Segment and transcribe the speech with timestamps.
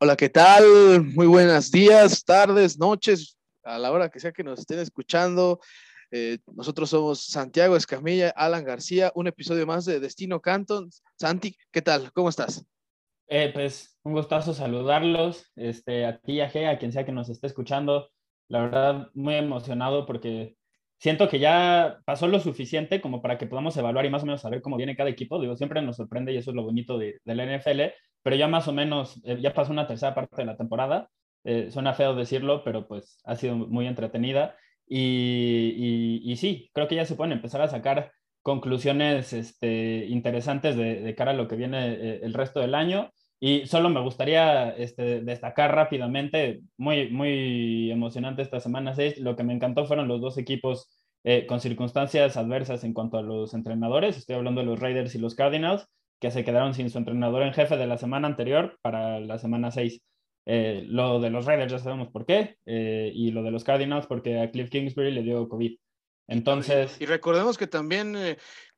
[0.00, 0.62] Hola, ¿qué tal?
[1.16, 5.58] Muy buenos días, tardes, noches, a la hora que sea que nos estén escuchando.
[6.12, 10.88] Eh, nosotros somos Santiago Escamilla, Alan García, un episodio más de Destino Canton.
[11.18, 12.12] Santi, ¿qué tal?
[12.12, 12.64] ¿Cómo estás?
[13.26, 17.28] Eh, pues un gustazo saludarlos, este, a ti, a G, a quien sea que nos
[17.28, 18.08] esté escuchando.
[18.46, 20.54] La verdad, muy emocionado porque
[21.00, 24.42] siento que ya pasó lo suficiente como para que podamos evaluar y más o menos
[24.42, 25.40] saber cómo viene cada equipo.
[25.40, 27.80] Digo, siempre nos sorprende y eso es lo bonito de, de la NFL,
[28.22, 31.08] pero ya más o menos, eh, ya pasó una tercera parte de la temporada.
[31.44, 34.56] Eh, suena feo decirlo, pero pues ha sido muy entretenida.
[34.86, 41.14] Y, y, sí, creo que ya se pueden empezar a sacar conclusiones este, interesantes de,
[41.14, 43.10] cara a lo que viene eh, el resto del año.
[43.40, 49.44] Y solo me gustaría este, destacar rápidamente, muy, muy emocionante esta semana 6, lo que
[49.44, 54.16] me encantó fueron los dos equipos eh, con circunstancias adversas en cuanto a los entrenadores.
[54.16, 55.86] Estoy hablando de los Raiders y los Cardinals,
[56.20, 59.70] que se quedaron sin su entrenador en jefe de la semana anterior para la semana
[59.70, 60.00] 6.
[60.46, 64.06] Eh, lo de los Raiders ya sabemos por qué, eh, y lo de los Cardinals
[64.06, 65.76] porque a Cliff Kingsbury le dio COVID.
[66.26, 66.96] Entonces.
[67.00, 68.14] Y, recordemos que también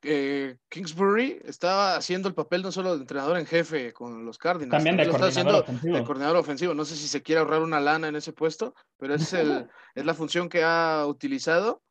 [0.01, 4.71] eh, Kingsbury estaba haciendo el papel no solo de entrenador en jefe con los Cardinals,
[4.71, 5.97] también de coordinador ofensivo.
[5.97, 6.73] de coordinador ofensivo.
[6.73, 10.05] No sé si se quiere ahorrar una lana en ese puesto, pero es, el, es
[10.05, 11.81] la función que ha utilizado.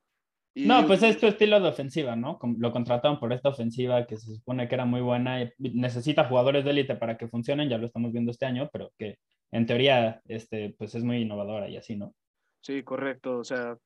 [0.54, 0.66] Y...
[0.66, 2.38] No, pues es tu estilo de ofensiva, ¿no?
[2.58, 6.64] Lo contrataron por esta ofensiva que se supone que era muy buena y necesita jugadores
[6.64, 9.18] de élite para que funcionen, ya lo estamos viendo este año, pero que
[9.52, 12.14] en teoría este, pues es muy innovadora y así, ¿no?
[12.62, 13.38] Sí, correcto.
[13.38, 13.76] O sea,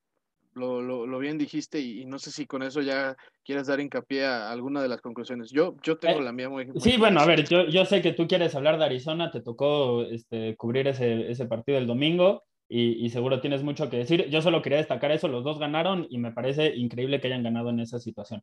[0.54, 4.24] lo, lo, lo, bien dijiste y, no sé si con eso ya quieres dar hincapié
[4.24, 5.50] a alguna de las conclusiones.
[5.50, 6.68] Yo, yo tengo eh, la mía muy...
[6.76, 10.02] Sí, bueno, a ver, yo, yo sé que tú quieres hablar de Arizona, te tocó
[10.02, 12.42] este, cubrir ese, ese partido el domingo
[12.76, 14.28] y, y, seguro tienes mucho que decir.
[14.30, 17.70] Yo solo quería destacar eso, los dos ganaron y me parece increíble que hayan ganado
[17.70, 18.42] en esa situación.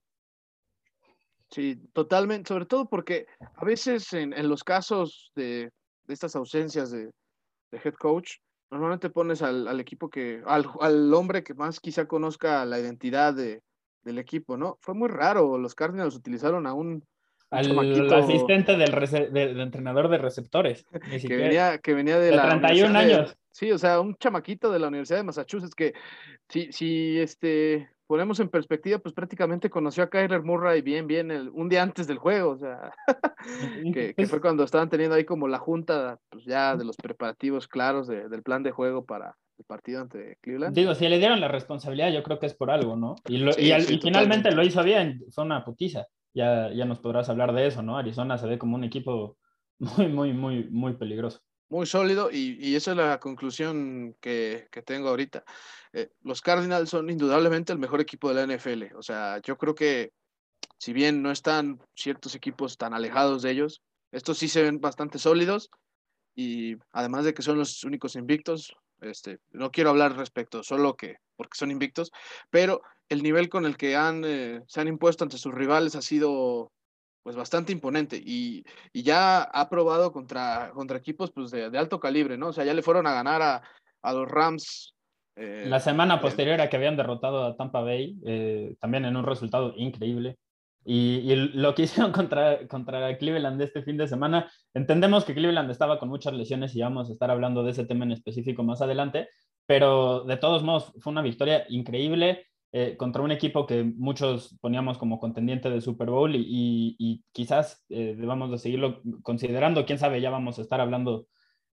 [1.50, 5.70] Sí, totalmente, sobre todo porque a veces en, en los casos de,
[6.06, 7.08] de estas ausencias de,
[7.72, 8.36] de head coach,
[8.70, 13.34] normalmente pones al, al equipo que, al, al, hombre que más quizá conozca la identidad
[13.34, 13.62] de,
[14.04, 14.78] del equipo, ¿no?
[14.80, 17.04] Fue muy raro, los Cardinals utilizaron a un...
[17.50, 17.78] Al
[18.14, 20.86] asistente del, de, del, entrenador de receptores.
[21.28, 22.48] que, venía, que venía de, de la...
[22.48, 23.38] 31 años.
[23.52, 25.94] Sí, o sea, un chamaquito de la Universidad de Massachusetts que
[26.48, 31.50] si, si este, ponemos en perspectiva, pues prácticamente conoció a Kyler Murray bien, bien, el,
[31.50, 32.94] un día antes del juego, o sea,
[33.94, 37.68] que, que, fue cuando estaban teniendo ahí como la junta, pues ya de los preparativos
[37.68, 40.74] claros de, del plan de juego para el partido ante Cleveland.
[40.74, 43.16] Digo, si le dieron la responsabilidad, yo creo que es por algo, ¿no?
[43.28, 46.08] Y, lo, sí, y, al, sí, y finalmente lo hizo bien, fue una putiza.
[46.34, 47.98] Ya, ya nos podrás hablar de eso, ¿no?
[47.98, 49.38] Arizona se ve como un equipo
[49.80, 55.08] muy, muy, muy, muy peligroso muy sólido y, y, esa es la conclusión que, tengo
[55.08, 55.46] ahorita.
[55.94, 58.94] Eh, los Cardinals son indudablemente el mejor equipo de la NFL.
[58.98, 60.12] O sea, yo creo que
[60.78, 65.18] si bien no están ciertos equipos tan alejados de ellos, estos sí se ven bastante
[65.18, 65.72] sólidos
[66.36, 71.16] y además de que son los únicos invictos, este, no quiero hablar respecto solo que
[71.38, 72.12] porque son invictos,
[72.50, 76.02] pero el nivel con el que han, eh, se han impuesto ante sus rivales ha
[76.02, 76.74] sido
[77.24, 82.00] pues bastante imponente y, y, ya ha probado contra, contra equipos pues de, de, alto
[82.00, 82.48] calibre, ¿no?
[82.48, 83.62] O sea, ya le fueron a ganar a,
[84.02, 84.96] a los Rams.
[85.36, 89.26] Eh, la semana posterior a que habían derrotado a Tampa Bay, eh, también en un
[89.26, 90.38] resultado increíble.
[90.84, 95.70] Y, y, lo que hicieron contra, contra Cleveland este fin de semana, entendemos que Cleveland
[95.70, 98.82] estaba con muchas lesiones y vamos a estar hablando de ese tema en específico más
[98.82, 99.30] adelante,
[99.68, 104.98] pero de todos modos fue una victoria increíble eh, contra un equipo que muchos poníamos
[104.98, 109.86] como contendiente de Super Bowl y, y, y quizás eh, debamos de seguirlo considerando.
[109.86, 111.28] Quién sabe, ya vamos a estar hablando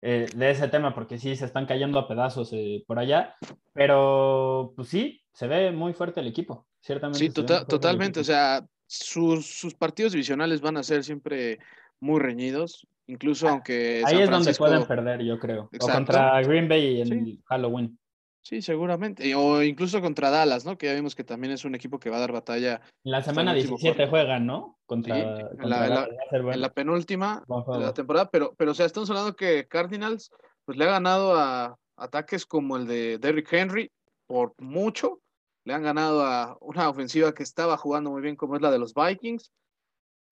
[0.06, 3.38] eh, de ese tema porque sí se están cayendo a pedazos eh, por allá,
[3.72, 7.20] pero pues sí, se ve muy fuerte el equipo, ciertamente.
[7.20, 11.58] Sí, tota totalmente, o sea, sus, sus, partidos divisionales van a ser siempre
[12.02, 14.04] muy reñidos, incluso ah, aunque...
[14.06, 14.66] Ahí San Francisco...
[14.66, 15.70] es donde pueden perder, yo creo.
[15.72, 15.86] Exacto.
[15.86, 17.42] O contra Green Bay en sí.
[17.46, 17.98] Halloween.
[18.44, 19.34] Sí, seguramente.
[19.36, 20.78] O incluso contra Dallas, ¿no?
[20.78, 22.82] Que ya vimos que también es un equipo que va a dar batalla.
[23.06, 24.78] En la semana 17 juegan, ¿no?
[24.86, 26.52] Contra, sí, contra en, la, la, bueno.
[26.52, 28.30] en, la, penúltima de la temporada.
[28.30, 30.30] Pero, pero, o sea, estamos hablando que Cardinals,
[30.66, 33.90] pues le ha ganado a ataques como el de Derrick Henry
[34.28, 35.22] por mucho.
[35.64, 38.80] Le han ganado a una ofensiva que estaba jugando muy bien, como es la de
[38.80, 39.54] los Vikings.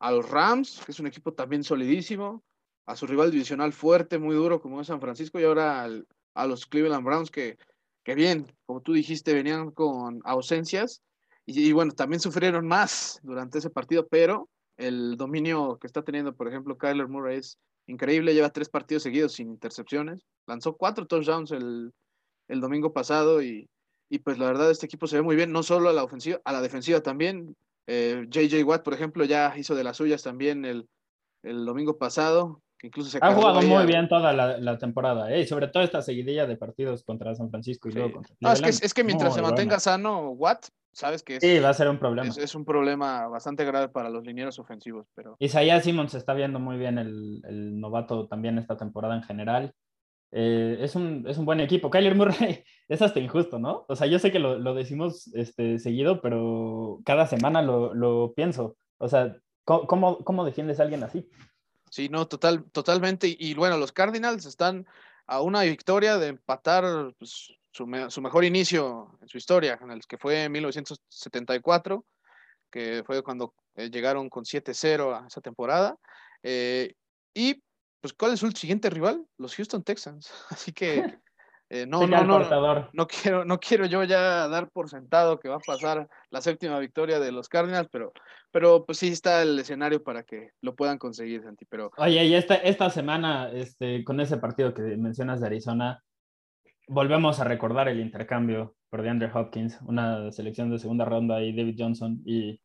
[0.01, 2.43] A los Rams, que es un equipo también solidísimo.
[2.85, 5.87] a su rival divisional fuerte, muy duro como es San Francisco y ahora
[6.33, 7.57] a los Cleveland Browns que,
[8.03, 11.01] que bien, como tú dijiste, venían con ausencias
[11.45, 16.47] y, bueno, también sufrieron más durante ese partido, pero el dominio que está teniendo, por
[16.47, 17.57] ejemplo, Kyler Murray es
[17.87, 21.91] increíble, lleva tres partidos seguidos sin intercepciones, lanzó cuatro touchdowns el,
[22.47, 23.69] el domingo pasado y,
[24.09, 26.39] y, pues la verdad este equipo se ve muy bien, no solo a la ofensiva,
[26.43, 27.55] a la defensiva también.
[27.87, 30.87] JJ eh, Watt, por ejemplo, ya hizo de las suyas también el,
[31.43, 35.45] el domingo pasado, que incluso se ha jugado muy bien toda la, la temporada, ¿eh?
[35.45, 38.69] sobre todo esta seguidilla de partidos contra San Francisco y luego contra no, es, que,
[38.69, 41.99] es que mientras se mantenga sano Watt, sabes que es, sí, va a ser un
[41.99, 42.33] problema.
[42.35, 45.05] Es, un problema bastante grave para los linieros ofensivos.
[45.13, 45.35] Pero...
[45.37, 49.75] Isaías Simmons está viendo muy bien el, el novato también esta temporada en general.
[50.31, 51.91] Eh, es, un, es un buen equipo.
[51.91, 53.85] Kyler Murray es hasta injusto, ¿no?
[53.89, 58.33] O sea, yo sé que lo, lo decimos este, seguido, pero cada semana lo, lo
[58.33, 58.75] pienso.
[58.97, 59.35] O sea,
[59.65, 61.29] ¿cómo, ¿cómo, defiendes a alguien así?
[61.91, 63.35] Sí, no, total, totalmente.
[63.37, 64.87] Y, bueno, los Cardinals están
[65.27, 69.99] a una victoria de empatar pues, su, su, mejor inicio en su historia, en el
[70.07, 72.05] que fue en 1974,
[72.71, 75.97] que fue cuando eh, llegaron con 7-0 a esa temporada.
[76.43, 76.93] Eh,
[77.33, 77.61] y
[77.99, 79.27] pues, ¿cuál es su siguiente rival?
[79.37, 80.31] Los Houston Texans.
[80.49, 81.03] Así que
[81.73, 85.55] eh, no, no, no, no, quiero, no quiero yo ya dar por sentado que va
[85.55, 88.11] a pasar la séptima victoria de los Cardinals, pero,
[88.51, 91.63] pero pues sí está el escenario para que lo puedan conseguir, Santi.
[91.63, 91.89] Pero...
[91.95, 96.03] Oye, y esta, esta semana, este, con ese partido que mencionas de Arizona,
[96.89, 101.77] volvemos a recordar el intercambio por DeAndre Hopkins, una selección de segunda ronda y David
[101.79, 102.21] Johnson.
[102.25, 102.59] Y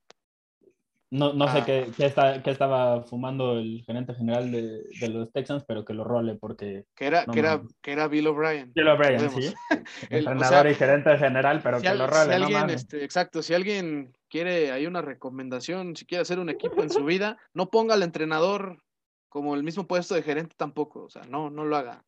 [1.16, 1.64] no, no sé ah.
[1.64, 5.94] qué, qué, está, qué, estaba fumando el gerente general de, de, los Texans, pero que
[5.94, 6.84] lo role porque...
[6.94, 8.72] Que era, que era, que era Bill O'Brien.
[8.74, 9.54] Bill O'Brien, sí.
[10.10, 12.36] Entrenador y gerente general, pero que lo role.
[12.36, 16.82] Si alguien, este, exacto, si alguien quiere, hay una recomendación, si quiere hacer un equipo
[16.82, 18.82] en su vida, no ponga al entrenador
[19.28, 22.04] como el mismo puesto de gerente tampoco, o sea, no, no lo haga.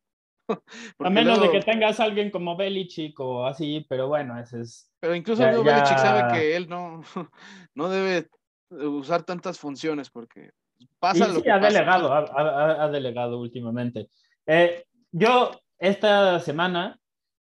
[0.99, 4.91] a menos de que tengas a alguien como Belichick o así, pero bueno, ese es.
[4.99, 7.01] Pero incluso Belichick sabe que él no,
[7.75, 8.27] no debe
[8.69, 10.51] usar tantas funciones porque
[10.99, 14.09] pasa lo que ha delegado, ha, ha, delegado últimamente.
[14.45, 16.99] Eh, yo esta semana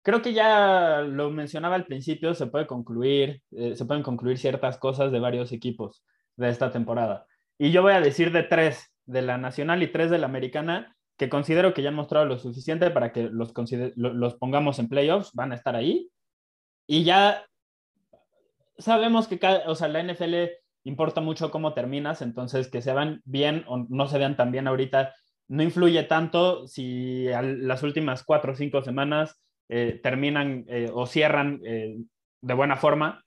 [0.03, 4.77] creo que ya lo mencionaba al principio, se puede concluir, eh, se pueden concluir ciertas
[4.77, 6.03] cosas de varios equipos
[6.35, 7.25] de esta temporada.
[7.57, 10.95] Y yo voy a decir de tres, de la nacional y tres de la americana,
[11.17, 13.53] que considero que ya han mostrado lo suficiente para que los,
[13.95, 16.09] los pongamos en playoffs, van a estar ahí.
[16.85, 17.45] Y ya
[18.77, 20.35] sabemos que o sea, la NFL
[20.83, 24.67] importa mucho cómo terminas, entonces que se van bien o no se vean tan bien
[24.67, 25.13] ahorita,
[25.47, 31.61] no influye tanto si las últimas cuatro o cinco semanas eh, terminan eh, o cierran
[31.65, 31.97] eh,
[32.41, 33.23] de buena forma.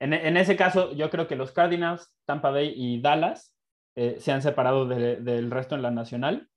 [0.00, 3.52] En, ese caso, yo creo que los Cardinals, Tampa Bay y Dallas
[3.96, 6.48] se han separado de, del resto en la nacional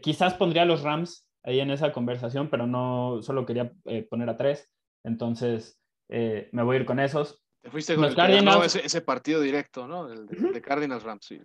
[0.00, 3.72] quizás pondría a los Rams ahí en esa conversación, pero no solo quería
[4.08, 4.70] poner a tres.
[5.04, 7.42] Entonces, me voy a ir con esos.
[7.68, 8.76] Te fuiste con Cardinals...
[8.76, 10.10] ese, partido directo, ¿no?
[10.10, 11.38] El de, Cardinals Rams, sí.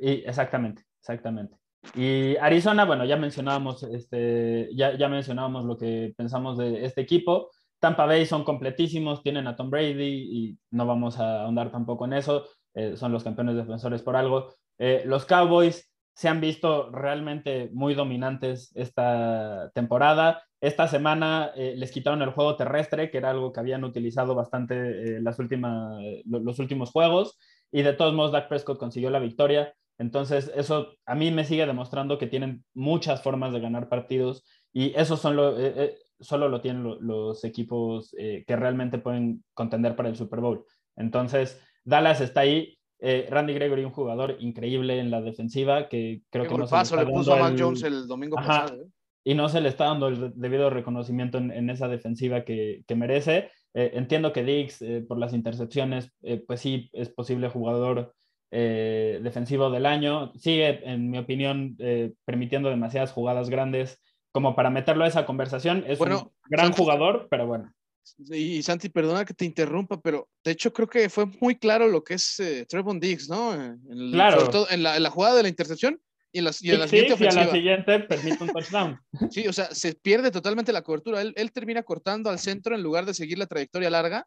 [0.00, 1.56] exactamente, exactamente.
[1.96, 7.50] Y Arizona, bueno, ya mencionábamos, este, ya, ya mencionábamos lo que pensamos de este equipo.
[7.80, 12.12] Tampa Bay son completísimos, tienen a Tom Brady y no vamos a ahondar tampoco en
[12.12, 12.46] eso.
[12.94, 14.54] son los campeones defensores por algo.
[14.78, 20.42] los Cowboys se han visto realmente muy dominantes esta temporada.
[20.60, 24.74] Esta semana eh, les quitaron el juego terrestre, que era algo que habían utilizado bastante
[25.16, 27.38] eh, las últimas, los últimos juegos,
[27.70, 29.74] y de todos modos Dak Prescott consiguió la victoria.
[29.98, 34.92] Entonces, eso a mí me sigue demostrando que tienen muchas formas de ganar partidos y
[34.96, 40.16] eso son lo, eh, solo lo tienen los equipos que realmente pueden contender para el
[40.16, 40.64] Super Bowl.
[40.96, 46.46] Entonces, Dallas está ahí eh, Randy Gregory, un jugador increíble en la defensiva, que creo
[46.46, 48.80] que no se le, puso a Mac Jones el domingo pasado.
[48.80, 48.86] ¿eh?
[49.24, 53.50] Y no se le está dando el debido reconocimiento en, esa defensiva que, merece.
[53.74, 56.12] Eh, entiendo que Dix, por las intercepciones,
[56.46, 58.14] pues sí, es posible jugador
[58.50, 60.32] defensivo del año.
[60.34, 61.76] Sigue, en mi opinión,
[62.24, 64.00] permitiendo demasiadas jugadas grandes
[64.32, 65.84] como para meterlo a esa conversación.
[65.86, 67.72] Es un gran jugador, pero bueno.
[68.30, 72.02] Y Santi, perdona que te interrumpa, pero de hecho creo que fue muy claro lo
[72.02, 73.54] que es eh, Trevon Diggs, ¿no?
[73.54, 74.48] En claro.
[74.48, 76.00] todo en, la, jugada de la intercepción
[76.32, 77.42] y en la, y en la siguiente ofensiva.
[77.42, 79.00] Y a la siguiente permite un touchdown.
[79.30, 81.20] sí, o sea, se pierde totalmente la cobertura.
[81.20, 84.26] Él, él, termina cortando al centro en lugar de seguir la trayectoria larga,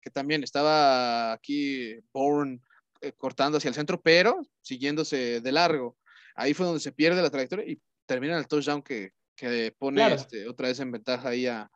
[0.00, 2.60] que también estaba aquí Bourne
[3.00, 5.96] eh, cortando hacia el centro, pero siguiéndose de largo.
[6.34, 10.14] Ahí fue donde se pierde la trayectoria y termina en el touchdown que, que pone
[10.14, 11.70] este, otra vez en ventaja ahí a,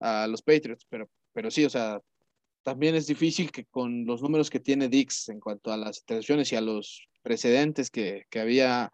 [0.00, 2.00] a los Patriots, pero, pero sí, o sea,
[2.62, 6.52] también es difícil que con los números que tiene Dix en cuanto a las intercepciones
[6.52, 8.90] y a los precedentes que, que había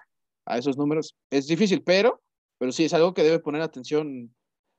[0.46, 2.20] a esos números, es difícil, pero,
[2.58, 4.34] pero sí es algo que debe poner atención,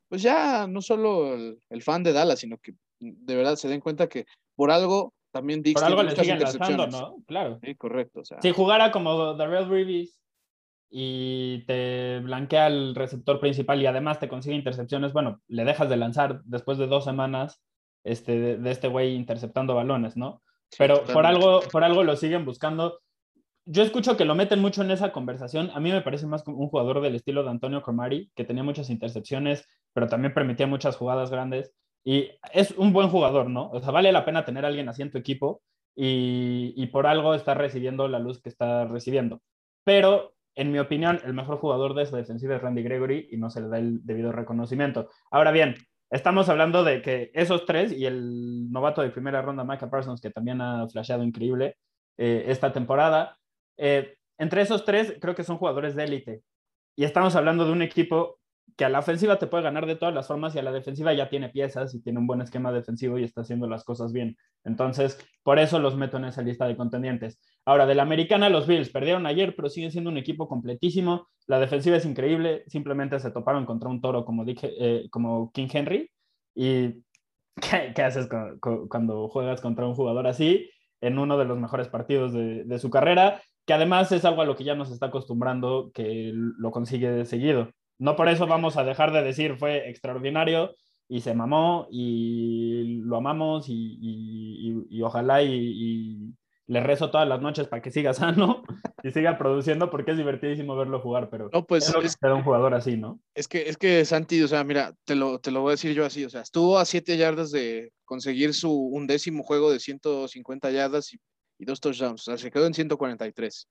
[0.10, 4.08] pues ya no solo el, fan de Dallas, sino que de verdad se den cuenta
[4.08, 4.26] que
[4.56, 7.16] por algo también Dix por algo le siguen lanzando, ¿no?
[7.26, 7.60] Claro.
[7.64, 8.22] Sí, correcto.
[8.42, 10.23] Si jugara como Darrell Reeves
[10.96, 15.98] y te blanquea el receptor principal y además te consigue intercepciones, bueno, le dejas de
[15.98, 17.64] lanzar después de dos semanas
[18.04, 20.44] este, de, este güey interceptando balones, ¿no?
[20.78, 23.00] Pero por algo, por algo lo siguen buscando.
[23.66, 25.72] Yo escucho que lo meten mucho en esa conversación.
[25.74, 28.92] A mí me parece más un jugador del estilo de Antonio Comari, que tenía muchas
[28.92, 31.74] intercepciones, pero también permitía muchas jugadas grandes.
[32.06, 33.72] Y es un buen jugador, ¿no?
[33.72, 35.64] O sea, vale la pena tener a alguien así en tu equipo
[35.96, 39.42] y, y por algo está recibiendo la luz que está recibiendo.
[39.84, 43.50] Pero en mi opinión, el mejor jugador de esa defensiva es Randy Gregory y no
[43.50, 45.10] se le da el debido reconocimiento.
[45.32, 45.76] Ahora bien,
[46.10, 50.30] estamos hablando de que esos tres y el novato de primera ronda, Micah Parsons, que
[50.30, 51.78] también ha flasheado increíble
[52.18, 53.38] eh, esta temporada,
[53.78, 56.42] eh, entre esos tres creo que son jugadores de élite.
[56.96, 58.40] Y estamos hablando de un equipo
[58.76, 61.14] que a la ofensiva te puede ganar de todas las formas y a la defensiva
[61.14, 64.36] ya tiene piezas y tiene un buen esquema defensivo y está haciendo las cosas bien.
[64.64, 67.40] Entonces, por eso los meto en esa lista de contendientes.
[67.66, 71.28] Ahora, de la americana, los Bills perdieron ayer, pero siguen siendo un equipo completísimo.
[71.46, 72.64] La defensiva es increíble.
[72.68, 76.10] Simplemente se toparon contra un toro como, dije, eh, como King Henry.
[76.56, 77.04] ¿Y
[77.96, 78.28] qué, haces
[78.90, 80.70] cuando juegas contra un jugador así
[81.02, 83.42] en uno de los mejores partidos de, de su carrera?
[83.66, 87.70] Que además es algo a lo que ya nos está acostumbrando que lo consigue seguido.
[88.00, 90.76] No por eso vamos a dejar de decir fue extraordinario
[91.08, 96.34] y se mamó y lo amamos y, ojalá y,
[96.66, 98.64] le rezo todas las noches para que siga sano
[99.04, 102.96] y siga produciendo porque es divertidísimo verlo jugar, pero no, pues es, un jugador así,
[102.96, 103.20] ¿no?
[103.36, 105.94] Es que, es que Santi, o sea, mira, te lo, te lo voy a decir
[105.94, 110.72] yo así, o sea, estuvo a siete yardas de conseguir su undécimo juego de 150
[110.72, 111.20] yardas y,
[111.60, 113.68] y dos touchdowns, o sea, se quedó en 143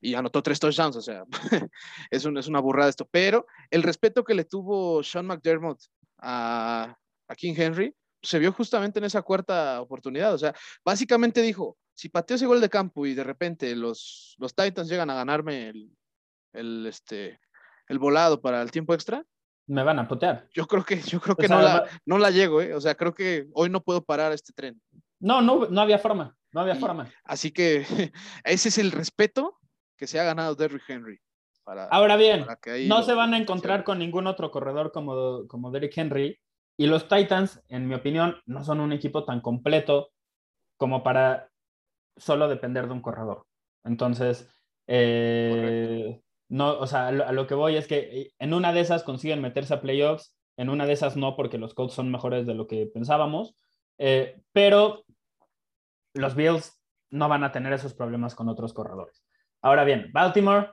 [0.00, 1.24] y anotó tres touchdowns, o sea,
[2.10, 3.08] es, es una burrada esto.
[3.10, 5.80] Pero el respeto que le tuvo Sean McDermott
[6.18, 6.96] a,
[7.28, 10.34] a King Henry se vio justamente en esa cuarta oportunidad.
[10.34, 10.54] O sea,
[10.84, 15.10] básicamente dijo, si pateo ese gol de campo y de repente los, los Titans llegan
[15.10, 15.90] a ganarme el,
[16.52, 17.40] el, este,
[17.88, 19.24] el volado para el tiempo extra,
[19.66, 20.48] me van a potear.
[20.52, 22.74] Yo creo que, yo creo que no, la, no la llego, ¿eh?
[22.74, 24.80] O sea, creo que hoy no puedo parar este tren.
[25.20, 27.08] No, no, no había forma, no había forma.
[27.22, 27.84] Así que
[28.44, 29.59] ese es el respeto
[30.00, 31.20] que se ha ganado Derrick Henry.
[31.90, 32.46] Ahora bien,
[32.88, 36.40] no se van a encontrar con ningún otro corredor como, como Derrick Henry.
[36.78, 40.10] Y los Titans, en mi opinión, no son un equipo tan completo
[40.78, 41.50] como para
[42.16, 43.44] solo depender de un corredor.
[43.84, 44.48] Entonces,
[44.86, 49.02] eh, no, o sea, a lo, que voy es que eh, en una de esas
[49.02, 52.54] consiguen meterse a playoffs, en una de esas no, porque los Colts son mejores de
[52.54, 53.54] lo que pensábamos.
[53.98, 55.04] Eh, pero
[56.14, 56.80] los Bills
[57.10, 59.22] no van a tener esos problemas con otros corredores.
[59.62, 60.70] Ahora bien, Baltimore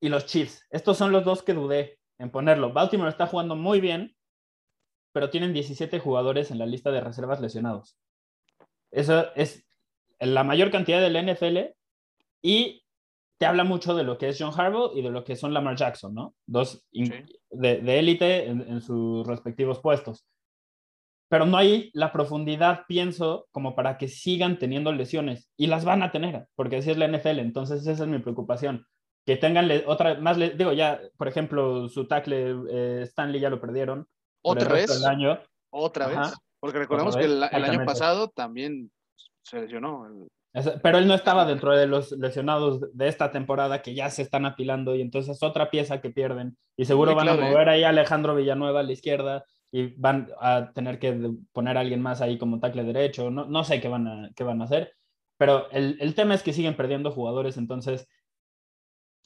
[0.00, 0.66] y los Chiefs.
[0.70, 2.72] Estos son los dos que dudé en ponerlo.
[2.72, 4.16] Baltimore está jugando muy bien,
[5.12, 7.96] pero tienen 17 jugadores en la lista de reservas lesionados.
[8.90, 9.66] Eso es
[10.18, 11.74] la mayor cantidad del NFL
[12.42, 12.84] y
[13.38, 15.76] te habla mucho de lo que es John Harbaugh y de lo que son Lamar
[15.76, 16.34] Jackson, ¿no?
[16.46, 20.24] Dos de élite en, sus respectivos puestos
[21.28, 25.50] pero no hay la profundidad, pienso, como para que sigan teniendo lesiones.
[25.56, 27.40] Y las van a tener, porque así es la NFL.
[27.40, 28.86] Entonces, esa es mi preocupación.
[29.24, 34.06] Que tengan otra, más, digo, ya, por ejemplo, su tackle eh, Stanley ya lo perdieron.
[34.42, 35.04] ¿Otra vez?
[35.04, 35.40] Año.
[35.70, 36.18] ¿Otra vez?
[36.60, 38.92] Porque recordamos que el, año pasado también
[39.42, 40.06] se lesionó.
[40.82, 44.46] Pero él no estaba dentro de los lesionados de esta temporada que ya se están
[44.46, 46.56] apilando y entonces otra pieza que pierden.
[46.76, 49.44] Y seguro van a mover ahí a Alejandro Villanueva a la izquierda
[49.76, 53.62] y van a tener que poner a alguien más ahí como tackle derecho, no, no
[53.62, 54.94] sé qué van, a, qué van a hacer,
[55.36, 58.08] pero el, el, tema es que siguen perdiendo jugadores, entonces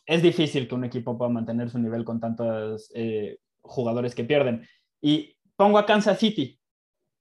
[0.07, 4.67] es difícil que un equipo pueda mantener su nivel con tantos eh, jugadores que pierden.
[5.01, 6.59] Y pongo a Kansas City,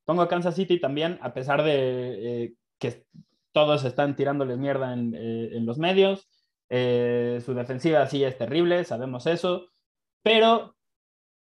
[0.06, 3.06] pongo a Kansas City también, a pesar de eh, que
[3.52, 6.28] todos están tirándoles mierda en, eh, en los medios,
[6.68, 9.68] su defensiva sí es terrible, sabemos eso,
[10.24, 10.76] pero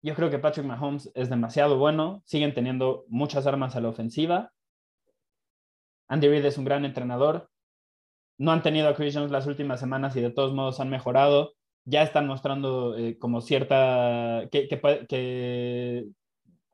[0.02, 4.52] yo creo que Patrick Mahomes es demasiado bueno, siguen teniendo muchas armas a la ofensiva.
[6.08, 7.50] Andy Reid es un gran entrenador.
[8.38, 11.54] No han tenido a Chris Jones las últimas semanas y de todos modos han mejorado.
[11.84, 16.06] Ya están mostrando eh, como cierta, que, que,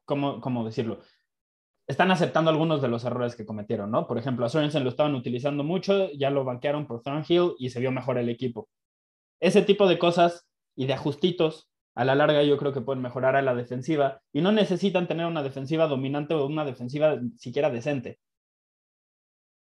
[0.05, 1.01] ¿cómo, decirlo?
[1.87, 4.07] Están aceptando algunos de los errores que cometieron, ¿no?
[4.07, 7.81] Por ejemplo, a Sorensen lo estaban utilizando mucho, ya lo banquearon por Thornhill y se
[7.81, 8.69] vio mejor el equipo.
[9.41, 13.37] Ese tipo de cosas y de ajustitos a la larga yo creo que pueden mejorar
[13.37, 18.19] a la defensiva y no necesitan tener una defensiva dominante o una defensiva siquiera decente.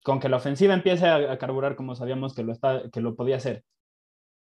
[0.03, 3.37] Con que la ofensiva empiece a, carburar como sabíamos que lo, está, que lo podía
[3.37, 3.63] hacer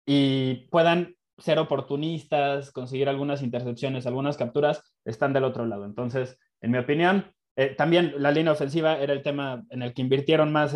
[0.06, 5.84] y puedan ser oportunistas, conseguir algunas intercepciones, algunas capturas, están del otro lado.
[5.84, 10.02] Entonces, en mi opinión, eh, también la línea ofensiva era el tema en el que
[10.02, 10.74] invirtieron más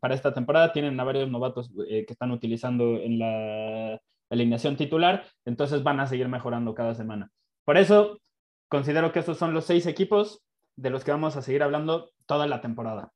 [0.00, 0.72] para esta temporada.
[0.72, 4.00] Tienen a varios novatos eh, que están utilizando en la
[4.34, 7.30] alineación titular, entonces van a seguir mejorando cada semana.
[7.64, 8.20] Por eso,
[8.68, 10.42] considero que estos son los seis equipos
[10.76, 13.12] de los que vamos a seguir hablando toda la temporada.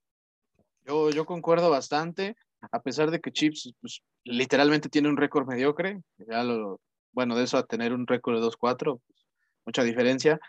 [0.85, 2.35] Yo, yo concuerdo bastante,
[2.71, 6.79] a pesar de que Chips pues, literalmente tiene un récord mediocre, ya lo,
[7.11, 9.25] bueno, de eso a tener un récord de 2-4, pues,
[9.65, 10.39] mucha diferencia.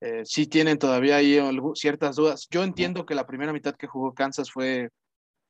[0.00, 1.40] Eh, sí tienen todavía ahí
[1.74, 2.46] ciertas dudas.
[2.50, 4.90] Yo entiendo que la primera mitad que jugó Kansas fue,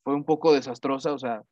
[0.02, 1.42] fue un poco desastrosa, o sea,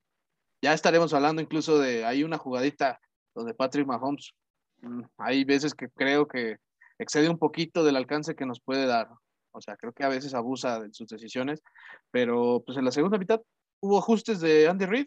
[0.63, 2.99] ya estaremos hablando incluso de, hay una jugadita
[3.37, 4.33] donde Patrick Mahomes,
[4.81, 6.57] mm, hay veces que creo que
[6.99, 9.09] excede un poquito del alcance que nos puede dar.
[9.53, 11.63] O sea, creo que a veces abusa de sus decisiones,
[12.11, 13.41] pero pues en la segunda mitad
[13.81, 15.07] hubo ajustes de Andy Reid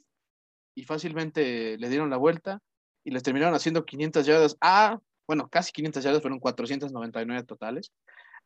[0.76, 2.60] y fácilmente le dieron la vuelta
[3.04, 7.92] y les terminaron haciendo 500 yardas a, bueno, casi 500 yardas, fueron 499 totales,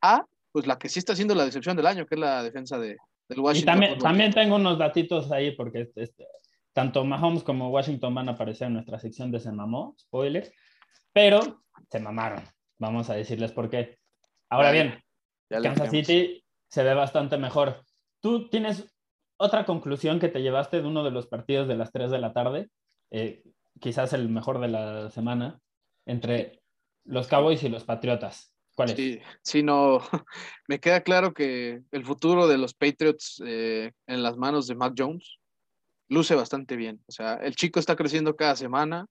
[0.02, 2.78] a, pues la que sí está siendo la decepción del año, que es la defensa
[2.78, 2.98] de,
[3.28, 3.62] del Washington.
[3.62, 6.26] Y también, también tengo unos datitos ahí, porque este, este,
[6.74, 10.52] tanto Mahomes como Washington van a aparecer en nuestra sección de Se Mamó, spoilers,
[11.14, 12.44] pero se mamaron.
[12.80, 14.00] Vamos a decirles por qué.
[14.50, 15.02] Ahora bien,
[15.50, 17.86] Kansas City se ve bastante mejor.
[18.20, 18.92] Tú tienes
[19.38, 22.34] otra conclusión que te llevaste de uno de los partidos de las 3 de la
[22.34, 22.70] tarde,
[23.12, 23.44] eh,
[23.80, 25.60] quizás el mejor de la semana,
[26.06, 26.62] entre
[27.06, 28.52] los Cowboys y los Patriotas.
[28.76, 28.96] ¿Cuál es?
[28.96, 30.00] Sí, sí, no,
[30.68, 34.94] me queda claro que el futuro de los Patriots eh, en las manos de Mac
[34.98, 35.38] Jones
[36.14, 37.04] luce bastante bien.
[37.08, 39.06] O sea, el chico está creciendo cada semana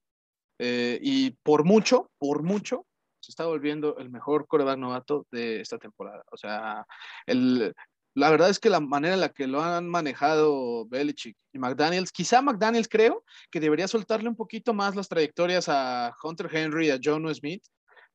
[0.59, 2.85] eh, y por mucho, por mucho,
[3.19, 6.23] se está volviendo el mejor coreback novato de esta temporada.
[6.31, 6.85] O sea,
[7.25, 7.73] el,
[8.15, 12.11] la verdad es que la manera en la que lo han manejado Belichick y McDaniels,
[12.11, 16.91] quizá McDaniels creo que debería soltarle un poquito más las trayectorias a Hunter Henry y
[16.91, 17.63] a John Smith,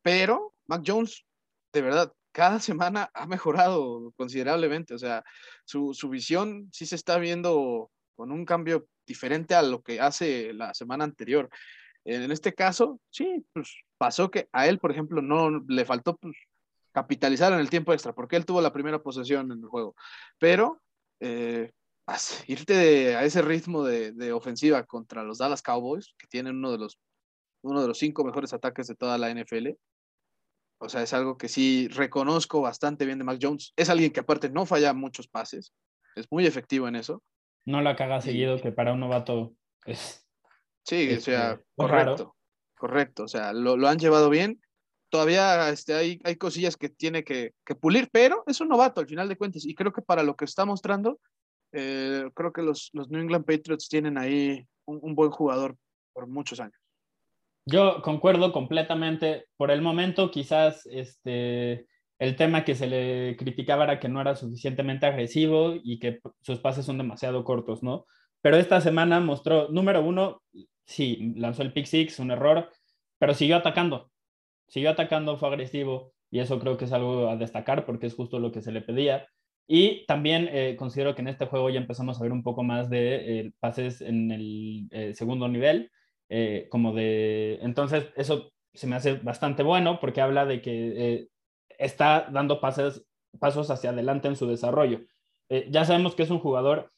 [0.03, 1.25] pero Mac Jones,
[1.73, 4.95] de verdad, cada semana ha mejorado considerablemente.
[4.95, 5.25] O sea,
[5.65, 10.53] su, su visión sí se está viendo con un cambio diferente a lo que hace
[10.53, 11.49] la semana anterior.
[12.05, 16.37] En este caso, sí, pues pasó que a él, por ejemplo, no le faltó pues,
[16.91, 19.95] capitalizar en el tiempo extra, porque él tuvo la primera posesión en el juego.
[20.37, 20.83] Pero
[21.21, 21.71] eh,
[22.49, 26.99] irte a ese ritmo de, ofensiva contra los Dallas Cowboys, que tienen uno de los
[27.63, 29.69] uno de los cinco mejores ataques de toda la NFL.
[30.81, 33.73] O sea, es algo que sí reconozco bastante bien de Mac Jones.
[33.77, 35.73] Es alguien que aparte no falla muchos pases.
[36.17, 37.23] Es muy efectivo en eso.
[37.69, 39.53] No la caga seguido, que para un novato
[39.85, 40.27] es
[40.89, 42.35] Sí, o sea, este, correcto,
[42.75, 44.59] correcto, o sea, lo, han llevado bien.
[45.11, 49.29] Todavía este, hay, hay cosillas que tiene que, pulir, pero es un novato al final
[49.29, 49.67] de cuentas.
[49.67, 51.21] Y creo que para lo que está mostrando,
[51.73, 55.77] eh, creo que los, los, New England Patriots tienen ahí un, buen jugador
[56.15, 56.81] por muchos años.
[57.67, 59.45] Yo concuerdo completamente.
[59.59, 61.87] Por el momento, quizás este,
[62.19, 66.59] el tema que se le criticaba era que no era suficientemente agresivo y que sus
[66.59, 68.07] pases son demasiado cortos, ¿no?
[68.41, 70.43] Pero esta semana mostró, número uno,
[70.85, 72.71] sí, lanzó el pick six, un error,
[73.19, 74.11] pero siguió atacando.
[74.69, 78.39] Siguió atacando, fue agresivo y eso creo que es algo a destacar porque es justo
[78.39, 79.27] lo que se le pedía.
[79.67, 82.89] Y también eh, considero que en este juego ya empezamos a ver un poco más
[82.89, 85.91] de eh, pases en el eh, segundo nivel,
[86.71, 87.59] como de...
[87.63, 91.29] Entonces, eso se me hace bastante bueno porque habla de que
[91.79, 93.07] está dando pases,
[93.39, 95.01] pasos hacia adelante en su desarrollo.
[95.71, 96.93] ya sabemos que es un jugador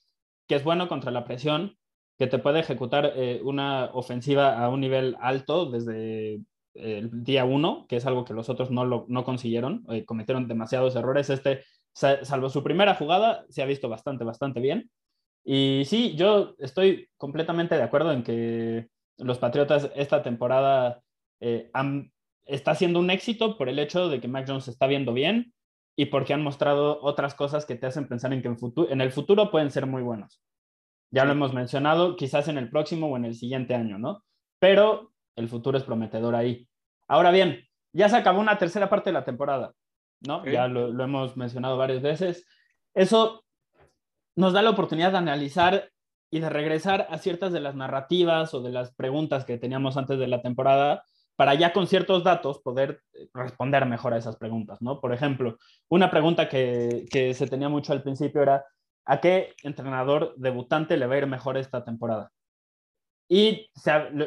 [0.49, 1.77] que es bueno contra la presión,
[2.19, 6.43] que te puede ejecutar eh, una ofensiva a un nivel alto desde
[6.75, 10.49] el día uno, que es algo que los otros no, lo, no consiguieron, eh, cometieron
[10.49, 11.31] demasiados errores.
[11.31, 14.91] Este, salvo su primera jugada, se ha visto bastante, bastante bien.
[15.45, 18.89] Y sí, yo estoy completamente de acuerdo en que
[19.19, 21.03] los Patriotas esta temporada
[21.41, 21.71] eh,
[22.51, 25.55] está siendo un éxito por el hecho de que Mac Jones está viendo bien
[25.97, 29.01] y porque han mostrado otras cosas que te hacen pensar en que en, futuro, en
[29.01, 30.43] el futuro pueden ser muy buenos.
[31.11, 34.23] Ya lo hemos mencionado, quizás en el próximo o en el siguiente año, ¿no?
[34.59, 36.69] Pero el futuro es prometedor ahí.
[37.09, 39.75] Ahora bien, ya se acabó una tercera parte de la temporada,
[40.21, 40.45] ¿no?
[40.47, 42.47] Ya lo, lo hemos mencionado varias veces.
[42.95, 43.45] Eso
[44.37, 45.91] nos da la oportunidad de analizar
[46.31, 50.19] y de regresar a ciertas de las narrativas o de las preguntas que teníamos antes
[50.19, 51.03] de la temporada
[51.41, 53.01] para ya con ciertos datos poder
[53.33, 55.01] responder mejor a esas preguntas, ¿no?
[55.01, 55.57] Por ejemplo,
[55.89, 58.63] una pregunta que, que se tenía mucho al principio era,
[59.07, 62.31] ¿A qué entrenador debutante le va a ir mejor esta temporada?
[63.27, 63.71] Y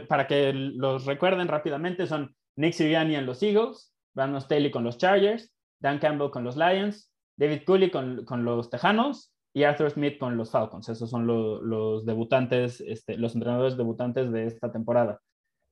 [0.10, 4.98] para que los recuerden rápidamente, son Nick Sirianni en los Eagles, Brandon Staley con los
[4.98, 10.18] Chargers, Dan Campbell con los Lions, David Cooley con, con los Tejanos y Arthur Smith
[10.18, 10.90] con los Falcons.
[10.90, 15.22] Esos son los debutantes, este, los entrenadores debutantes de esta temporada.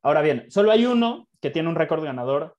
[0.04, 2.58] Ahora bien, solo hay uno que tiene un récord ganador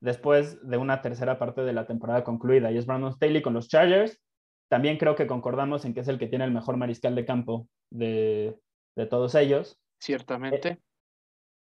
[0.00, 3.68] después de una tercera parte de la temporada concluida y es Brandon Staley con los
[3.68, 4.20] Chargers.
[4.68, 7.68] También creo que concordamos en que es el que tiene el mejor mariscal de campo
[7.90, 8.56] de,
[9.10, 9.80] todos ellos.
[10.00, 10.68] Ciertamente.
[10.68, 10.78] Eh,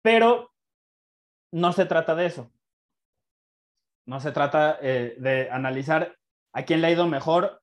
[0.02, 0.52] pero
[1.52, 2.50] no se trata de eso.
[4.06, 6.16] No se trata eh, de analizar
[6.52, 7.62] a quién le ha ido mejor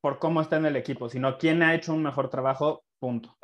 [0.00, 3.36] por cómo está en el equipo, sino quién ha hecho un mejor trabajo, punto.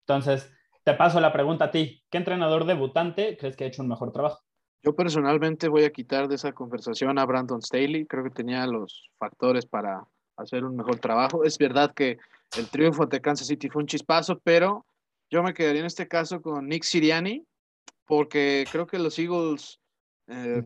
[0.00, 0.52] Entonces,
[0.84, 2.02] te paso la pregunta a ti.
[2.10, 4.42] ¿Qué entrenador debutante crees que ha hecho un mejor trabajo?
[4.82, 8.04] Yo personalmente voy a quitar de esa conversación a Brandon Staley.
[8.04, 11.42] Creo que tenía los factores para hacer un mejor trabajo.
[11.42, 12.18] Es verdad que
[12.58, 14.84] el triunfo de Kansas City fue un chispazo, pero
[15.30, 17.46] yo me quedaría en este caso con Nick Siriani,
[18.04, 19.80] porque creo que los Eagles
[20.26, 20.62] eh,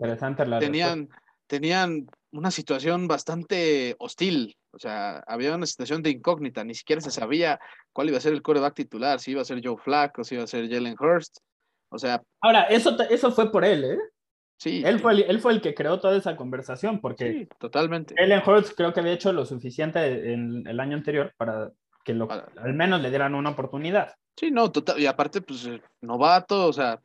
[0.59, 1.09] tenían,
[1.47, 4.57] tenían una situación bastante hostil.
[4.79, 6.63] O sea, había una situación de incógnita.
[6.63, 7.59] Ni siquiera se sabía
[7.93, 10.45] cuál iba a ser el coreback titular, si iba a ser Joe Flacco, si iba
[10.45, 11.39] a ser Jalen Hurst.
[11.89, 12.23] O sea.
[12.41, 13.99] Ahora, eso, eso fue por él, ¿eh?
[14.57, 14.83] Sí.
[14.85, 17.33] Él fue, el, él fue el que creó toda esa conversación, porque.
[17.33, 18.15] Sí, totalmente.
[18.17, 21.73] Jalen Hurts creo que había hecho lo suficiente en el año anterior para
[22.05, 24.15] que lo, al menos le dieran una oportunidad.
[24.37, 25.01] Sí, no, total.
[25.01, 27.01] Y aparte, pues, eh, novato, o sea,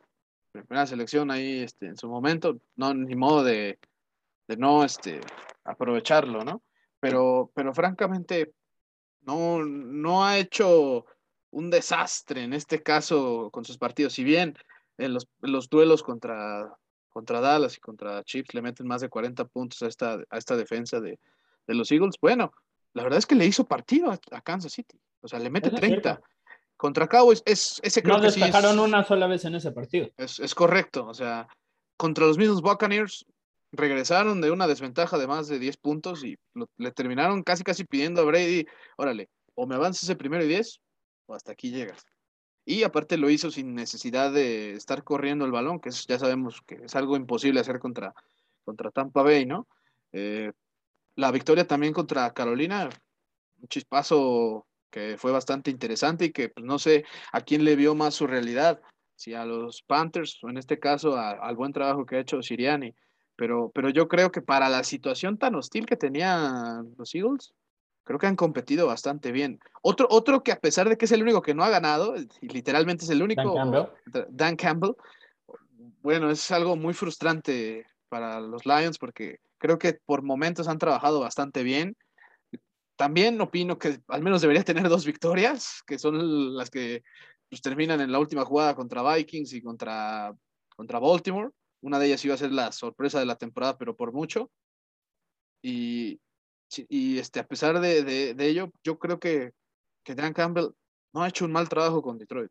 [0.52, 3.80] primera selección ahí este, en su momento, no, ni modo de,
[4.46, 5.20] de no este,
[5.64, 6.62] aprovecharlo, ¿no?
[7.04, 8.54] Pero, pero francamente,
[9.26, 11.04] no, no ha hecho
[11.50, 14.14] un desastre en este caso con sus partidos.
[14.14, 14.56] Si bien
[14.96, 16.74] en los, los duelos contra,
[17.10, 20.56] contra Dallas y contra Chiefs le meten más de 40 puntos a esta, a esta
[20.56, 21.18] defensa de,
[21.66, 22.54] de los Eagles, bueno,
[22.94, 24.98] la verdad es que le hizo partido a, Kansas City.
[25.20, 26.22] O sea, le mete 30.
[26.78, 30.08] Contra Cowboys es ese creo no despejaron una sola vez en ese partido.
[30.16, 31.06] Es, es, correcto.
[31.06, 31.48] O sea,
[31.98, 33.26] contra los mismos Buccaneers
[33.76, 36.36] regresaron de una desventaja de más de 10 puntos y
[36.76, 40.80] le terminaron casi casi pidiendo a Brady, órale, o me avances el primero y 10
[41.26, 42.04] o hasta aquí llegas.
[42.64, 46.76] Y aparte lo hizo sin necesidad de estar corriendo el balón, que ya sabemos que
[46.84, 48.14] es algo imposible hacer contra,
[48.64, 49.68] contra Tampa Bay, ¿no?
[50.12, 50.52] Eh,
[51.16, 52.88] la victoria también contra Carolina,
[53.60, 57.94] un chispazo que fue bastante interesante y que pues, no sé a quién le vio
[57.94, 58.80] más su realidad,
[59.16, 62.94] si a los Panthers o en este caso al buen trabajo que ha hecho Siriani.
[63.36, 67.52] Pero, pero yo creo que para la situación tan hostil que tenían los Eagles,
[68.04, 69.58] creo que han competido bastante bien.
[69.82, 72.48] Otro, otro que a pesar de que es el único que no ha ganado, y
[72.48, 74.94] literalmente es el único, Dan Campbell, Dan Campbell
[76.02, 81.20] bueno, es algo muy frustrante para los Lions porque creo que por momentos han trabajado
[81.20, 81.96] bastante bien
[82.96, 87.02] también opino que al menos debería tener dos victorias, que son las que
[87.48, 90.32] pues, terminan en la última jugada contra Vikings y contra,
[90.76, 91.50] contra Baltimore.
[91.84, 94.50] Una de ellas iba a ser la sorpresa de la temporada, pero por mucho.
[95.62, 96.18] Y,
[96.88, 99.52] y este, a pesar de, de, ello, yo creo que,
[100.02, 100.70] que Dan Campbell
[101.12, 102.50] no ha hecho un mal trabajo con Detroit.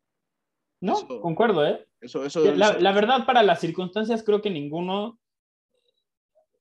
[0.80, 1.84] No, concuerdo, ¿eh?
[2.00, 5.18] Eso, eso, la, la, verdad, para las circunstancias, creo que ninguno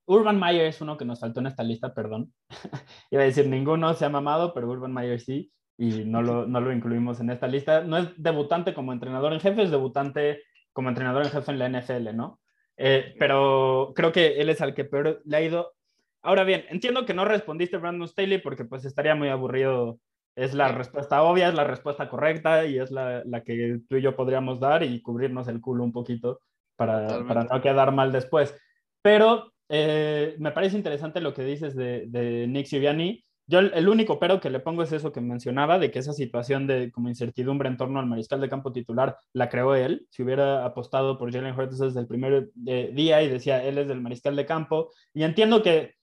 [0.07, 2.33] Urban Meyer es uno que nos faltó en esta lista, perdón.
[3.11, 6.59] Iba a decir, ninguno se ha mamado, pero Urban Meyer sí, y no lo, no
[6.59, 7.83] lo incluimos en esta lista.
[7.83, 11.69] No es debutante como entrenador en jefe, es debutante como entrenador en jefe en la
[11.69, 12.39] NFL, ¿no?
[12.77, 15.73] Eh, pero creo que él es al que peor le ha ido.
[16.21, 19.99] Ahora bien, entiendo que no respondiste Brandon Staley porque pues estaría muy aburrido.
[20.35, 24.01] Es la respuesta obvia, es la respuesta correcta y es la, la que tú y
[24.01, 26.39] yo podríamos dar y cubrirnos el culo un poquito
[26.75, 28.55] para, para no quedar mal después.
[29.03, 33.23] Pero eh, me parece interesante lo que dices de, de Nick Sirianni.
[33.53, 36.65] Yo el, único pero que le pongo es eso que mencionaba, de que esa situación
[36.65, 40.07] de como incertidumbre en torno al mariscal de campo titular la creó él.
[40.09, 43.87] Si hubiera apostado por Jalen Hurts desde el primer eh, día y decía, él es
[43.87, 44.89] del mariscal de campo.
[45.13, 45.93] Y entiendo que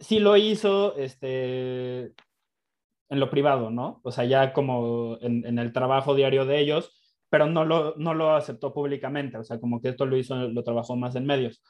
[0.00, 2.06] sí lo hizo este,
[3.08, 4.00] en lo privado, ¿no?
[4.02, 6.90] O sea, ya como en, en el trabajo diario de ellos,
[7.30, 9.38] pero no lo, no lo aceptó públicamente.
[9.38, 11.62] O sea, como que esto lo hizo, lo trabajó más en medios.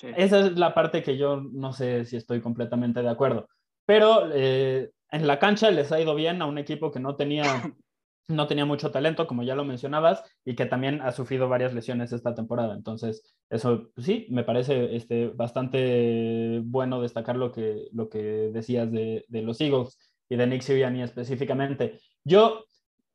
[0.00, 3.48] Esa es la parte que yo no sé si estoy completamente de acuerdo.
[3.86, 7.44] Pero eh, en la cancha les ha ido bien a un equipo que no tenía,
[8.28, 12.12] no tenía mucho talento, como ya lo mencionabas, y que también ha sufrido varias lesiones
[12.12, 12.74] esta temporada.
[12.74, 18.90] Entonces, eso pues sí, me parece este, bastante bueno destacar lo que, lo que decías
[18.90, 22.00] de, de los Eagles y de Nick Sirianni específicamente.
[22.24, 22.64] Yo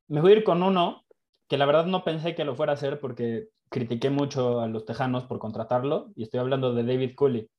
[0.07, 1.03] me voy a ir con uno
[1.47, 4.85] que la verdad no pensé que lo fuera a hacer porque critiqué mucho a los
[4.85, 7.49] Tejanos por contratarlo y estoy hablando de David Cooley.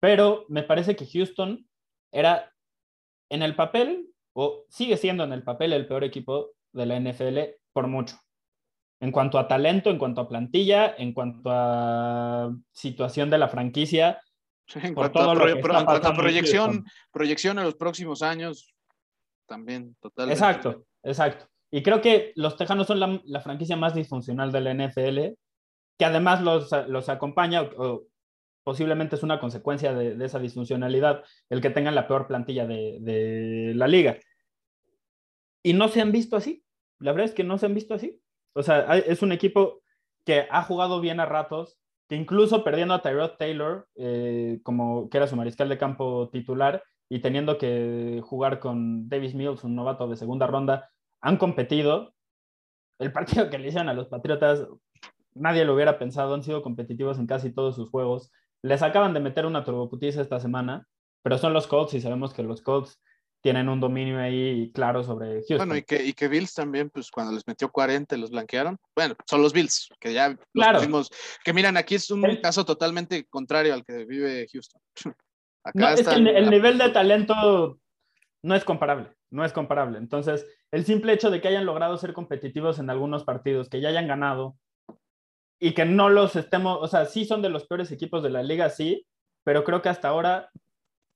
[0.00, 1.67] Pero me parece que Houston
[2.12, 2.52] era
[3.30, 7.38] en el papel, o sigue siendo en el papel, el peor equipo de la NFL
[7.72, 8.16] por mucho.
[9.00, 14.20] En cuanto a talento, en cuanto a plantilla, en cuanto a situación de la franquicia.
[14.74, 15.34] en cuanto a,
[16.14, 18.74] proyección, proyección en los próximos años,
[19.46, 20.34] también totalmente.
[20.34, 21.46] Exacto, exacto.
[21.70, 25.34] Y creo que los Tejanos son la, franquicia más disfuncional de la NFL
[25.98, 28.04] que además los, los acompaña o,
[28.68, 33.88] posiblemente es una consecuencia de, esa disfuncionalidad el que tengan la peor plantilla de, la
[33.88, 34.18] liga.
[35.62, 36.62] Y no se han visto así.
[36.98, 38.20] La verdad es que no se han visto así.
[38.52, 39.80] O sea, es un equipo
[40.26, 41.78] que ha jugado bien a ratos,
[42.10, 46.84] que incluso perdiendo a Tyrod Taylor, eh, como que era su mariscal de campo titular,
[47.08, 50.90] y teniendo que jugar con Davis Mills, un novato de segunda ronda,
[51.22, 52.12] han competido.
[52.98, 54.66] El partido que le hicieron a los Patriotas,
[55.32, 58.30] nadie lo hubiera pensado, han sido competitivos en casi todos sus juegos.
[58.62, 60.86] Les acaban de meter una turboputiza esta semana,
[61.22, 63.00] pero son los Colts y sabemos que los Colts
[63.40, 65.58] tienen un dominio ahí claro sobre Houston.
[65.58, 68.78] Bueno, y que, y que Bills también, pues cuando les metió 40 los blanquearon.
[68.96, 71.10] Bueno, son los Bills, que ya los pusimos,
[71.44, 74.80] que miran, aquí es un caso totalmente contrario al que vive Houston.
[75.64, 77.78] Acá es que el, nivel de talento
[78.42, 79.98] no es comparable, no es comparable.
[79.98, 83.90] Entonces, el simple hecho de que hayan logrado ser competitivos en algunos partidos, que ya
[83.90, 84.56] hayan ganado
[85.60, 88.42] y que no los estemos, o sea, sí son de los peores equipos de la
[88.42, 89.06] liga, sí,
[89.44, 90.50] pero creo que hasta ahora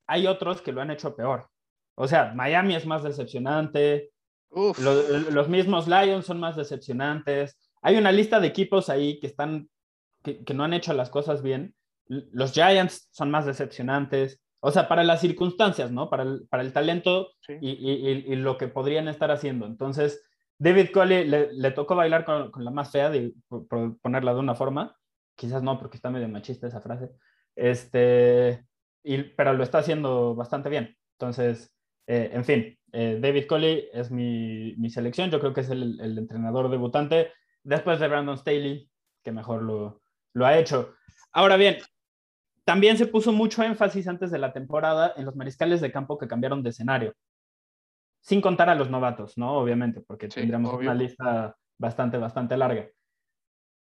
[0.06, 1.48] hay otros que lo han hecho peor.
[1.94, 4.10] O sea, Miami es más decepcionante.
[4.50, 7.58] Los, mismos Lions son más decepcionantes.
[7.82, 9.68] Hay una lista de equipos ahí que están,
[10.22, 11.74] que, no han hecho las cosas bien.
[12.06, 14.40] Los Giants son más decepcionantes.
[14.60, 16.08] O sea, para las circunstancias, ¿no?
[16.08, 19.66] Para el, para el talento y, lo que podrían estar haciendo.
[19.66, 20.22] Entonces,
[20.62, 23.34] David Coley le, tocó bailar con, la más fea, de,
[24.00, 24.96] ponerla de una forma.
[25.34, 27.10] Quizás no, porque está medio machista esa frase.
[27.56, 28.64] Este,
[29.36, 30.96] pero lo está haciendo bastante bien.
[31.18, 31.74] Entonces,
[32.06, 35.32] eh, en fin, eh, David Coley es mi, selección.
[35.32, 37.32] Yo creo que es el, entrenador debutante
[37.64, 38.88] después de Brandon Staley,
[39.24, 40.94] que mejor lo ha hecho.
[41.32, 41.78] Ahora bien,
[42.64, 46.28] también se puso mucho énfasis antes de la temporada en los mariscales de campo que
[46.28, 47.16] cambiaron de escenario.
[48.22, 49.58] Sin contar a los novatos, ¿no?
[49.58, 52.88] Obviamente, porque tendríamos una lista bastante, bastante larga.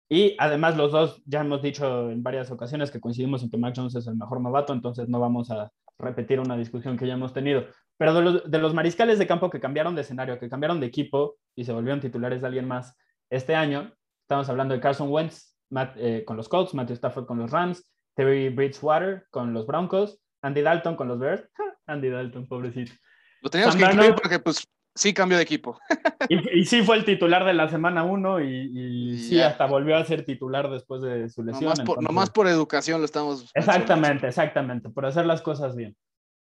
[0.08, 3.74] Y además los dos ya hemos dicho en varias ocasiones que coincidimos en que Mac
[3.76, 7.32] Jones es el mejor novato, entonces no vamos a repetir una discusión que ya hemos
[7.32, 7.64] tenido.
[7.96, 11.64] Pero de los, mariscales de campo que cambiaron de escenario, que cambiaron de equipo y
[11.64, 12.96] se volvieron titulares de alguien más
[13.30, 15.56] este año, estamos hablando de Carson Wentz
[15.96, 20.62] eh, con los Colts, Matthew Stafford con los Rams, Terry Bridgewater con los Broncos, Andy
[20.62, 21.48] Dalton con los Bears.
[21.86, 22.92] Andy Dalton, pobrecito.
[23.42, 25.78] Lo teníamos que incluir porque pues sí cambió de equipo.
[26.28, 30.24] y, sí fue el titular de la semana 1 y, sí hasta volvió a ser
[30.24, 31.72] titular después de su lesión.
[32.00, 33.50] No más por, educación lo estamos.
[33.54, 35.96] Exactamente, exactamente, por hacer las cosas bien.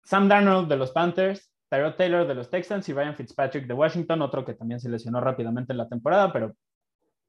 [0.02, 4.22] Sam Darnold de los Panthers, Tyrod Taylor de los Texans y Ryan Fitzpatrick de Washington,
[4.22, 6.56] otro que también se lesionó rápidamente en la temporada, pero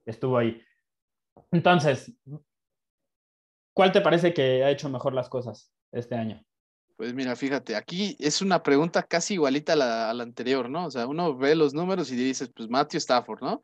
[0.06, 0.62] estuvo ahí.
[1.52, 2.14] Entonces,
[3.74, 6.44] ¿cuál te parece que ha hecho mejor las cosas este año?
[7.02, 10.86] Pues mira, fíjate, aquí es una pregunta casi igualita a la, anterior, ¿no?
[10.86, 13.64] O sea, uno ve los números y dices, pues Matthew Stafford, ¿no?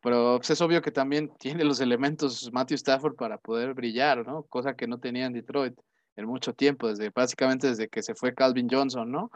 [0.00, 4.44] Pero pues, es obvio que también tiene los elementos Matthew Stafford para poder brillar, ¿no?
[4.44, 5.76] Cosa que no tenía en Detroit
[6.14, 9.32] en mucho tiempo, desde básicamente desde que se fue Calvin Johnson, ¿no?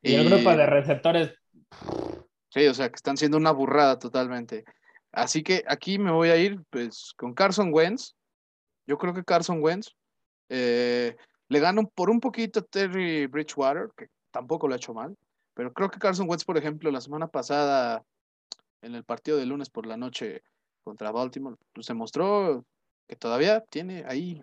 [0.00, 1.34] Y, el grupo de receptores.
[2.50, 4.64] Sí, o sea, que están siendo una burrada totalmente.
[5.10, 8.14] Así que aquí me voy a ir, pues, con Carson Wentz.
[8.86, 9.90] Yo creo que Carson Wentz
[10.50, 11.16] eh,
[11.52, 15.14] le ganó por un poquito Terry Bridgewater, que tampoco lo ha hecho mal,
[15.52, 18.02] pero creo que Carson Wentz, por ejemplo, la semana pasada,
[18.80, 20.42] en el partido de lunes por la noche
[20.82, 22.64] contra Baltimore, pues se mostró
[23.06, 24.40] que todavía tiene ahí,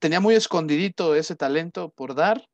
[0.00, 2.48] tenía muy escondidito ese talento por dar,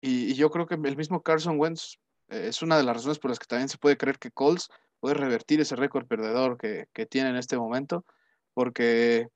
[0.00, 1.98] y, yo creo que el mismo Carson Wentz
[2.30, 4.70] eh, es una de las razones por las que también se puede creer que Colts
[4.98, 8.04] puede revertir ese récord perdedor que, que tiene en este momento,
[8.54, 9.28] porque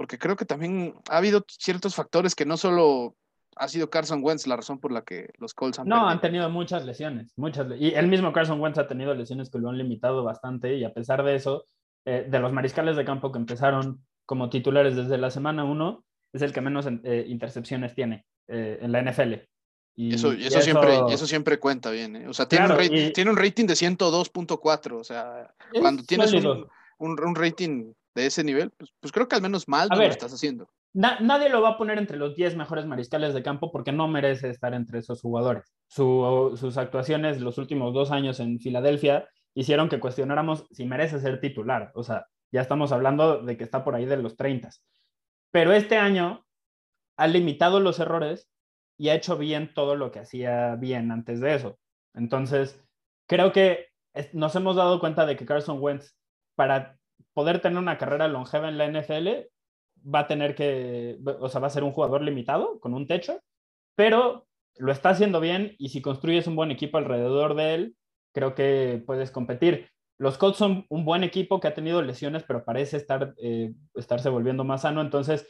[0.00, 3.16] porque creo que también ha habido ciertos factores que no solo
[3.54, 6.48] ha sido Carson Wentz la razón por la que los Colts han No, han tenido
[6.48, 10.24] muchas lesiones, muchas y el mismo Carson Wentz ha tenido lesiones que lo han limitado
[10.24, 11.66] bastante y a pesar de eso,
[12.06, 16.40] eh, de los mariscales de campo que empezaron como titulares desde la semana 1, es
[16.40, 19.34] el que menos eh, intercepciones tiene eh, en la NFL.
[19.96, 22.26] Y eso, eso, Siempre, eso siempre cuenta bien.
[22.26, 24.92] O sea, tiene, un rating, tiene un rating de 102.4.
[24.98, 26.66] O sea, cuando tienes un,
[27.00, 30.32] un, rating de ese nivel, pues, pues, creo que al menos mal no lo estás
[30.32, 30.68] haciendo.
[30.92, 34.50] nadie lo va a poner entre los 10 mejores mariscales de campo porque no merece
[34.50, 35.64] estar entre esos jugadores.
[35.88, 41.90] sus actuaciones los últimos dos años en Filadelfia hicieron que cuestionáramos si merece ser titular.
[41.94, 44.70] O sea, ya estamos hablando de que está por ahí de los 30.
[45.50, 46.44] Pero este año
[47.16, 48.48] ha limitado los errores
[48.96, 51.78] y ha hecho bien todo lo que hacía bien antes de eso.
[52.14, 52.80] Entonces,
[53.26, 53.88] creo que
[54.32, 56.14] nos hemos dado cuenta de que Carson Wentz,
[56.54, 56.99] para
[57.32, 59.48] poder tener una carrera longeva en la NFL,
[60.02, 63.40] va a tener que, o sea, va a ser un jugador limitado, con un techo,
[63.94, 67.96] pero lo está haciendo bien y si construyes un buen equipo alrededor de él,
[68.32, 69.90] creo que puedes competir.
[70.18, 74.28] los Colts son un buen equipo que ha tenido lesiones, pero parece estar, eh, estarse
[74.28, 75.00] volviendo más sano.
[75.00, 75.46] Entonces,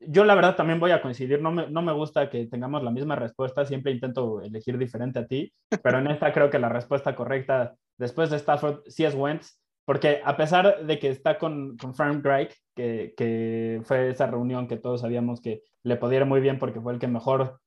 [0.00, 2.90] yo la verdad también voy a coincidir, no me, no me gusta que tengamos la
[2.90, 7.14] misma respuesta, siempre intento elegir diferente a ti, pero en esta creo que la respuesta
[7.14, 11.94] correcta después de Stafford sí es Wentz, porque a pesar de que está con, con
[11.94, 16.40] Frank Reich, que, que, fue esa reunión que todos sabíamos que le podía ir muy
[16.40, 17.60] bien porque fue el que mejor,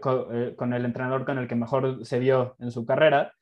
[0.00, 3.32] con, eh, con el entrenador con el que mejor se vio en su carrera,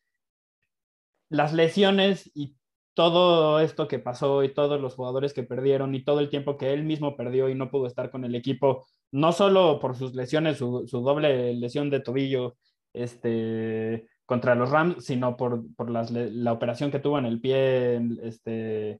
[1.28, 2.56] las lesiones y
[2.94, 6.72] todo esto que pasó y todos los jugadores que perdieron y todo el tiempo que
[6.72, 10.58] él mismo perdió y no pudo estar con el equipo, no solo por sus lesiones,
[10.58, 12.56] su doble lesión de tobillo
[12.92, 18.00] este, contra los Rams, sino por, por las, la operación que tuvo en el pie
[18.22, 18.92] este,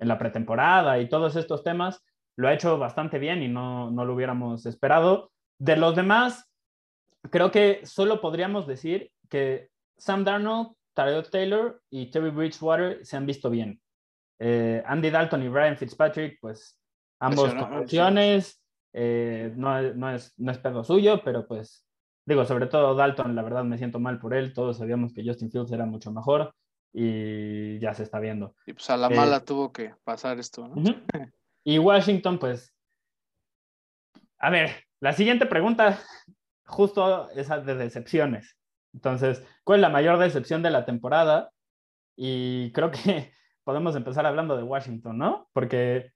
[0.00, 4.04] en la pretemporada y todos estos temas, lo ha hecho bastante bien y no, no
[4.04, 5.30] lo hubiéramos esperado.
[5.60, 6.50] De los demás,
[7.30, 9.68] creo que solo podríamos decir que
[9.98, 13.80] Sam Darnold Tyrell Taylor y Terry Bridgewater se han visto bien.
[14.40, 16.76] Eh, Andy Dalton y Brian Fitzpatrick, pues
[17.20, 18.60] ambos con opciones,
[18.92, 21.86] eh, no, no, es, no es pedo suyo, pero pues
[22.24, 25.50] digo, sobre todo Dalton, la verdad me siento mal por él, todos sabíamos que Justin
[25.50, 26.54] Fields era mucho mejor
[26.92, 28.54] y ya se está viendo.
[28.66, 30.74] Y pues a la mala eh, tuvo que pasar esto, ¿no?
[31.64, 32.74] Y Washington, pues,
[34.38, 36.00] a ver, la siguiente pregunta
[36.64, 38.56] justo es de decepciones.
[38.92, 41.50] Entonces, ¿cuál es la mayor decepción de la temporada?
[42.16, 43.32] Y creo que
[43.64, 45.48] podemos empezar hablando de Washington, ¿no?
[45.52, 46.12] Porque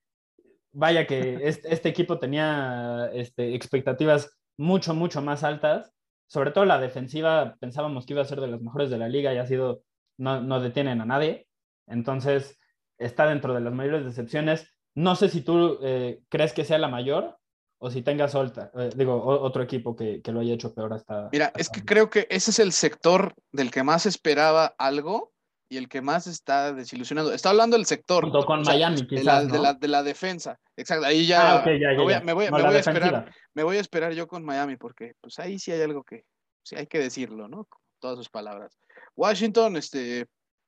[0.73, 5.93] vaya que este, este, equipo tenía este, expectativas mucho, mucho más altas.
[6.29, 9.33] Sobre todo la defensiva, pensábamos que iba a ser de las mejores de la liga
[9.33, 9.83] y ha sido,
[10.19, 11.47] no, no detienen a nadie.
[11.87, 12.59] Entonces,
[12.99, 14.73] está dentro de las mayores decepciones.
[14.95, 17.39] No sé si tú eh, crees que sea la mayor,
[17.79, 21.29] o si tengas solta, eh, digo, otro equipo que, que, lo haya hecho peor hasta.
[21.31, 25.33] Mira, hasta es que creo que ese es el sector del que más esperaba algo
[25.69, 27.33] y el que más está desilusionado.
[27.33, 28.25] Está hablando del sector.
[28.25, 29.21] Junto con o sea, Miami, quizás.
[29.21, 29.53] De la, ¿no?
[29.53, 30.59] de, la, de la, defensa.
[30.77, 31.07] Exacto.
[31.07, 31.53] Ahí ya.
[31.53, 32.21] Ah, okay, ya, ya, me, voy, ya.
[32.21, 33.35] me, voy, no, me la voy a esperar.
[33.55, 36.25] Me voy a esperar yo con Miami porque pues ahí sí hay algo que
[36.63, 37.65] sí hay que decirlo, ¿no?
[37.65, 38.79] Con todas sus palabras.
[39.15, 40.27] Washington, este,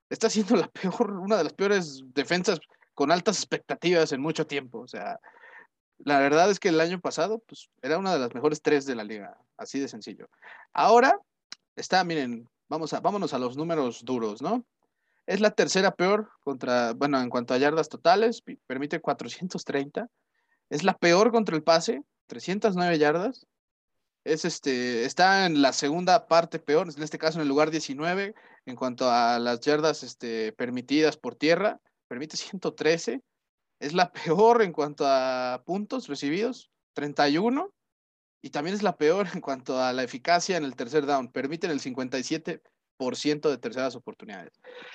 [0.09, 2.61] está siendo la peor, una de las peores defensas
[2.95, 4.81] con altas expectativas en mucho tiempo.
[4.81, 5.21] O sea,
[5.99, 8.95] la verdad es que el año pasado, pues, era una de las mejores tres de
[8.95, 10.29] la liga, así de sencillo.
[10.73, 11.19] Ahora
[11.77, 14.65] está, miren, vamos a, vámonos a los números duros, ¿no?
[15.29, 20.09] Es la tercera peor contra, bueno, en cuanto a yardas totales, permite 430.
[20.71, 23.47] Es la peor contra el pase, 309 yardas.
[24.25, 28.35] Es este, está en la segunda parte peor, en este caso en el lugar 19,
[28.65, 33.23] en cuanto a las yardas este, permitidas por tierra, permite 113
[33.81, 37.71] es la peor en cuanto a puntos recibidos, 31,
[38.41, 41.71] y también es la peor en cuanto a la eficacia en el tercer down, permiten
[41.71, 42.63] el 57%
[42.99, 44.53] de terceras oportunidades.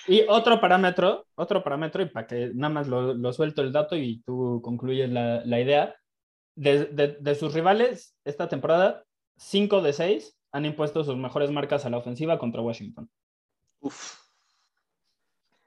[0.07, 3.95] Y otro parámetro, otro parámetro, y para que nada más lo, lo suelto el dato
[3.95, 5.95] y tú concluyes la, la idea,
[6.55, 9.03] de, de, de, sus rivales esta temporada,
[9.37, 13.09] 5 de 6 han impuesto sus mejores marcas a la ofensiva contra Washington.
[13.79, 14.19] Uf.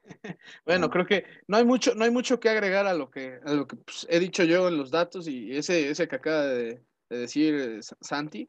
[0.64, 3.52] Bueno, creo que no hay mucho, no hay mucho que agregar a lo que, a
[3.52, 6.80] lo que pues, he dicho yo en los datos y ese, ese que acaba de,
[7.08, 8.46] de, decir eh, Santi.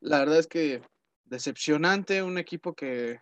[0.00, 0.80] La verdad es que
[1.26, 3.20] decepcionante un equipo que,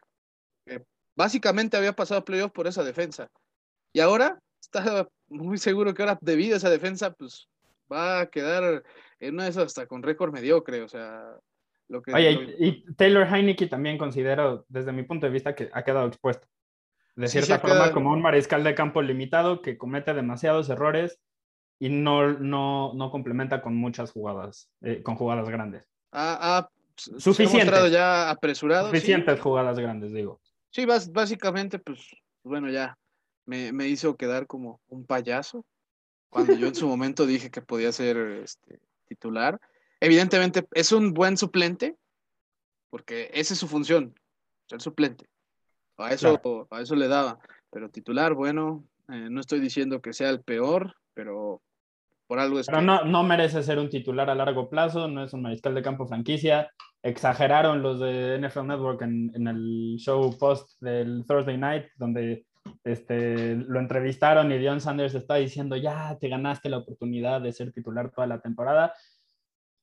[0.64, 0.84] que
[1.16, 3.28] básicamente había pasado playoff por esa defensa.
[3.92, 7.48] Y ahora está muy seguro que ahora debido a esa defensa, pues
[7.92, 8.82] va a quedar
[9.20, 10.82] en una de esas hasta con récord mediocre.
[10.82, 11.24] O sea,
[11.88, 12.12] lo que.
[12.12, 12.66] Oye, lo...
[12.66, 16.46] y Taylor Heineke también considero, desde mi punto de vista, que ha quedado expuesto
[17.16, 17.92] de cierta sí, forma queda...
[17.92, 21.20] como un mariscal de campo limitado que comete demasiados errores
[21.78, 25.88] y no, no, no complementa con muchas jugadas, eh, con jugadas grandes.
[26.96, 27.92] Ah, ah suficientes.
[27.92, 28.88] ya apresurado.
[28.88, 29.40] Suficientes ¿sí?
[29.40, 30.40] jugadas grandes, digo.
[30.70, 32.00] Sí, básicamente, pues,
[32.42, 32.98] bueno, ya
[33.46, 35.64] me, me, hizo quedar como un payaso
[36.28, 39.60] cuando yo en su momento dije que podía ser este, titular.
[40.00, 41.96] Evidentemente es un buen suplente,
[42.90, 44.14] porque esa es su función,
[44.68, 45.26] ser suplente.
[45.96, 46.66] A eso, claro.
[46.70, 47.38] a eso le daba.
[47.70, 51.62] Pero titular, bueno, eh, no estoy diciendo que sea el peor, pero
[52.26, 52.84] por algo es pero que...
[52.84, 56.06] no, no merece ser un titular a largo plazo, no es un mariscal de campo
[56.06, 56.70] franquicia.
[57.02, 62.46] Exageraron los de NFL Network en, en el show post del Thursday Night, donde
[62.82, 67.72] este, lo entrevistaron y Dion Sanders está diciendo, ya te ganaste la oportunidad de ser
[67.72, 68.94] titular toda la temporada.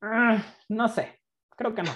[0.02, 0.40] Uh,
[0.70, 1.20] no sé,
[1.56, 1.92] creo que no.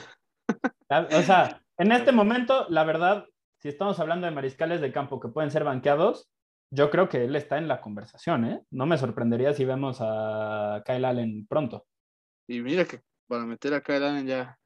[1.18, 3.26] o sea, en este momento, la verdad,
[3.60, 6.30] si estamos hablando de mariscales de campo que pueden ser banqueados,
[6.76, 8.62] yo creo que él está en la conversación, ¿eh?
[8.70, 11.86] No me sorprendería si vemos a Kyle Allen pronto.
[12.48, 14.58] Y mira que para meter a Kyle Allen ya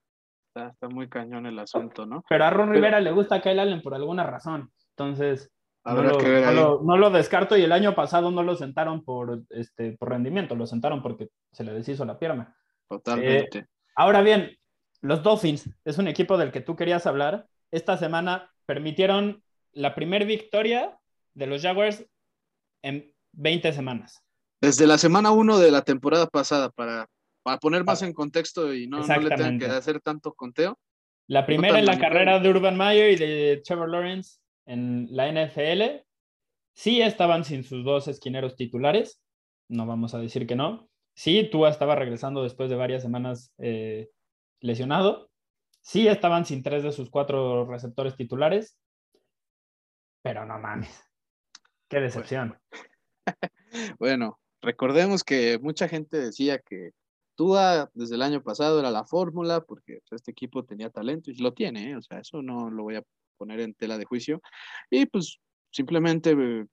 [0.47, 2.23] está, está muy cañón el asunto, ¿no?
[2.27, 2.73] Pero a Ron Pero...
[2.73, 4.71] Rivera le gusta a Kyle Allen por alguna razón.
[4.91, 5.51] Entonces.
[5.85, 10.09] No lo, no, lo, descarto y el año pasado no lo sentaron por, este, por
[10.09, 12.55] rendimiento, lo sentaron porque se le deshizo la pierna.
[12.87, 13.59] Totalmente.
[13.59, 14.57] Eh, ahora bien,
[15.01, 17.47] los Dolphins es un equipo del que tú querías hablar.
[17.71, 19.41] Esta semana permitieron
[19.71, 20.98] la primera victoria
[21.39, 22.05] de los Jaguars
[22.83, 24.21] en 20 semanas.
[24.61, 27.07] Desde la semana 1 de la temporada pasada, para,
[27.43, 30.77] para poner más en contexto y no, no le tengan que hacer tanto conteo.
[31.27, 36.03] La primera en la carrera de Urban Meyer y de Trevor Lawrence en la NFL.
[36.73, 39.21] Sí estaban sin sus dos esquineros titulares,
[39.69, 40.89] no vamos a decir que no.
[41.13, 44.09] Sí, Tua estaba regresando después de varias semanas eh,
[44.61, 45.29] lesionado.
[45.81, 48.77] Sí estaban sin tres de sus cuatro receptores titulares,
[50.21, 51.08] pero no mames.
[51.89, 52.57] Qué decepción.
[53.99, 56.89] Bueno, recordemos que mucha gente decía que
[57.35, 61.35] Tua desde el año pasado era la fórmula porque pues, este equipo tenía talento y
[61.35, 61.95] lo tiene, ¿eh?
[61.95, 63.03] o sea, eso no lo voy a
[63.37, 64.41] poner en tela de juicio.
[64.89, 65.37] Y pues
[65.69, 66.65] simplemente eh,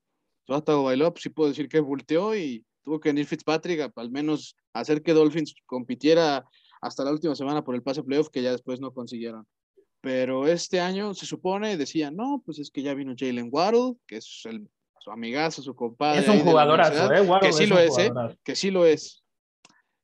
[0.45, 4.55] Tua bailó, pues sí puedo decir que volteó y tuvo que venir Fitzpatrick al menos
[4.73, 6.43] hacer que Dolphins compitiera
[6.81, 9.45] hasta la última semana por el pase playoff que ya después no consiguieron.
[10.01, 14.17] Pero este año se supone, decían, no, pues es que ya vino Jalen Waddle, que
[14.17, 14.67] es el,
[14.99, 16.21] su amigazo, su compadre.
[16.21, 17.27] Es un jugadorazo, ¿eh?
[17.41, 18.11] que sí lo es, ¿eh?
[18.43, 19.23] Que sí lo es.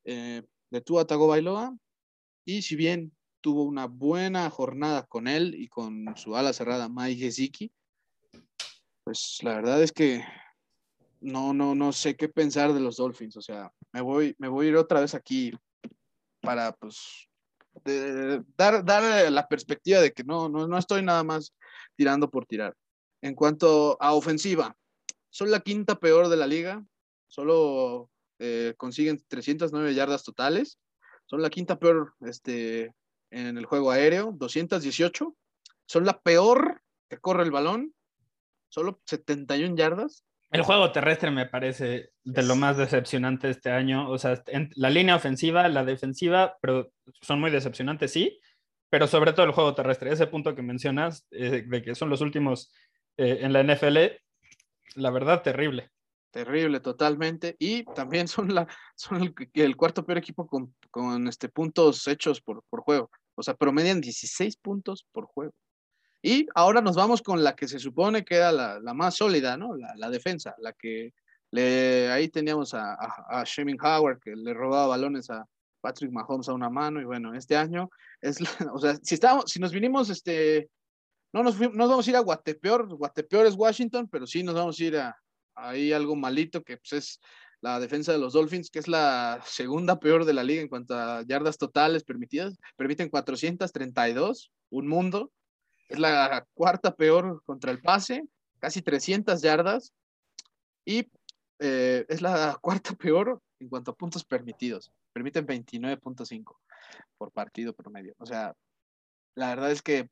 [0.05, 1.75] Eh, de Tua Bailoa.
[2.45, 7.25] Y si bien tuvo una buena jornada con él y con su ala cerrada Mike
[7.25, 7.71] Gesicki,
[9.03, 10.23] pues la verdad es que
[11.19, 13.37] no, no, no sé qué pensar de los Dolphins.
[13.37, 15.53] O sea, me voy, me voy a ir otra vez aquí
[16.41, 17.29] para pues
[18.55, 21.53] dar, dar la perspectiva de que no, no, no estoy nada más
[21.95, 22.75] tirando por tirar.
[23.21, 24.75] En cuanto a ofensiva,
[25.33, 26.85] son la quinta peor de la liga,
[27.27, 30.79] solo eh, consiguen 309 yardas totales,
[31.25, 32.93] son la quinta peor este,
[33.31, 35.35] en el juego aéreo, 218,
[35.87, 37.95] son la peor que corre el balón,
[38.69, 44.07] solo 71 yardas, el juego terrestre me parece de lo más decepcionante este año.
[44.07, 44.43] O sea,
[44.75, 46.91] la línea ofensiva, la defensiva, pero
[47.23, 48.39] son muy decepcionantes, sí,
[48.87, 50.11] pero sobre todo el juego terrestre.
[50.11, 52.71] Ese punto que mencionas, eh, de que son los últimos
[53.17, 53.97] eh, en la NFL,
[54.95, 55.91] la verdad, terrible.
[56.31, 57.55] Terrible, totalmente.
[57.59, 62.63] Y también son, la, son el, cuarto peor equipo con, con este, puntos hechos por,
[62.69, 63.11] por juego.
[63.35, 65.53] O sea, promedian 16 puntos por juego.
[66.21, 69.57] Y ahora nos vamos con la que se supone que era la, la más sólida,
[69.57, 69.75] ¿no?
[69.75, 71.13] La, la, defensa, la que
[71.51, 73.45] le, ahí teníamos a, a, a
[73.81, 75.45] Howard que le robaba balones a
[75.81, 77.89] Patrick Mahomes a una mano y bueno, este año
[78.21, 78.37] es,
[78.73, 80.69] o sea, si estamos, si nos vinimos, este,
[81.33, 84.79] no nos, nos vamos a ir a Guatepeor, Guatepeor es Washington, pero sí nos vamos
[84.79, 85.17] a ir a
[85.55, 87.19] ahí algo malito que pues es
[87.61, 90.95] la defensa de los Dolphins, que es la segunda peor de la liga en cuanto
[90.95, 95.31] a yardas totales permitidas, permiten 432, un mundo,
[95.87, 98.23] es la cuarta peor contra el pase,
[98.59, 99.93] casi 300 yardas.
[100.85, 101.07] Y
[101.59, 104.91] eh, es la cuarta peor en cuanto a puntos permitidos.
[105.13, 106.57] Permiten 29.5
[107.17, 108.15] por partido promedio.
[108.17, 108.53] O sea,
[109.35, 110.09] la verdad es que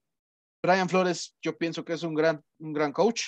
[0.62, 3.24] Brian Flores, yo pienso que es un gran, un gran coach.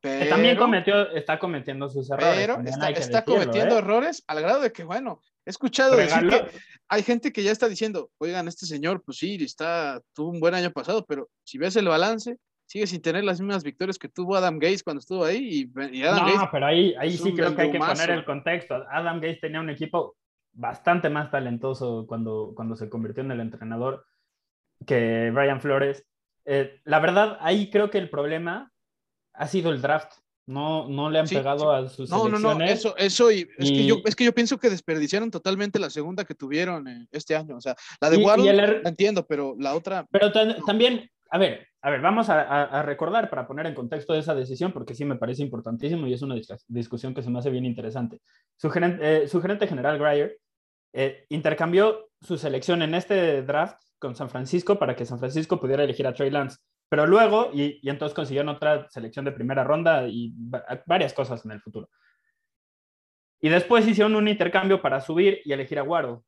[0.00, 2.36] Pero, también cometió, está cometiendo sus errores.
[2.36, 2.60] Pero
[2.94, 3.78] está, cometiendo ¿eh?
[3.78, 6.44] errores al grado de que, bueno, He escuchado decir que
[6.88, 10.54] hay gente que ya está diciendo, oigan, este señor, pues sí, está, tuvo un buen
[10.54, 14.34] año pasado, pero si ves el balance, sigue sin tener las mismas victorias que tuvo
[14.34, 15.70] Adam Gates cuando estuvo ahí.
[15.92, 18.84] Y, Adam no, pero ahí, ahí sí creo que hay que poner el contexto.
[18.90, 20.16] Adam Gates tenía un equipo
[20.52, 24.04] bastante más talentoso cuando, cuando se convirtió en el entrenador
[24.84, 26.04] que Brian Flores.
[26.46, 28.72] Eh, la verdad, ahí creo que el problema
[29.34, 30.12] ha sido el draft.
[30.48, 33.84] No, no le han pegado a sus No, no, no, eso, eso y, Es, que
[33.84, 37.56] yo, es que yo pienso que desperdiciaron totalmente la segunda que tuvieron eh, este año.
[37.56, 40.06] O sea, la de er la entiendo, pero la otra.
[40.12, 44.72] Pero también, a ver, a ver, vamos a, recordar para poner en contexto esa decisión,
[44.72, 46.36] porque sí me parece importantísimo y es una
[46.68, 48.20] discusión que se me hace bien interesante.
[48.56, 50.38] Su gerente, eh, su gerente general, Greyer,
[50.92, 55.84] eh, intercambió su selección en este draft con San Francisco para que San Francisco pudiera
[55.84, 56.58] elegir a Trey Lance.
[56.88, 60.32] Pero luego, y, entonces consiguieron otra selección de primera ronda y
[60.86, 61.88] varias cosas en el futuro.
[63.40, 66.24] Y después hicieron un intercambio para subir y elegir a Guaro.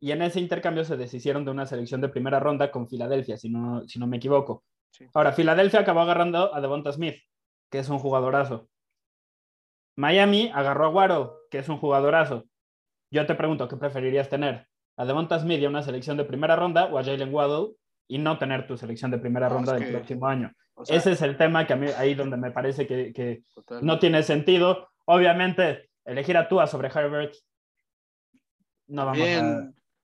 [0.00, 3.50] Y en ese intercambio se deshicieron de una selección de primera ronda con Filadelfia, si
[3.50, 4.64] no, si no me equivoco.
[5.12, 7.16] Ahora, Filadelfia acabó agarrando a Devonta Smith,
[7.70, 8.68] que es un jugadorazo.
[9.96, 12.44] Miami agarró a Guaro, que es un jugadorazo.
[13.10, 14.67] Yo te pregunto, ¿qué preferirías tener?
[14.98, 17.74] ¿A Devonta Smith y a una selección de primera ronda o a Jalen Waddle
[18.08, 20.52] y no tener tu selección de primera ronda del próximo año.
[20.86, 23.42] Ese es el tema que a mí ahí donde me parece que, que
[23.82, 24.88] no tiene sentido.
[25.06, 27.34] Obviamente, elegir a Tua sobre Herbert
[28.88, 29.42] no vamos a...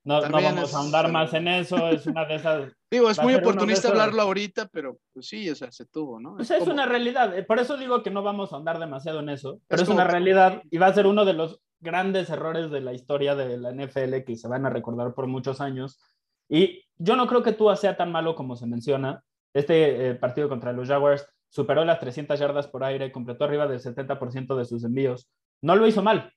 [0.05, 2.73] no, no vamos a ahondar más en eso, es una de esas...
[2.91, 6.37] Digo, es muy oportunista hablarlo ahorita, pero pues sí, o sea, se tuvo, ¿no?
[6.37, 9.31] Pues es, una realidad, eh, por eso digo que no vamos a ahondar demasiado en
[9.31, 12.81] eso, pero es, una realidad y va a ser uno de los grandes errores de
[12.81, 16.01] la historia de la NFL que se van a recordar por muchos años.
[16.49, 19.23] Y yo no creo que Tua sea tan malo como se menciona.
[19.53, 23.81] Este eh, partido contra los Jaguars superó las 300 yardas por aire, completó arriba del
[23.81, 25.31] 70% de sus envíos.
[25.63, 26.33] No lo hizo mal,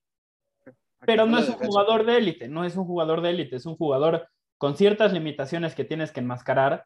[1.06, 3.76] pero no es un jugador de élite, no es un jugador de élite, es un
[3.76, 4.28] jugador
[4.60, 6.86] con ciertas limitaciones que tienes que enmascarar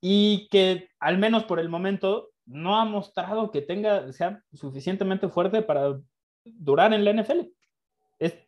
[0.00, 5.62] y que al menos por el momento no ha mostrado que tenga, sea suficientemente fuerte
[5.62, 5.98] para
[6.44, 7.40] durar en la NFL.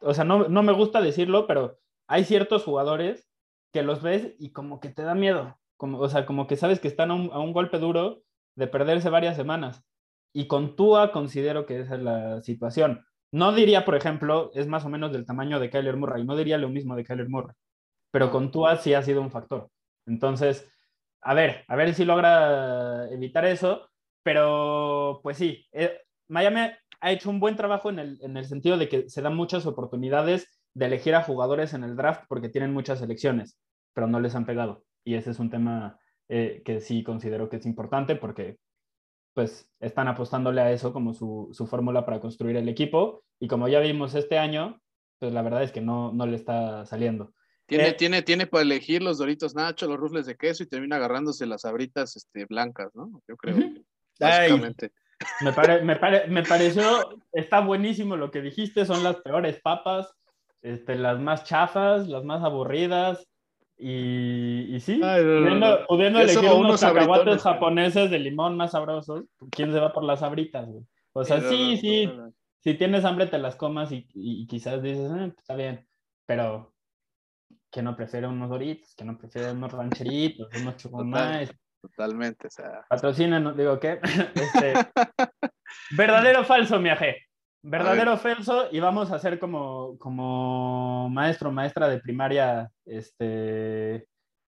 [0.01, 3.29] o sea, no, me gusta decirlo, pero hay ciertos jugadores
[3.73, 5.59] que los ves y como que te da miedo.
[5.77, 8.23] Como, o sea, como que sabes que están a un, golpe duro
[8.55, 9.85] de perderse varias semanas.
[10.33, 13.05] Y con Tua considero que esa es la situación.
[13.33, 16.25] No diría, por ejemplo, es más o menos del tamaño de Kyler Murray.
[16.25, 17.55] No diría lo mismo de Kyler Murray.
[18.11, 19.69] Pero con Tua sí ha sido un factor.
[20.07, 20.71] Entonces,
[21.21, 23.89] a ver, a ver si logra evitar eso.
[24.23, 26.71] Pero, pues sí, eh, Miami
[27.05, 29.67] ha hecho un buen trabajo en el, en el sentido de que se dan muchas
[29.67, 33.59] oportunidades de elegir a jugadores en el draft porque tienen muchas elecciones,
[33.93, 34.85] pero no les han pegado.
[35.05, 35.99] Y ese es un tema
[36.31, 38.57] eh, que sí considero que es importante porque
[39.35, 43.23] pues están apostándole a eso como su, su fórmula para construir el equipo.
[43.39, 44.81] Y como ya vimos este año,
[45.19, 47.35] pues la verdad es que no, no le está saliendo.
[47.67, 50.97] Tiene, eh, tiene, tiene para elegir los doritos nacho, los rufles de queso y termina
[50.97, 53.21] agarrándose las abritas este, blancas, ¿no?
[53.29, 53.57] Yo creo.
[54.19, 54.93] Básicamente.
[55.41, 55.53] Me,
[55.83, 60.15] me, me, pareció, está buenísimo lo que dijiste, son las peores papas,
[60.63, 63.27] este, las más chafas, las más aburridas.
[63.77, 65.01] Y, y sí,
[65.89, 70.69] pudiendo, elegir unos cacahuates japoneses de limón más sabrosos, ¿quién se va por las sabritas?
[71.13, 72.09] O sea, sí, sí,
[72.61, 75.87] si tienes hambre te las comas y, y quizás dices, eh, pues, está bien,
[76.25, 76.73] pero
[77.71, 81.51] que no prefiere unos doritos, que no prefiere unos rancheritos, unos chocolates
[81.85, 82.87] Totalmente, o sea.
[82.89, 84.01] Patrocina, digo, ¿qué?
[84.35, 84.73] Este,
[85.97, 87.27] verdadero o falso, miaje.
[87.63, 94.07] Verdadero o falso, y vamos a hacer como, como maestro maestra de primaria, este,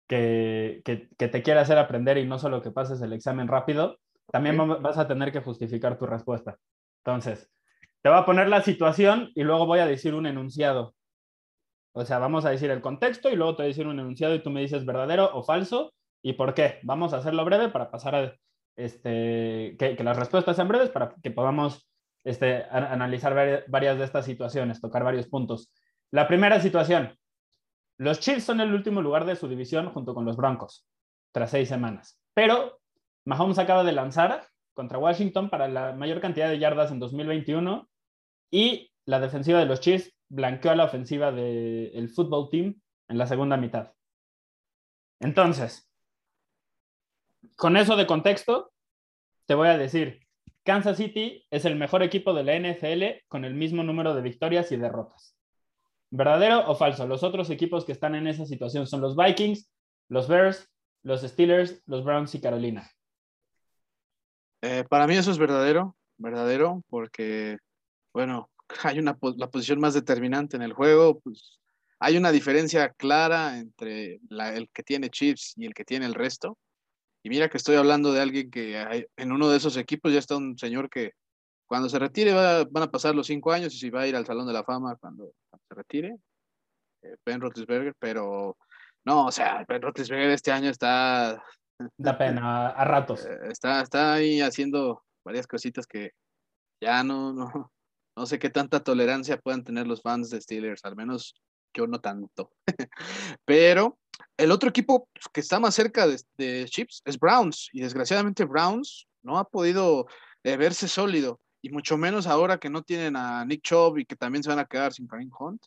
[0.07, 3.99] que, que, te quiera hacer aprender y no solo que pases el examen rápido,
[4.31, 6.59] también vas a tener que justificar tu respuesta.
[7.05, 7.51] Entonces,
[8.03, 10.95] te voy a poner la situación y luego voy a decir un enunciado.
[11.95, 14.35] O sea, vamos a decir el contexto y luego te voy a decir un enunciado
[14.35, 16.79] y tú me dices verdadero o falso ¿Y por qué?
[16.83, 18.37] Vamos a hacerlo breve para pasar a
[18.77, 21.89] este, que, las respuestas sean breves para que podamos
[22.25, 25.73] este, analizar varias de estas situaciones, tocar varios puntos.
[26.11, 27.19] La primera situación.
[27.99, 30.87] Los Chiefs son el último lugar de su división junto con los Broncos,
[31.33, 32.19] tras seis semanas.
[32.35, 32.81] Pero
[33.25, 37.89] Mahomes acaba de lanzar contra Washington para la mayor cantidad de yardas en 2021
[38.51, 43.27] y la defensiva de los Chiefs blanqueó a la ofensiva del fútbol team en la
[43.27, 43.93] segunda mitad.
[45.21, 45.92] Entonces,
[47.57, 48.73] con eso de contexto,
[49.47, 50.21] te voy a decir,
[50.65, 54.71] Kansas City es el mejor equipo de la NFL con el mismo número de victorias
[54.73, 55.37] y derrotas.
[56.11, 57.07] ¿Verdadero o falso?
[57.07, 59.71] Los otros equipos que están en esa situación son los Vikings,
[60.09, 60.69] los Bears,
[61.03, 62.91] los Steelers, los Browns y Carolina.
[64.61, 67.59] Eh, para mí eso es verdadero, verdadero, porque,
[68.13, 68.51] bueno,
[68.85, 71.59] hay una la posición más determinante en el juego, pues
[71.99, 76.59] hay una diferencia clara entre el que tiene Chiefs y el que tiene el resto.
[77.23, 80.37] Y mira que estoy hablando de alguien que en uno de esos equipos ya está
[80.37, 81.13] un señor que
[81.67, 84.27] cuando se retire van a pasar los cinco años y si va a ir al
[84.27, 85.33] Salón de la Fama cuando,
[85.69, 86.17] se retire,
[87.03, 88.57] eh, Ben Roethlisberger, pero
[89.05, 91.43] no, o sea, Ben Roethlisberger este año está...
[91.97, 93.25] Da pena, a ratos.
[93.27, 96.11] Eh, está, está ahí haciendo varias cositas que
[96.81, 97.73] ya no, no,
[98.17, 101.35] no sé qué tanta tolerancia puedan tener los fans de Steelers, al menos
[101.75, 102.53] yo no tanto.
[103.45, 103.99] Pero
[104.37, 109.39] el otro equipo que está más cerca de, Chips es Browns, y desgraciadamente Browns no
[109.39, 110.07] ha podido
[110.43, 114.17] eh, verse sólido, y mucho menos ahora que no tienen a Nick Chubb y que
[114.17, 115.63] también se van a quedar sin Kareem Hunt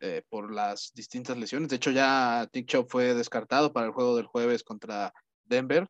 [0.00, 1.68] eh, por las distintas lesiones.
[1.68, 5.14] De hecho, ya Nick Chubb fue descartado para el juego del jueves contra
[5.44, 5.88] Denver.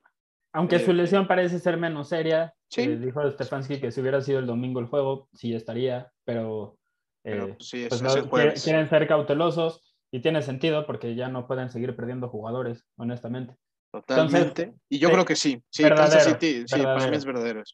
[0.53, 4.47] Aunque su eh, lesión parece ser menos seria, dijo Stefanski que si hubiera sido el
[4.47, 6.78] domingo el juego, sí estaría, pero,
[7.25, 7.89] pues sí,
[8.29, 9.81] pues quieren ser cautelosos.
[10.12, 13.57] Y tiene sentido porque ya no pueden seguir perdiendo jugadores, honestamente.
[13.91, 14.75] Totalmente.
[14.89, 15.61] y yo creo que sí.
[15.70, 17.64] Sí, Kansas City, sí, para mí es verdadero.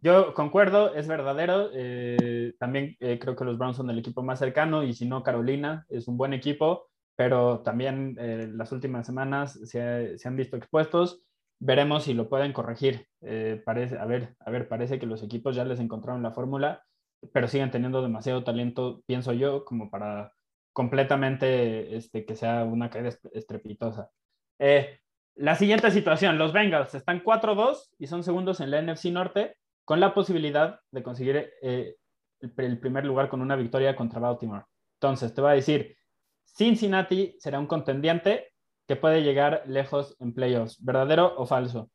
[0.00, 1.70] Yo concuerdo, es verdadero.
[1.72, 5.22] Eh, también eh, creo que los Browns son el equipo más cercano y si no,
[5.22, 10.56] Carolina es un buen equipo, pero también eh, las últimas semanas se, se, han visto
[10.56, 11.22] expuestos.
[11.60, 13.06] Veremos si lo pueden corregir.
[13.64, 16.82] parece, a, ver, a ver, parece que los equipos ya les encontraron la fórmula,
[17.32, 20.32] pero siguen teniendo demasiado talento, pienso yo, como para
[20.72, 24.10] completamente este, que sea una caída estrepitosa.
[24.58, 24.98] Eh,
[25.36, 30.00] la siguiente situación, los Bengals están 4-2 y son segundos en la NFC Norte con
[30.00, 31.96] la posibilidad de conseguir eh,
[32.40, 34.64] el, primer lugar con una victoria contra Baltimore.
[35.00, 35.96] Entonces, te voy a decir,
[36.44, 38.52] Cincinnati será un contendiente
[38.86, 40.82] que puede llegar lejos en playoffs.
[40.84, 41.90] ¿Verdadero o falso?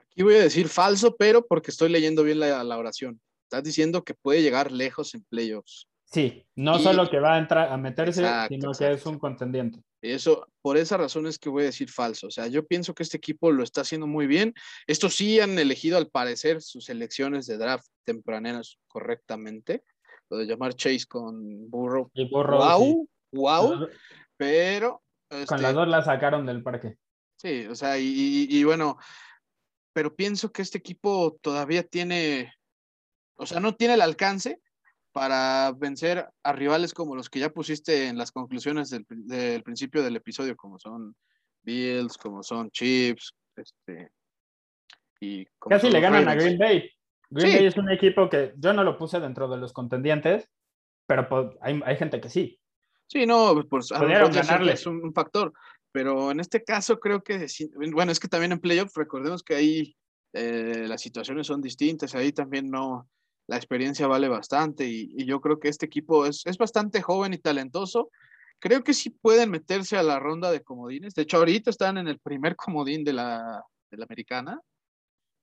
[0.00, 3.20] Aquí voy a decir falso, pero porque estoy leyendo bien la, la oración.
[3.52, 5.86] Estás diciendo que puede llegar lejos en playoffs.
[6.06, 9.78] Sí, no solo que va a entrar a meterse, sino que es un contendiente.
[10.00, 12.28] Eso, por esa razón es que voy a decir falso.
[12.28, 14.54] O sea, yo pienso que este equipo lo está haciendo muy bien.
[14.86, 19.84] Estos sí han elegido, al parecer, sus elecciones de draft tempraneras correctamente.
[20.30, 22.10] Lo de llamar Chase con Burrow.
[22.14, 23.88] Y Burrow wow, wow.
[24.38, 25.02] Pero.
[25.28, 26.96] con las este dos la sacaron del parque.
[27.36, 28.96] Sí, o sea, y bueno,
[29.92, 32.54] pero pienso que este equipo todavía tiene,
[33.36, 34.60] o sea, no tiene el alcance
[35.12, 40.16] para vencer a rivales como los que ya pusiste en las conclusiones del, principio del
[40.16, 41.14] episodio, como son
[41.62, 44.10] Bills, como son Chips, este,
[45.20, 46.90] y Casi le ganan a Green Bay.
[47.30, 50.48] Green Bay es un equipo que yo no lo puse dentro de los contendientes,
[51.06, 52.58] pero hay, gente que sí.
[53.06, 55.52] Sí, no, pues es un, factor,
[55.92, 57.46] pero en este caso creo que,
[57.92, 59.96] bueno, es que también en playoffs recordemos que ahí
[60.32, 63.08] eh, las situaciones son distintas, ahí también no,
[63.52, 68.10] la experiencia vale bastante y, yo creo que este equipo es, bastante joven y talentoso.
[68.58, 71.12] Creo que sí pueden meterse a la ronda de comodines.
[71.12, 74.58] De hecho, ahorita están en el primer comodín de la, de la americana,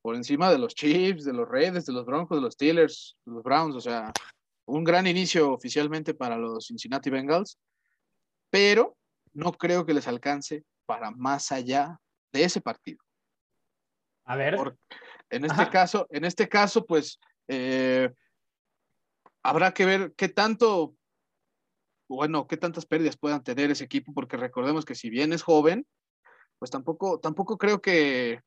[0.01, 3.31] por encima de los Chiefs, de los Reds, de los Broncos, de los Steelers, de
[3.31, 3.75] los Browns.
[3.75, 4.11] O sea,
[4.65, 7.59] un gran inicio oficialmente para los Cincinnati Bengals,
[8.49, 8.97] pero
[9.33, 11.99] no creo que les alcance para más allá
[12.33, 13.03] de ese partido.
[14.25, 14.57] A ver.
[15.29, 17.19] en este caso, en este caso, pues
[17.49, 18.13] eh,
[19.43, 20.95] habrá que ver qué tanto,
[22.07, 25.85] bueno, qué tantas pérdidas puedan tener ese equipo, porque recordemos que si bien es joven,
[26.59, 28.41] pues tampoco, tampoco creo que,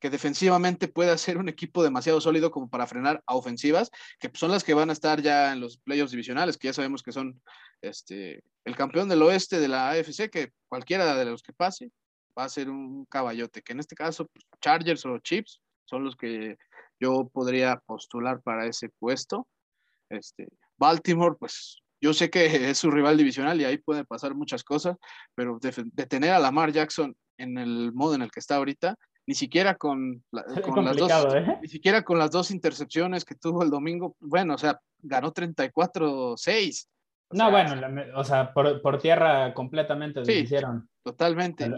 [0.00, 4.50] que defensivamente pueda ser un equipo demasiado sólido como para frenar a ofensivas, que son
[4.50, 7.40] las que van a estar ya en los playoffs divisionales, que ya sabemos que son
[7.80, 11.92] este, el campeón del oeste de la AFC, que cualquiera de los que pase
[12.36, 16.16] va a ser un caballote, que en este caso pues, Chargers o Chips son los
[16.16, 16.56] que
[17.00, 19.46] yo podría postular para ese puesto.
[20.10, 24.64] Este, Baltimore, pues yo sé que es su rival divisional y ahí pueden pasar muchas
[24.64, 24.96] cosas,
[25.34, 25.58] pero
[25.92, 30.22] detener a Lamar Jackson en el modo en el que está ahorita, ni siquiera con,
[30.72, 31.58] con las dos, ¿eh?
[31.60, 36.88] ni siquiera con las dos intercepciones que tuvo el domingo, bueno, o sea, ganó 34-6.
[37.32, 37.74] No, bueno,
[38.14, 40.88] o sea, por, tierra completamente sí, hicieron.
[41.02, 41.68] Totalmente.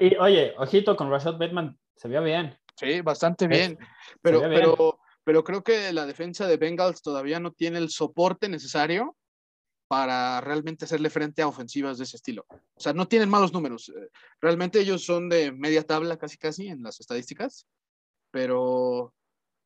[0.00, 2.54] y, oye, ojito con Rashad Bateman, se vio bien.
[2.80, 3.78] Sí, bastante bien.
[4.22, 9.16] Pero, pero, pero creo que la defensa de Bengals todavía no tiene el soporte necesario
[9.86, 12.46] para realmente hacerle frente a ofensivas de ese estilo.
[12.48, 13.90] O sea, no tienen malos números.
[13.90, 14.08] Eh,
[14.40, 17.66] realmente ellos son de media tabla casi casi en las estadísticas,
[18.30, 19.12] pero,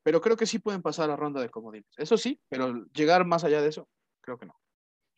[0.03, 1.93] pero creo que sí pueden pasar a ronda de comodines.
[1.97, 3.87] Eso sí, pero llegar más allá de eso,
[4.23, 4.57] creo que no.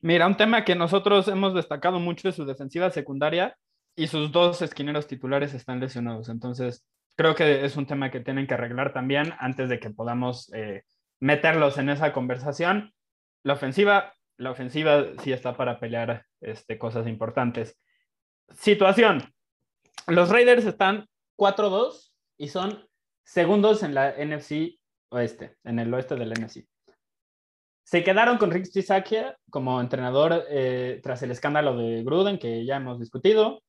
[0.01, 3.57] Mira, un tema que nosotros hemos destacado mucho es su defensiva secundaria
[3.95, 6.29] y sus dos esquineros titulares están lesionados.
[6.29, 6.85] Entonces,
[7.17, 10.85] creo que es un tema que tienen que arreglar también antes de que podamos eh,
[11.19, 12.93] meterlos en esa conversación.
[13.43, 17.79] La ofensiva, la ofensiva sí está para pelear este, cosas importantes.
[18.51, 19.33] Situación.
[20.07, 21.07] Los Raiders están
[21.37, 22.87] 4-2 y son
[23.25, 24.79] segundos en la NFC
[25.11, 26.67] oeste, en el oeste del NFC.
[27.83, 32.77] Se quedaron con Rick Chisakia como entrenador eh, tras el escándalo de Gruden, que ya
[32.77, 33.63] hemos discutido,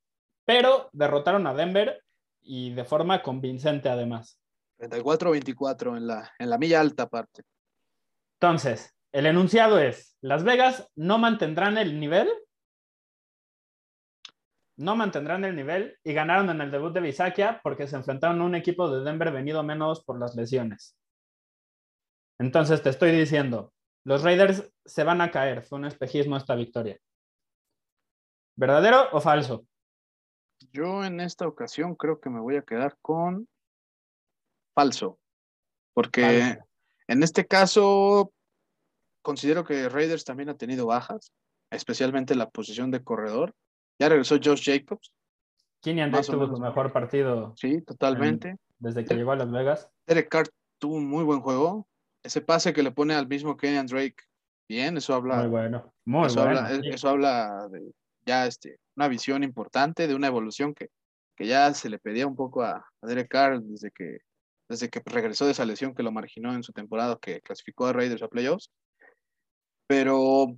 [0.46, 2.02] pero derrotaron a Denver
[2.48, 4.40] y de forma convincente además.
[4.80, 7.44] 34-24 en la, en la milla alta parte.
[8.40, 12.30] Entonces, el enunciado es, Las Vegas no mantendrán el nivel,
[14.78, 18.46] no mantendrán el nivel y ganaron en el debut de Bisakia porque se enfrentaron a
[18.46, 20.96] un equipo de Denver venido menos por las lesiones.
[22.40, 23.74] Entonces te estoy diciendo,
[24.04, 26.98] los Raiders se van a caer, fue un espejismo esta victoria.
[28.56, 29.66] ¿Verdadero o falso?
[30.72, 33.48] Yo en esta ocasión creo que me voy a quedar con
[34.74, 35.20] falso,
[35.94, 36.58] porque
[37.08, 38.32] en este caso
[39.22, 41.32] considero que Raiders también ha tenido bajas,
[41.72, 43.54] especialmente la posición de corredor.
[44.00, 45.12] Ya regresó Josh Jacobs.
[45.82, 47.54] Keenan Drake tuvo su mejor partido.
[47.56, 48.58] Sí, totalmente.
[48.80, 49.90] desde que llegó a Las Vegas.
[50.06, 50.48] Derek Carr
[50.80, 51.88] tuvo un muy buen juego.
[52.24, 54.24] Ese pase que le pone al mismo Kenyan Drake,
[54.68, 55.38] bien, eso habla.
[55.38, 56.60] Muy bueno, muy eso bueno.
[56.60, 57.94] Habla, eso habla de
[58.28, 60.90] ya este, una visión importante de una evolución que,
[61.36, 64.20] que ya se le pedía un poco a, Derek Carr desde que,
[64.70, 67.94] desde que regresó de esa lesión que lo marginó en su temporada que clasificó a
[67.94, 68.70] Raiders a playoffs.
[69.88, 70.58] Pero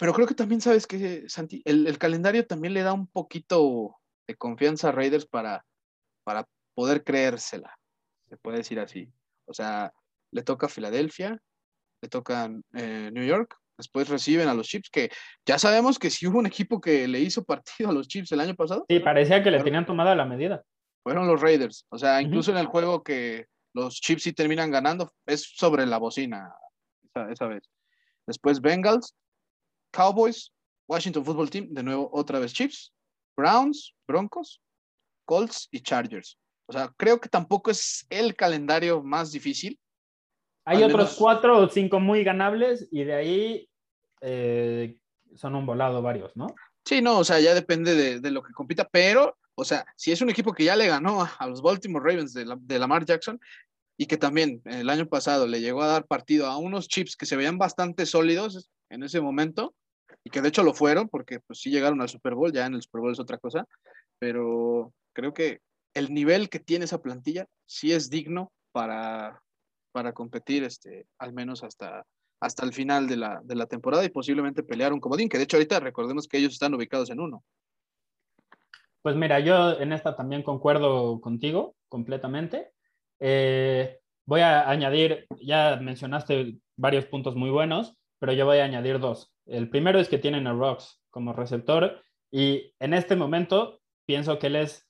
[0.00, 1.26] pero creo que también sabes que,
[1.66, 5.66] el, calendario también le da un poquito de confianza a Raiders para,
[6.24, 7.78] para poder creérsela,
[8.30, 9.12] se puede decir así.
[9.44, 9.92] O sea,
[10.32, 11.38] le toca Filadelfia,
[12.00, 15.10] le toca eh, New York, después reciben a los Chips, que
[15.44, 18.40] ya sabemos que si hubo un equipo que le hizo partido a los Chips el
[18.40, 18.84] año pasado.
[18.88, 20.62] Sí, parecía que le tenían tomada la medida.
[21.02, 21.86] Fueron los Raiders.
[21.90, 25.98] O sea, incluso en el juego que los Chips sí terminan ganando, es sobre la
[25.98, 26.52] bocina
[27.30, 27.62] esa, vez.
[28.26, 29.14] Después Bengals,
[29.92, 30.52] Cowboys,
[30.88, 32.92] Washington Football Team, de nuevo otra vez Chips,
[33.36, 34.60] Browns, Broncos,
[35.24, 36.38] Colts y Chargers.
[36.66, 39.78] O sea, creo que tampoco es el calendario más difícil.
[40.64, 43.69] Hay otros cuatro o cinco muy ganables y de ahí
[44.20, 44.96] eh,
[45.34, 46.54] son un volado varios, ¿no?
[46.84, 50.20] Sí, no, o sea, ya depende de, lo que compita, pero, o sea, si es
[50.20, 53.38] un equipo que ya le ganó a, los Baltimore Ravens de, de Lamar Jackson,
[54.00, 57.26] y que también el año pasado le llegó a dar partido a unos chips que
[57.26, 59.74] se veían bastante sólidos en ese momento
[60.24, 62.72] y que de hecho lo fueron porque pues sí llegaron al Super Bowl, ya en
[62.72, 63.66] el Super Bowl es otra cosa,
[64.18, 65.60] pero creo que
[65.92, 69.42] el nivel que tiene esa plantilla sí es digno para,
[69.92, 72.06] para competir este, al menos hasta,
[72.40, 75.44] hasta el final de la, de la temporada y posiblemente pelear un comodín, que de
[75.44, 77.44] hecho ahorita recordemos que ellos están ubicados en uno.
[79.02, 82.72] Pues mira, yo en esta también concuerdo contigo completamente.
[83.18, 88.98] Eh, voy a añadir, ya mencionaste varios puntos muy buenos, pero yo voy a añadir
[88.98, 89.32] dos.
[89.46, 94.48] El primero es que tienen a Rocks como receptor y en este momento pienso que
[94.48, 94.89] él es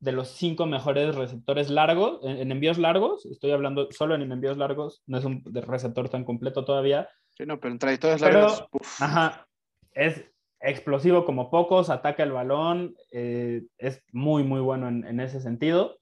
[0.00, 5.02] de los cinco mejores receptores largos, en, envíos largos, estoy hablando solo en envíos largos,
[5.06, 7.08] no es un receptor tan completo todavía.
[7.36, 8.64] Sí, no, pero en trayectorias largas.
[8.98, 9.46] Ajá,
[9.92, 10.24] es
[10.60, 16.00] explosivo como pocos, ataca el balón, eh, es muy, muy bueno en ese sentido.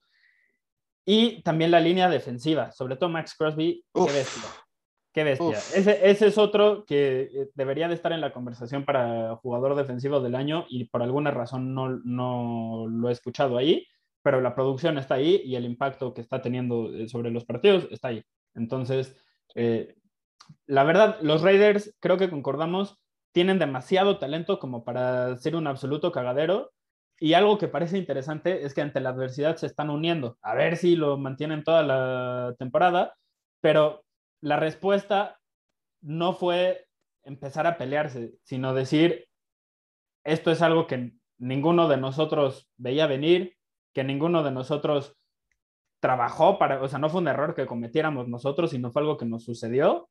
[1.11, 4.43] Y también la línea defensiva, sobre todo Max Crosby, qué bestia.
[5.11, 5.57] Qué bestia.
[5.57, 10.19] Ese, ese, es otro que eh, debería de estar en la conversación para jugador defensivo
[10.19, 13.87] del año y por alguna razón no, no lo he escuchado ahí,
[14.21, 17.87] pero la producción está ahí y el impacto que está teniendo eh, sobre los partidos
[17.89, 18.23] está ahí.
[18.53, 19.15] Entonces,
[19.55, 19.95] eh,
[20.67, 22.99] la verdad, los Raiders, creo que concordamos,
[23.31, 26.71] tienen demasiado talento como para ser un absoluto cagadero
[27.19, 30.37] y algo que parece interesante es que ante la adversidad se están uniendo.
[30.41, 33.15] A ver si lo mantienen toda la temporada,
[33.61, 34.05] pero
[34.41, 35.39] la respuesta
[36.01, 36.87] no fue
[37.23, 39.27] empezar a pelearse, sino decir,
[40.23, 43.55] esto es algo que ninguno de nosotros veía venir,
[43.93, 45.17] que ninguno de nosotros
[45.99, 49.25] trabajó para, o sea, no fue un error que cometiéramos nosotros, sino fue algo que
[49.25, 50.09] nos sucedió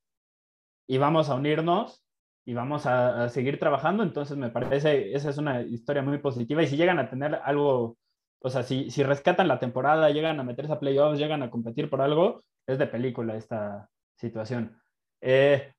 [0.87, 2.03] y vamos a unirnos
[2.45, 4.03] y vamos a, seguir trabajando.
[4.03, 6.63] Entonces me parece, esa es una historia muy positiva.
[6.63, 7.97] Y si llegan a tener algo,
[8.41, 11.91] o sea, si, si rescatan la temporada, llegan a meterse a playoffs, llegan a competir
[11.91, 14.81] por algo, es de película esta situación.
[15.21, 15.73] Eh,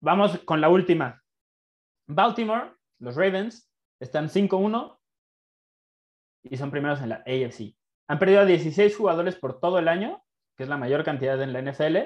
[0.00, 1.22] vamos con la última.
[2.08, 3.70] Baltimore, los Ravens,
[4.00, 4.98] están 5-1
[6.44, 7.76] y son primeros en la AFC.
[8.08, 10.22] Han perdido a 16 jugadores por todo el año,
[10.56, 11.96] que es la mayor cantidad en la NFL,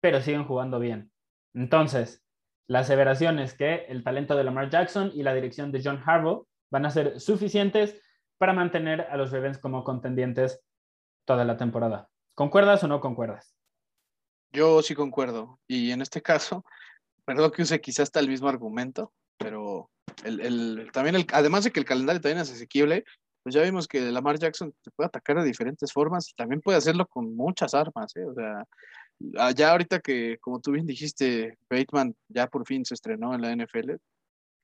[0.00, 1.10] pero siguen jugando bien.
[1.54, 2.24] Entonces,
[2.68, 6.46] la aseveración es que el talento de Lamar Jackson y la dirección de John Harbaugh
[6.70, 8.00] van a ser suficientes
[8.38, 10.64] para mantener a los Ravens como contendientes
[11.24, 12.08] toda la temporada.
[12.34, 13.54] ¿Concuerdas o no concuerdas?
[14.52, 15.58] Yo sí concuerdo.
[15.66, 16.64] Y en este caso,
[17.24, 19.90] perdón que use quizás hasta el mismo argumento, pero
[20.24, 23.04] el, también el, además de que el calendario también es asequible,
[23.42, 26.78] pues ya vimos que Lamar Jackson se puede atacar de diferentes formas y también puede
[26.78, 28.14] hacerlo con muchas armas.
[28.14, 28.24] ¿eh?
[28.24, 28.64] O sea,
[29.38, 33.42] Ah, ya ahorita que, como tú bien dijiste, Bateman ya por fin se estrenó en
[33.42, 33.92] la NFL,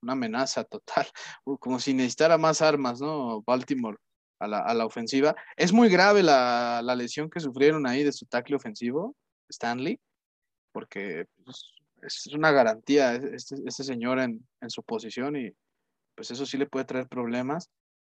[0.02, 1.06] una amenaza total,
[1.60, 3.42] como si necesitara más armas, ¿no?
[3.42, 3.98] Baltimore
[4.40, 5.34] a la, a la ofensiva.
[5.56, 9.14] Es muy grave la, la, lesión que sufrieron ahí de su tackle ofensivo,
[9.48, 10.00] Stanley,
[10.72, 15.50] porque pues, es una garantía este, este señor en, en, su posición y
[16.14, 17.70] pues eso sí le puede traer problemas.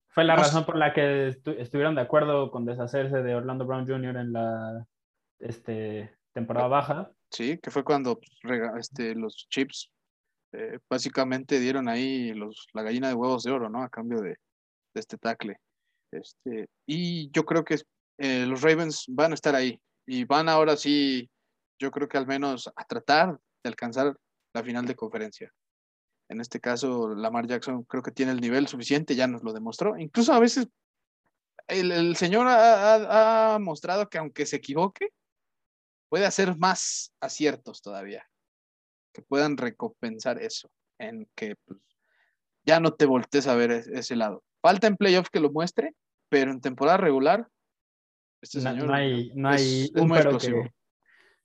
[0.09, 1.28] Fue la razón por la que
[1.59, 4.16] estuvieron de acuerdo con deshacerse de Orlando Brown Jr.
[4.16, 4.87] en la
[5.41, 7.11] este, temporada baja.
[7.30, 9.91] Sí, que fue cuando pues, este, los Chips
[10.53, 13.82] eh, básicamente dieron ahí los, la gallina de huevos de oro, ¿no?
[13.82, 14.37] A cambio de,
[14.95, 15.57] este tackle.
[16.12, 17.76] Este, y yo creo que
[18.18, 21.30] eh, los Ravens van a estar ahí y van ahora sí,
[21.78, 24.16] yo creo que al menos a tratar de alcanzar
[24.52, 25.52] la final de conferencia.
[26.28, 29.98] En este caso, Lamar Jackson creo que tiene el nivel suficiente, ya nos lo demostró.
[29.98, 30.68] Incluso a veces
[31.66, 35.11] el, señor ha, mostrado que aunque se equivoque,
[36.09, 38.28] puede hacer más aciertos todavía,
[39.12, 41.80] que puedan recompensar eso, en que pues,
[42.64, 44.42] ya no te voltees a ver ese lado.
[44.62, 45.94] Falta en playoff que lo muestre,
[46.28, 47.48] pero en temporada regular,
[48.45, 50.38] este señor no, hay, no hay un pero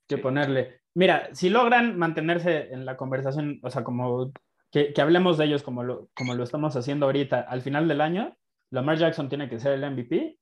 [0.06, 0.82] que, ponerle.
[0.94, 4.32] Mira, si logran mantenerse en la conversación, o sea, como
[4.70, 7.40] que, hablemos de ellos como lo, como lo estamos haciendo ahorita.
[7.40, 8.36] Al final del año,
[8.70, 10.38] Lamar Jackson tiene que ser el MVP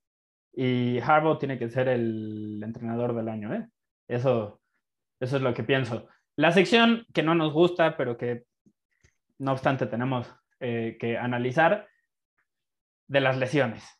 [0.55, 3.55] y Harbaugh tiene que ser el entrenador del año.
[3.55, 3.69] ¿eh?
[4.09, 4.61] Eso,
[5.21, 6.09] eso es lo que pienso.
[6.37, 8.45] La sección que no nos gusta, pero que
[9.39, 10.27] no obstante tenemos
[10.61, 11.87] eh, que analizar,
[13.07, 13.98] de las lesiones.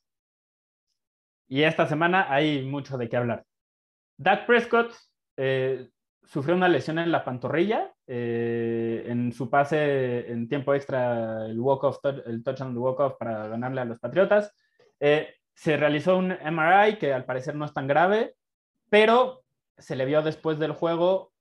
[1.49, 3.45] Y esta semana hay mucho de qué hablar.
[4.19, 4.93] Dak Prescott
[5.37, 5.89] eh,
[6.25, 11.99] sufrió una lesión en la pantorrilla eh, en su pase en tiempo extra, el walk-off,
[12.27, 14.55] el touchdown walk-off para ganarle a los Patriotas.
[15.01, 18.35] Eh, se realizó un MRI que al parecer no es tan grave,
[18.91, 19.43] pero
[19.77, 21.33] se le vio después del juego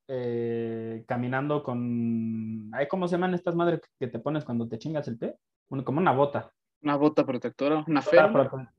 [1.05, 2.71] caminando con...
[2.89, 5.35] ¿Cómo se llaman estas madres que te pones cuando te chingas el pie?
[5.67, 6.53] Como una bota.
[6.81, 8.73] Una bota protectora, una férula.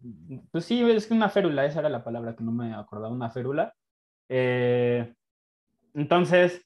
[0.51, 3.31] Pues sí, es que una férula, esa era la palabra que no me acordaba, una
[3.31, 3.75] férula.
[4.29, 5.15] Eh,
[5.95, 6.65] entonces,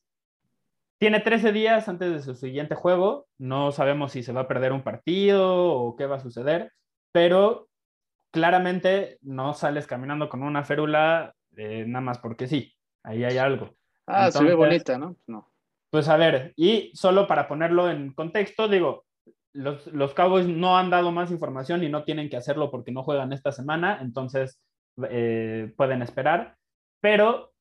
[0.99, 3.27] tiene 13 días antes de su siguiente juego.
[3.39, 6.73] No sabemos si se va a perder un partido o qué va a suceder,
[7.13, 7.69] pero
[8.31, 12.73] claramente no sales caminando con una férula eh, nada más porque sí.
[13.03, 13.75] Ahí hay algo.
[14.07, 15.17] Ah, se ve bonita, ¿no?
[15.27, 15.51] No.
[15.91, 19.05] Pues a ver, y solo para ponerlo en contexto, digo,
[19.53, 23.03] los, los, Cowboys no han dado más información y no tienen que hacerlo porque no
[23.03, 24.61] juegan esta semana, entonces
[25.09, 26.57] eh, pueden esperar.
[27.01, 27.53] Pero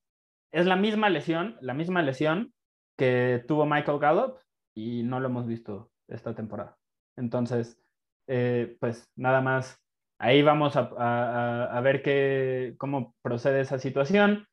[0.51, 2.53] es la misma lesión, la misma lesión
[2.97, 4.37] que tuvo Michael Gallup
[4.75, 6.77] y no lo hemos visto esta temporada.
[7.17, 7.81] Entonces,
[8.27, 9.81] eh, pues nada más,
[10.19, 14.47] ahí vamos a, a, ver qué, cómo procede esa situación.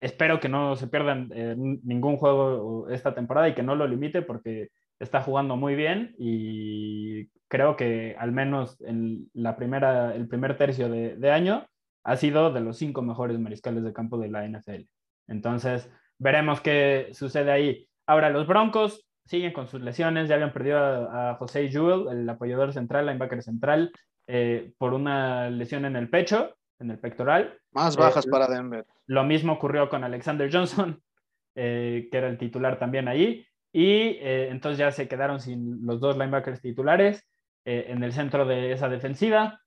[0.00, 4.22] Espero que no se pierdan eh, ningún juego esta temporada y que no lo limite
[4.22, 4.70] porque
[5.02, 10.88] está jugando muy bien y creo que al menos en la primera, el primer tercio
[10.88, 11.66] de, año
[12.04, 14.84] ha sido de los cinco mejores mariscales de campo de la NFL.
[15.28, 17.88] Entonces, veremos qué sucede ahí.
[18.06, 22.72] Ahora, los Broncos siguen con sus lesiones, ya habían perdido a, José Jewell, el apoyador
[22.72, 23.92] central, linebacker central,
[24.26, 27.58] eh, por una lesión en el pecho, en el pectoral.
[27.72, 28.86] Más bajas eh, para Denver.
[29.06, 31.00] Lo mismo ocurrió con Alexander Johnson,
[31.54, 33.44] eh, que era el titular también ahí.
[33.72, 37.26] Y eh, entonces ya se quedaron sin los dos linebackers titulares
[37.64, 39.60] eh, en el centro de esa defensiva.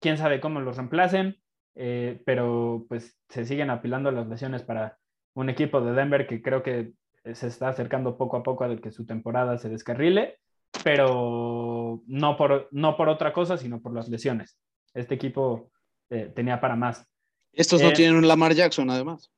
[0.00, 1.36] Quién sabe cómo los reemplacen,
[1.74, 4.98] eh, pero pues se siguen apilando las lesiones para
[5.34, 6.92] un equipo de Denver que creo que
[7.32, 10.38] se está acercando poco a poco a que su temporada se descarrile,
[10.84, 14.56] pero no por, no por otra cosa, sino por las lesiones.
[14.94, 15.72] Este equipo
[16.08, 17.04] tenía para más.
[17.52, 19.32] Estos no tienen un Lamar Jackson, además.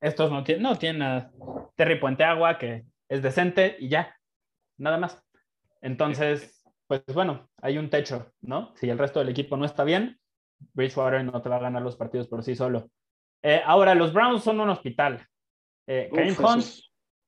[0.00, 1.32] Estos no tienen, no tienen a
[1.74, 4.16] Terry Puente Agua, que es decente y ya,
[4.78, 5.22] nada más.
[5.82, 8.72] Entonces, pues bueno, hay un techo, ¿no?
[8.76, 10.18] Si el resto del equipo no está bien,
[10.72, 12.88] Bridgewater no te va a ganar los partidos por sí solo.
[13.42, 15.26] Eh, ahora, los Browns son un hospital.
[15.86, 16.08] Eh,
[16.38, 16.64] Hunt,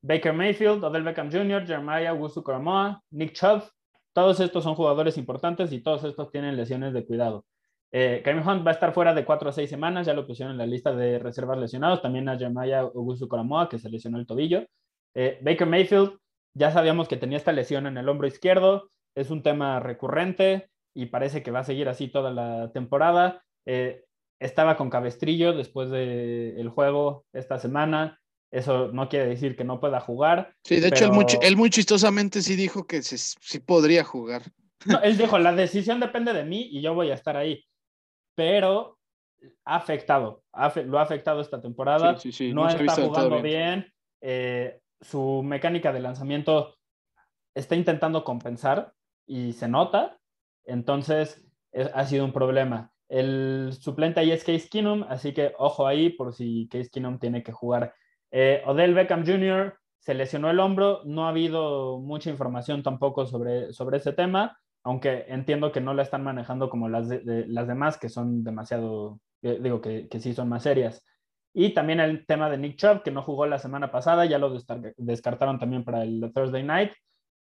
[0.01, 3.65] Baker Mayfield, Odell Beckham Jr., Jeremiah Wusu Karamoa, Nick Chubb,
[4.15, 7.45] todos estos son jugadores importantes y todos estos tienen lesiones de cuidado.
[7.93, 10.59] Eh, Hunt va a estar fuera de cuatro a seis semanas, ya lo pusieron en
[10.59, 12.01] la lista de reservas lesionados.
[12.01, 14.65] También a Jeremiah Wusu Karamoa, que se lesionó el tobillo.
[15.15, 16.19] Eh, Baker Mayfield,
[16.57, 21.07] ya sabíamos que tenía esta lesión en el hombro izquierdo, es un tema recurrente y
[21.07, 23.45] parece que va a seguir así toda la temporada.
[23.67, 24.05] Eh,
[24.41, 28.21] estaba con cabestrillo después del juego esta semana.
[28.53, 30.55] Eso no quiere decir que no pueda jugar.
[30.63, 31.11] Sí, de hecho,
[31.43, 34.43] él muy, chistosamente sí dijo que sí, podría jugar.
[34.87, 37.65] No, él dijo, la decisión depende de mí y yo voy a estar ahí.
[38.37, 38.99] Pero
[39.65, 40.43] ha afectado,
[40.87, 42.17] lo ha afectado esta temporada.
[42.53, 43.93] no, está jugando bien.
[44.21, 46.77] Eh, su mecánica de lanzamiento
[47.55, 48.93] está intentando compensar
[49.27, 50.19] y se nota,
[50.65, 51.47] entonces
[51.95, 52.93] ha sido un problema.
[53.09, 57.43] El suplente ahí es Case Keenum, así que ojo ahí por si Case Keenum tiene
[57.43, 57.95] que jugar.
[58.31, 59.79] Eh, Odell Beckham Jr.
[59.99, 65.25] se lesionó el hombro, no ha habido mucha información tampoco sobre, sobre ese tema, aunque
[65.29, 69.81] entiendo que no la están manejando como las, las demás, que son demasiado, eh, digo
[69.81, 71.05] que, que sí son más serias.
[71.57, 74.53] Y también el tema de Nick Chubb, que no jugó la semana pasada, ya lo
[74.97, 76.91] descartaron también para el Thursday Night,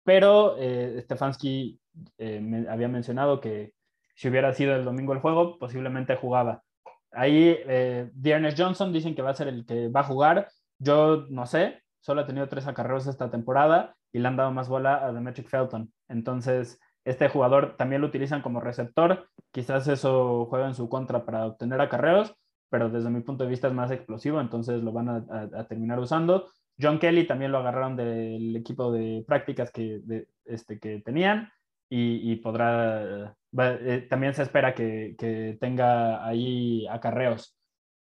[0.04, 1.80] pero eh, Stefanski
[2.18, 3.72] eh, había mencionado que
[4.14, 6.62] si hubiera sido el domingo el juego, posiblemente jugaba.
[7.10, 8.10] Ahí eh,
[8.56, 10.48] Johnson dicen que va a ser el que va a jugar.
[10.78, 14.68] Yo no sé, solo ha tenido tres acarreos esta temporada y le han dado más
[14.68, 15.92] bola a Demetric Felton.
[16.08, 19.28] Entonces, este jugador también lo utilizan como receptor.
[19.50, 22.34] Quizás eso juega en su contra para obtener acarreos,
[22.70, 26.50] pero desde mi punto de vista es más explosivo, entonces lo van a, terminar usando.
[26.80, 31.50] John Kelly también lo agarraron del equipo de prácticas que, este, que tenían
[31.88, 37.56] y, podrá, eh, también se espera que, que, tenga ahí acarreos.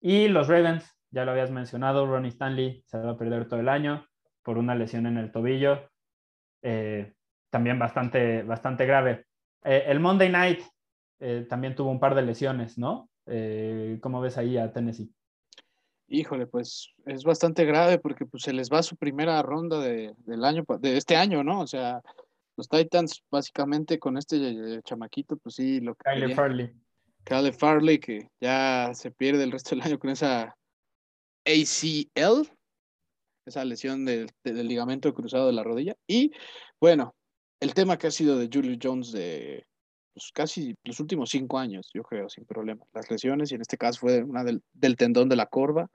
[0.02, 3.70] Y los Ravens, ya lo habías mencionado, Ronnie Stanley se va a perder todo el
[3.70, 4.08] año
[4.42, 5.92] por una lesión en el tobillo.
[6.64, 7.14] Eh,
[7.52, 9.26] también bastante, bastante grave.
[9.64, 10.62] Eh, el Monday Night
[11.50, 13.10] también tuvo un par de lesiones, ¿no?
[13.28, 15.12] Eh, ¿Cómo ves ahí a Tennessee?
[16.08, 20.46] Híjole, pues es bastante grave porque pues, se les va su primera ronda de, del
[20.46, 21.62] año, de este año, ¿no?
[21.62, 22.02] O sea,
[22.56, 26.04] los Titans básicamente con este chamaquito, pues sí, lo que...
[26.12, 26.74] Kyle Farley.
[27.24, 30.56] Kyle Farley, que ya se pierde el resto del año con esa
[31.46, 32.48] ACL,
[33.48, 35.96] esa lesión del, del ligamento cruzado de la rodilla.
[36.08, 36.32] Y
[36.80, 37.16] bueno,
[37.60, 39.66] el tema que ha sido de Julio Jones de
[40.16, 42.86] pues, casi los últimos cinco años, yo creo, sin problema.
[42.94, 44.62] Las lesiones, y en este caso fue una del,
[44.96, 45.90] tendón de la corva.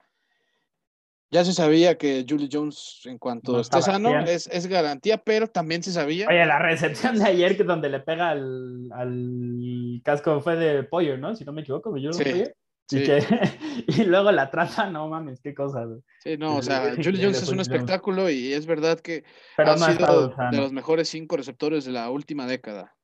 [1.30, 5.82] Ya se sabía que Julio Jones, en cuanto esté sano, es, es, garantía, pero también
[5.82, 6.26] se sabía.
[6.28, 11.16] Oye, la recepción de ayer, que donde le pega al, al casco fue de pollo,
[11.16, 11.34] ¿no?
[11.34, 12.44] Si no me equivoco, yo sí.
[12.90, 13.20] Y, que,
[13.86, 15.86] y, luego la trata, no mames, qué cosa.
[16.18, 19.24] Sí, no, o sea, Julio Jones es un espectáculo y es verdad que
[19.56, 22.96] ha sido de los mejores cinco receptores de la última década.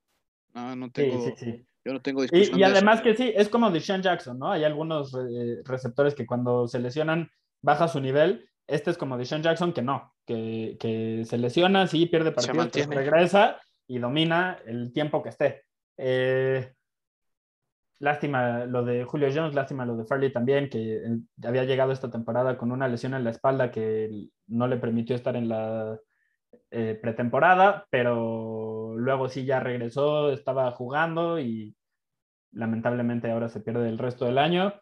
[0.56, 1.22] No, no tengo.
[1.22, 1.66] Sí, sí, sí.
[1.84, 2.58] Yo no tengo discusión.
[2.58, 4.50] Y, y además que sí, es como de Sean Jackson, ¿no?
[4.50, 7.30] Hay algunos eh, receptores que cuando se lesionan
[7.62, 8.48] baja su nivel.
[8.66, 12.68] Este es como de Sean Jackson que no, que, que se lesiona, sí, pierde partidos,
[12.72, 15.62] pero regresa y domina el tiempo que esté.
[15.96, 16.72] Eh,
[18.00, 21.00] lástima lo de Julio Jones, lástima lo de Farley también, que
[21.44, 25.36] había llegado esta temporada con una lesión en la espalda que no le permitió estar
[25.36, 25.96] en la
[26.70, 31.74] eh, pretemporada, pero luego sí ya regresó, estaba jugando y
[32.52, 34.74] lamentablemente ahora se pierde el resto del año.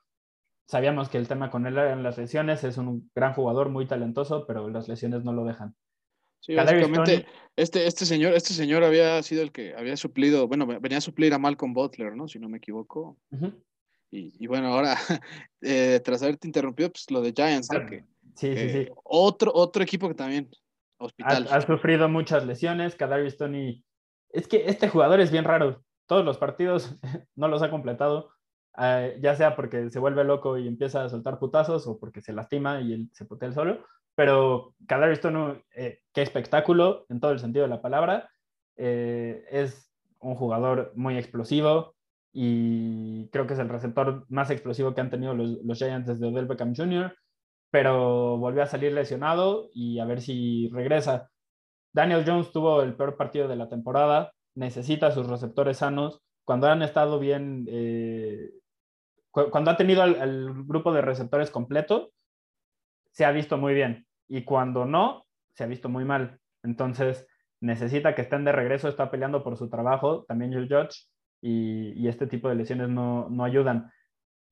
[0.67, 4.47] Sabíamos que el tema con él eran las lesiones, es un gran jugador, muy talentoso,
[4.47, 5.75] pero las lesiones no lo dejan.
[6.41, 10.99] Sí, básicamente este, este, señor, este señor había sido el que había suplido, bueno, venía
[10.99, 12.29] a suplir a Malcolm Butler, ¿no?
[12.29, 13.19] Si no me equivoco.
[14.11, 14.97] y, bueno, ahora,
[15.63, 17.81] eh, tras haberte interrumpido, pues lo de Giants, ¿no?
[18.37, 18.89] sí, sí, sí.
[19.05, 20.51] Otro, otro equipo que también
[20.99, 21.49] Hospital.
[21.51, 22.95] Ha, sufrido muchas lesiones.
[22.95, 23.85] Kadarius Tony.
[24.35, 25.83] Es que este jugador es bien raro.
[26.07, 26.97] Todos los partidos
[27.37, 28.31] no los ha completado.
[28.77, 32.33] Eh, ya sea porque se vuelve loco y empieza a soltar putazos o porque se
[32.33, 33.85] lastima y él se putea el solo.
[34.15, 38.31] Pero Kadarius Tony, eh, qué espectáculo en todo el sentido de la palabra.
[38.77, 41.95] Eh, es un jugador muy explosivo
[42.33, 46.27] y creo que es el receptor más explosivo que han tenido los, los Giants desde
[46.27, 47.15] Odell Beckham Jr
[47.75, 51.33] pero volvió a salir lesionado y a ver si regresa.
[51.95, 56.21] Daniel Jones tuvo el peor partido de la temporada, necesita sus receptores sanos.
[56.45, 58.51] Cuando han estado bien, eh,
[59.31, 62.11] cuando ha tenido el grupo de receptores completo,
[63.13, 64.07] se ha visto muy bien.
[64.29, 65.25] Y cuando no,
[65.55, 66.39] se ha visto muy mal.
[66.63, 67.27] Entonces,
[67.61, 71.07] necesita que estén de regreso, está peleando por su trabajo, también Joe Judge,
[71.41, 73.91] y, este tipo de lesiones no, no ayudan.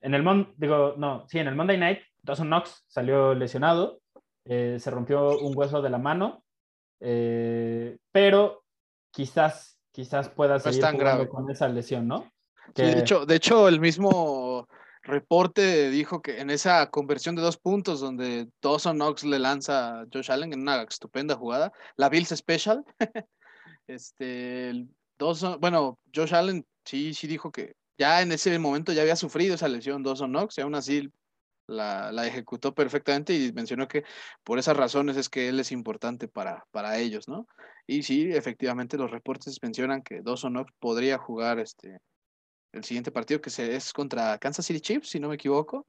[0.01, 4.01] En el, digo, no, sí, en el Monday Night Dawson Knox salió lesionado,
[4.45, 6.45] eh, se rompió un hueso de la mano,
[7.05, 8.65] eh, pero
[9.11, 12.31] quizás, quizás pueda seguir jugando con esa lesión, ¿no?
[12.75, 14.69] de, hecho, de hecho, el mismo
[15.03, 20.07] reporte dijo que en esa conversión de dos puntos donde Dawson Knox le lanza a
[20.13, 22.85] Josh Allen en una estupenda jugada, la Bills Special,
[23.89, 24.87] este,
[25.19, 29.57] Dawson, bueno, Josh Allen sí, sí dijo que ya en ese momento ya había sufrido
[29.57, 31.11] esa lesión Dawson Knox y aún así
[31.73, 34.05] la, ejecutó perfectamente y mencionó que
[34.45, 37.47] por esas razones es que él es importante para, para ellos, ¿no?
[37.87, 41.99] Y sí, efectivamente los reportes mencionan que Dawson Knox podría jugar este,
[42.73, 45.87] el siguiente partido que se, es contra Kansas City Chiefs, si no me equivoco,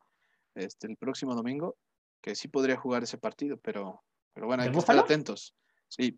[0.55, 1.75] este, el próximo domingo,
[2.21, 4.01] que sí podría jugar ese partido, pero,
[4.33, 5.53] pero bueno, hay que estar atentos.
[5.87, 6.17] Sí.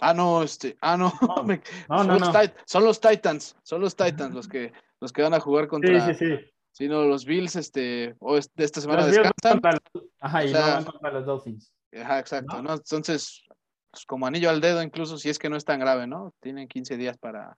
[0.00, 1.10] Ah, no, este, ah, no,
[1.88, 2.30] son, los
[2.66, 6.14] son, los Titans, son los Titans los que, los que van a jugar contra, sí,
[6.14, 9.78] sí, sí sino los Bills este, o de esta semana descansan.
[10.20, 11.72] ajá, y no van contra los Dolphins.
[11.98, 12.62] Ajá, exacto.
[12.62, 12.74] ¿no?
[12.74, 13.44] Entonces,
[13.90, 16.34] pues, como anillo al dedo, incluso si es que no es tan grave, ¿no?
[16.38, 17.56] Tienen 15 días para,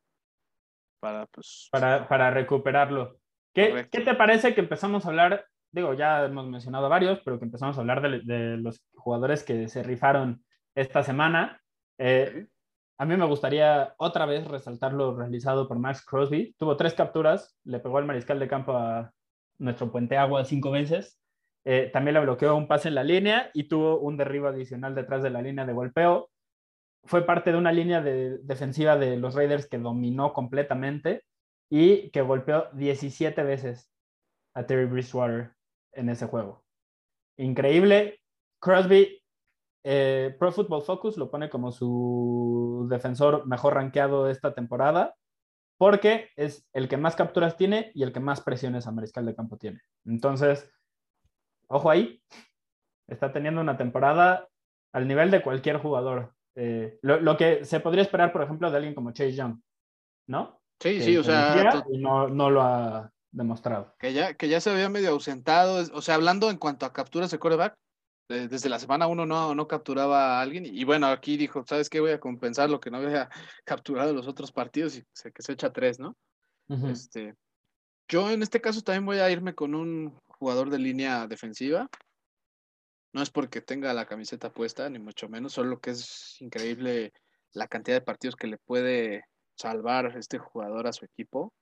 [1.01, 3.19] para, pues, para, para recuperarlo.
[3.53, 5.47] ¿Qué, ¿Qué, te parece que empezamos a hablar?
[5.73, 9.67] Digo, ya hemos mencionado varios, pero que empezamos a hablar de, de los jugadores que
[9.67, 10.45] se rifaron
[10.77, 11.61] esta semana.
[11.99, 12.47] Eh,
[12.99, 16.55] a mí me gustaría otra vez resaltar lo realizado por Max Crosby.
[16.59, 19.13] Tuvo tres capturas, le pegó al mariscal de campo a
[19.59, 21.21] nuestro puente agua cinco veces.
[21.65, 25.23] Eh, también le bloqueó un pase en la línea y tuvo un derribo adicional detrás
[25.23, 26.31] de la línea de golpeo.
[27.05, 31.23] Fue parte de una línea de, defensiva de los Raiders que dominó completamente
[31.71, 33.93] y que golpeó 17 veces
[34.55, 35.53] a Terry Bridgewater
[35.93, 36.65] en ese juego.
[37.37, 38.19] Increíble.
[38.61, 39.18] Crosby
[39.91, 45.15] eh, Pro Football Focus lo pone como su defensor mejor rankeado esta temporada
[45.79, 49.35] porque es el que más capturas tiene y el que más presiones a mariscal de
[49.35, 49.81] campo tiene.
[50.05, 50.71] Entonces,
[51.69, 52.23] ojo ahí,
[53.07, 54.47] está teniendo una temporada
[54.93, 56.35] al nivel de cualquier jugador.
[56.55, 59.59] eh, lo, que se podría esperar, por ejemplo, de alguien como Chase Young,
[60.27, 60.61] ¿no?
[60.81, 61.83] Sí, sí, o sea.
[61.99, 63.95] no, no lo ha demostrado.
[63.99, 67.31] Que ya, que ya se había medio ausentado, o sea, hablando en cuanto a capturas
[67.31, 67.75] de coreback,
[68.29, 72.01] desde la semana uno no, no capturaba a alguien y bueno, aquí dijo, ¿sabes qué?
[72.01, 73.29] Voy a compensar lo que no había
[73.65, 76.17] capturado en los otros partidos y se, que se echa tres, ¿no?
[76.91, 77.35] este,
[78.09, 81.89] yo en este caso también voy a irme con un jugador de línea defensiva.
[83.13, 87.13] No es porque tenga la camiseta puesta, ni mucho menos, solo que es increíble
[87.53, 89.25] la cantidad de partidos que le puede
[89.57, 91.53] salvar este jugador a su equipo.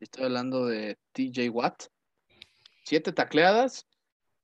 [0.00, 1.84] Estoy hablando de TJ Watt.
[2.84, 3.86] Siete tacleadas,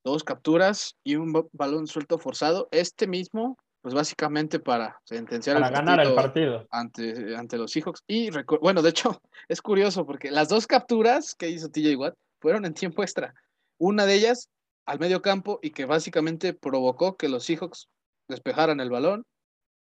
[0.04, 2.68] dos capturas y un balón suelto forzado.
[2.70, 8.02] Este mismo, pues básicamente para sentenciar para ganar el partido ante, ante los Seahawks.
[8.06, 8.30] Y
[8.60, 12.74] bueno, de hecho, es curioso porque las dos capturas que hizo TJ Watt fueron en
[12.74, 13.34] tiempo extra.
[13.78, 14.48] Una de ellas
[14.86, 17.88] al medio campo y que básicamente provocó que los Seahawks
[18.28, 19.24] despejaran el balón.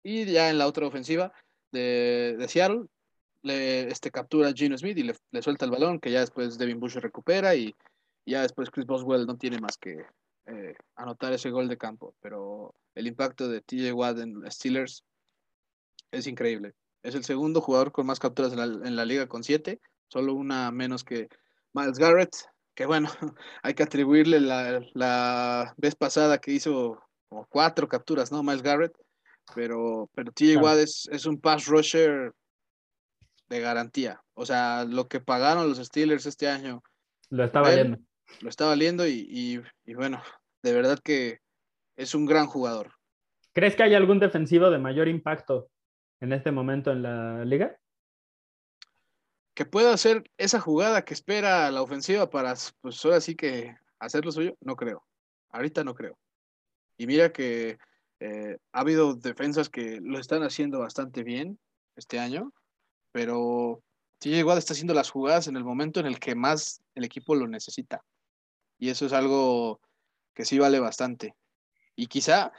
[0.03, 1.33] Y ya en la otra ofensiva
[1.71, 2.85] de, de Seattle,
[3.41, 6.57] le este, captura a Gino Smith y le, le, suelta el balón, que ya después
[6.57, 7.75] Devin Bush recupera y
[8.29, 10.05] ya después Chris Boswell no tiene más que
[10.45, 12.15] eh, anotar ese gol de campo.
[12.21, 15.03] Pero el impacto de TJ Watt en Steelers
[16.11, 16.73] es increíble.
[17.03, 21.03] Es el segundo jugador con más capturas en la, liga con siete, solo una menos
[21.03, 21.29] que
[21.73, 22.35] Miles Garrett,
[22.75, 23.09] que bueno,
[23.63, 28.43] hay que atribuirle la, la vez pasada que hizo como cuatro capturas, ¿no?
[28.43, 28.93] Miles Garrett,
[29.55, 32.33] pero, pero TJ Watt es, es un pass rusher
[33.47, 34.21] de garantía.
[34.33, 36.83] O sea, lo que pagaron los Steelers este año.
[37.29, 37.97] Lo está valiendo.
[38.41, 39.61] Lo está valiendo y,
[39.95, 40.21] bueno,
[40.63, 41.39] de verdad que
[41.97, 42.93] es un gran jugador.
[43.53, 45.69] ¿Crees que hay algún defensivo de mayor impacto
[46.21, 47.77] en este momento en la liga?
[49.53, 54.23] Que pueda hacer esa jugada que espera la ofensiva para, pues ahora sí que hacer
[54.23, 55.03] lo suyo, no creo.
[55.49, 56.17] Ahorita no creo.
[56.97, 57.77] Y mira que
[58.19, 61.59] eh, ha habido defensas que lo están haciendo bastante bien
[61.95, 62.53] este año
[63.11, 63.81] pero
[64.19, 67.35] TJ Watt está haciendo las jugadas en el momento en el que más el equipo
[67.35, 68.03] lo necesita.
[68.79, 69.81] Y eso es algo
[70.33, 71.35] que sí vale bastante.
[71.95, 72.51] Y quizá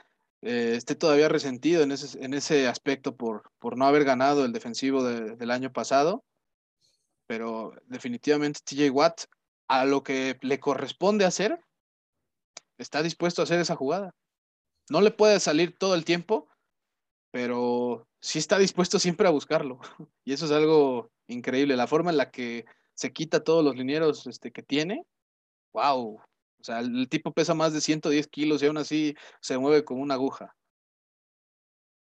[0.43, 4.53] eh, esté todavía resentido en ese, en ese aspecto por, por no haber ganado el
[4.53, 6.25] defensivo del año pasado.
[7.27, 9.23] Pero definitivamente TJ Watt,
[9.69, 11.61] a lo que le corresponde hacer,
[12.77, 14.15] está dispuesto a hacer esa jugada.
[14.89, 16.49] No le puede salir todo el tiempo,
[17.31, 19.81] pero sí está dispuesto siempre a buscarlo.
[20.25, 21.77] Y eso es algo increíble.
[21.77, 25.07] La forma en la que se quita todos los linieros este, que tiene,
[25.73, 26.15] wow.
[26.17, 30.03] O sea, el, tipo pesa más de 110 kilos y aún así se mueve como
[30.03, 30.55] una aguja.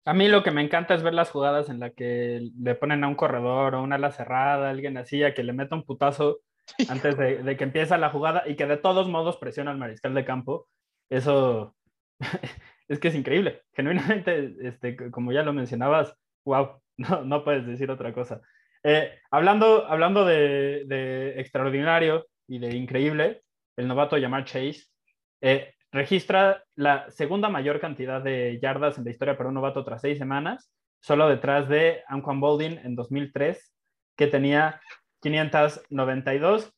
[0.06, 3.04] A mí lo que me encanta es ver las jugadas en las que le ponen
[3.04, 6.42] a un corredor o una ala cerrada, alguien así, a que le meta un putazo
[6.90, 10.14] antes de, de, que empiece la jugada y que de todos modos presiona al mariscal
[10.14, 10.68] de campo.
[11.10, 11.76] Eso
[12.88, 13.64] es que es increíble.
[13.74, 18.42] Genuinamente, este, como ya lo mencionabas, wow, no, no puedes decir otra cosa.
[18.88, 23.42] Eh, hablando hablando de, extraordinario y de increíble,
[23.78, 24.86] el novato Yamar Chase
[25.42, 30.02] eh, registra la segunda mayor cantidad de yardas en la historia para un novato tras
[30.02, 33.74] seis semanas, solo detrás de Anquan Boldin en 2003,
[34.16, 34.82] que tenía
[35.22, 36.74] 592.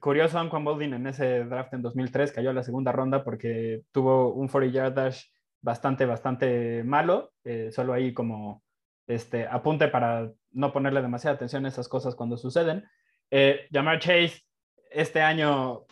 [0.00, 4.32] Curioso, Anquan Boldin en ese draft en 2003 cayó a la segunda ronda porque tuvo
[4.32, 5.22] un 40 yard dash
[5.60, 7.32] bastante, bastante malo.
[7.44, 8.64] Eh, solo ahí como
[9.06, 12.84] este, apunte para no ponerle demasiada atención a esas cosas cuando suceden.
[13.30, 14.42] Eh, Chase
[14.90, 15.86] este año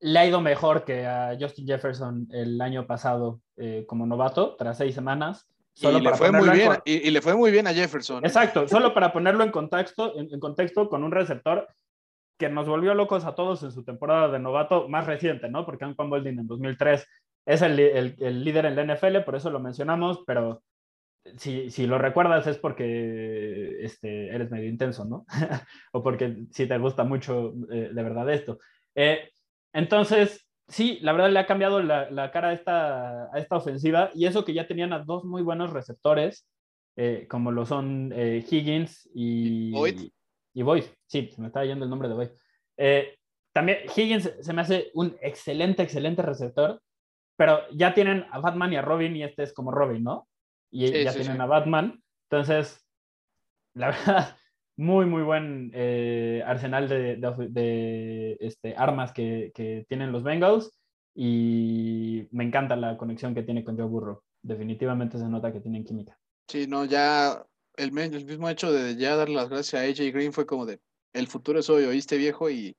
[0.00, 4.78] le ha ido mejor que a Justin Jefferson el año pasado eh, como novato, tras
[4.78, 5.48] seis semanas.
[5.72, 8.24] Solo y, le fue muy bien, y, le fue muy bien a Jefferson.
[8.24, 11.68] Exacto, solo para ponerlo en contexto, en, contexto con un receptor
[12.38, 15.64] que nos volvió locos a todos en su temporada de novato más reciente, ¿no?
[15.64, 17.06] Porque Anquan Boldin en 2003
[17.46, 20.62] es el, el, líder en la NFL, por eso lo mencionamos, pero
[21.36, 25.26] si, si lo recuerdas es porque este, eres medio intenso, ¿no?
[25.92, 28.58] o porque sí te gusta mucho eh, de verdad esto.
[28.94, 29.30] Eh,
[29.78, 34.10] entonces, sí, la verdad le ha cambiado la, la, cara a esta, a esta ofensiva
[34.14, 36.48] y eso que ya tenían a dos muy buenos receptores,
[36.96, 40.10] eh, como lo son Higgins y Boyd.
[40.54, 42.28] Y Boyd, sí, se me está yendo el nombre de Boyd.
[43.52, 46.80] también Higgins se me hace un excelente, excelente receptor
[47.36, 50.28] pero ya tienen a Batman y a Robin y este es como Robin, ¿no?
[50.70, 52.02] Y ya tienen a Batman.
[52.28, 52.84] Entonces,
[53.74, 54.36] la verdad,
[54.76, 60.70] muy, muy buen eh, arsenal de, de, este, armas que, que, tienen los Bengals
[61.14, 64.22] y me encanta la conexión que tiene con Joe Burrow.
[64.42, 66.18] Definitivamente se nota que tienen química.
[66.48, 67.44] Sí, no, ya
[67.76, 70.78] el, el mismo hecho de ya dar las gracias a AJ Green fue como de
[71.12, 72.76] el futuro es hoy, oíste viejo y,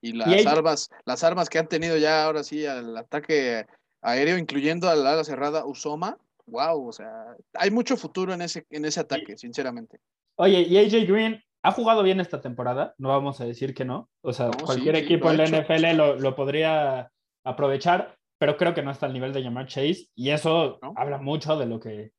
[0.00, 3.66] y las armas, las armas que han tenido ya ahora sí al ataque
[4.00, 6.16] aéreo, incluyendo a la ala cerrada Usoma,
[6.46, 10.00] wow, o sea, hay mucho futuro en ese, en ese ataque, sinceramente.
[10.40, 14.08] Oye, y AJ Green ha jugado bien esta temporada, no vamos a decir que no.
[14.22, 17.10] O sea, cualquier equipo en la NFL lo, lo, podría
[17.44, 21.58] aprovechar, pero creo que no está al nivel de llamar Chase, y eso habla mucho
[21.58, 22.12] de lo que,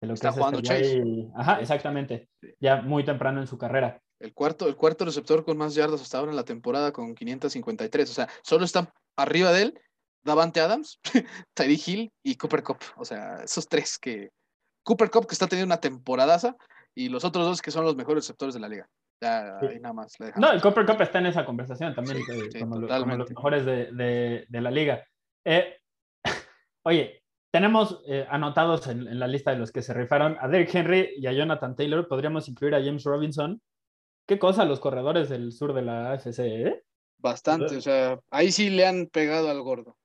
[0.00, 1.28] de lo está que jugando este Chase.
[1.36, 2.28] Ajá, exactamente.
[2.58, 4.02] Ya muy temprano en su carrera.
[4.18, 8.10] El cuarto, el cuarto receptor con más yardas hasta ahora en la temporada con 553.
[8.10, 9.80] O sea, solo están arriba de él
[10.24, 10.98] Davante Adams,
[11.54, 12.78] Teddy Hill y Cooper Cup.
[12.96, 14.30] O sea, esos tres que.
[14.82, 16.56] Cooper Cup que está teniendo una temporadaza
[16.98, 18.88] y los otros dos que son los mejores receptores de la liga.
[19.22, 20.14] Ya, ahí nada más.
[20.36, 24.46] No, el Cooper Cup está en esa conversación también, eh, como, los mejores de, de,
[24.48, 25.06] de la liga.
[25.44, 25.76] Eh,
[26.84, 27.22] oye,
[27.52, 31.10] tenemos eh, anotados en, en, la lista de los que se rifaron a Derrick Henry
[31.16, 32.08] y a Jonathan Taylor.
[32.08, 33.62] Podríamos incluir a James Robinson.
[34.26, 36.82] ¿Qué cosa los corredores del sur de la AFC, eh?
[37.18, 39.96] Bastante, o sea, ahí sí le han pegado al gordo.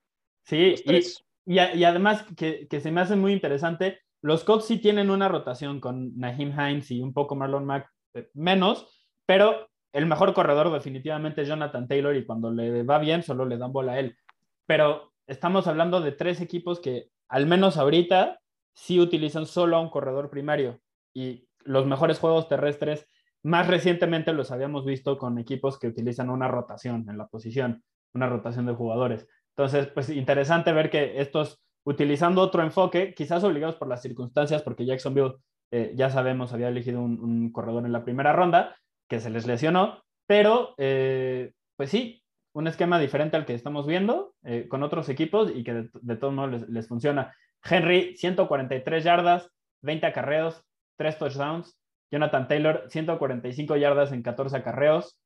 [0.46, 5.12] Sí, y, y, además que, que, se me hace muy interesante, los Colts sí tienen
[5.12, 10.34] una rotación con Naheem Hines y un poco Marlon Mack eh, menos, pero el mejor
[10.34, 14.00] corredor definitivamente es Jonathan Taylor y cuando le va bien solo le dan bola a
[14.00, 14.18] él.
[14.66, 18.40] Pero estamos hablando de tres equipos que al menos ahorita
[18.74, 20.80] sí utilizan solo a un corredor primario
[21.14, 23.08] y los mejores juegos terrestres
[23.44, 27.84] más recientemente los habíamos visto con equipos que utilizan una rotación en la posición,
[28.14, 29.28] una rotación de jugadores.
[29.50, 34.86] Entonces, pues interesante ver que estos, utilizando otro enfoque, quizás obligados por las circunstancias, porque
[34.86, 35.36] Jacksonville,
[35.72, 38.76] eh, ya sabemos, había elegido un, corredor en la primera ronda,
[39.08, 42.24] que se les lesionó, pero eh, pues sí,
[42.54, 46.34] un esquema diferente al que estamos viendo eh, con otros equipos y que de, todos
[46.34, 47.36] modos les, funciona.
[47.64, 49.50] Henry, 143 yardas,
[49.82, 50.64] 20 acarreos,
[50.98, 51.78] 3 touchdowns.
[52.12, 55.18] Jonathan Taylor, 145 yardas en 14 acarreos,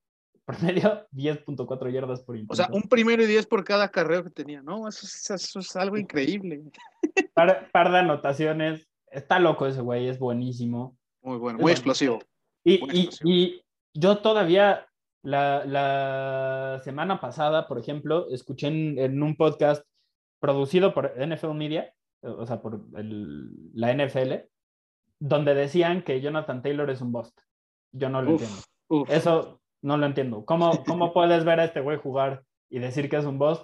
[0.48, 2.54] promedio 10.4 yardas por intento.
[2.54, 4.88] O sea, un primero y 10 por cada acarreo que tenía, ¿no?
[4.88, 6.64] Eso, es algo increíble.
[7.36, 8.88] Par, par, de anotaciones.
[9.12, 10.98] Está loco ese güey, es buenísimo.
[11.22, 12.20] Muy bueno, muy explosivo.
[12.64, 13.62] Y, y, y
[13.94, 14.88] yo todavía,
[15.24, 19.86] la, la, semana pasada, por ejemplo, escuché en, en, un podcast
[20.40, 24.48] producido por NFL Media, o sea, por el, la NFL,
[25.20, 27.40] donde decían que Jonathan Taylor es un bust.
[27.92, 28.58] Yo no lo entiendo.
[29.10, 30.46] Eso no lo entiendo.
[30.46, 33.64] ¿Cómo, ¿Cómo puedes ver a este güey jugar y decir que es un bust?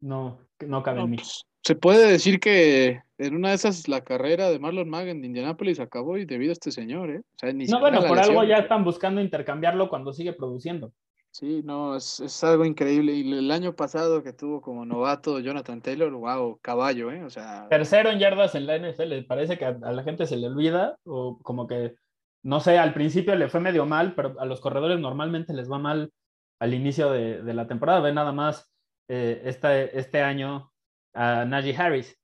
[0.00, 1.16] No, no cabe en mí.
[1.16, 5.24] Pues, se puede decir que en una de esas la carrera de Marlon Mack en
[5.24, 7.22] Indianapolis acabó y debido a este señor, ¿eh?
[7.68, 10.92] no, bueno, por algo ya están buscando intercambiarlo cuando sigue produciendo.
[11.30, 13.14] Sí, no, es, es, algo increíble.
[13.14, 17.24] Y el año pasado que tuvo como novato Jonathan Taylor, wow, caballo, ¿eh?
[17.24, 17.68] O sea.
[17.70, 20.98] Tercero en yardas en la NFL, parece que a, a, la gente se le olvida,
[21.04, 21.94] o como que,
[22.42, 25.78] no sé, al principio le fue medio mal, pero a los corredores normalmente les va
[25.78, 26.12] mal
[26.58, 28.00] al inicio de, de la temporada.
[28.00, 28.72] Ve nada más
[29.08, 30.72] eh, este, este año
[31.14, 32.18] a Najee Harris,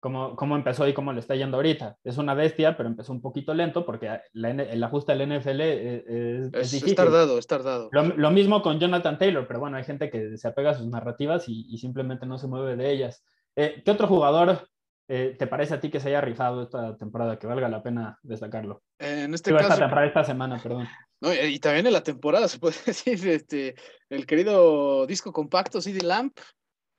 [0.00, 1.96] cómo, cómo empezó y cómo le está yendo ahorita.
[2.04, 6.04] Es una bestia, pero empezó un poquito lento porque la, el ajuste del NFL es,
[6.06, 6.90] es, es, difícil.
[6.90, 7.88] Es tardado, es tardado.
[7.92, 10.86] Lo, lo, mismo con Jonathan Taylor, pero bueno, hay gente que se apega a sus
[10.86, 13.24] narrativas y, y simplemente no se mueve de ellas.
[13.56, 14.68] Eh, ¿Qué otro jugador
[15.12, 18.20] eh, te parece a ti que se haya rifado esta temporada, que valga la pena
[18.22, 18.84] destacarlo?
[18.96, 19.72] En este Digo, caso...
[19.72, 20.86] Esta, temporada, esta semana, perdón.
[21.20, 23.74] No, y también en la temporada, se puede decir, este,
[24.08, 26.38] el querido disco compacto CD Lamp,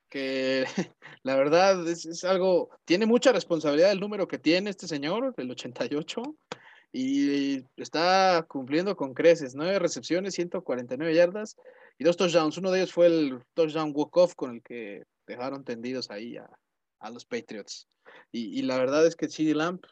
[0.09, 0.65] que
[1.23, 5.49] la verdad es, es, algo, tiene mucha responsabilidad el número que tiene este señor, el
[5.49, 6.21] 88,
[6.91, 11.55] y está cumpliendo con creces, nueve recepciones, 149 yardas
[11.97, 12.57] y dos touchdowns.
[12.57, 16.49] Uno de ellos fue el touchdown walk-off con el que dejaron tendidos ahí a,
[17.01, 17.87] a los Patriots.
[18.31, 19.85] Y, y, la verdad es que CD Lamp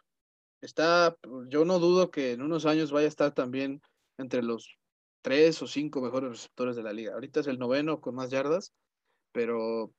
[0.61, 1.15] está,
[1.47, 3.81] yo no dudo que en unos años vaya a estar también
[4.17, 4.77] entre los
[5.21, 7.13] tres o cinco mejores receptores de la liga.
[7.13, 8.73] Ahorita es el noveno con más yardas,
[9.33, 9.91] pero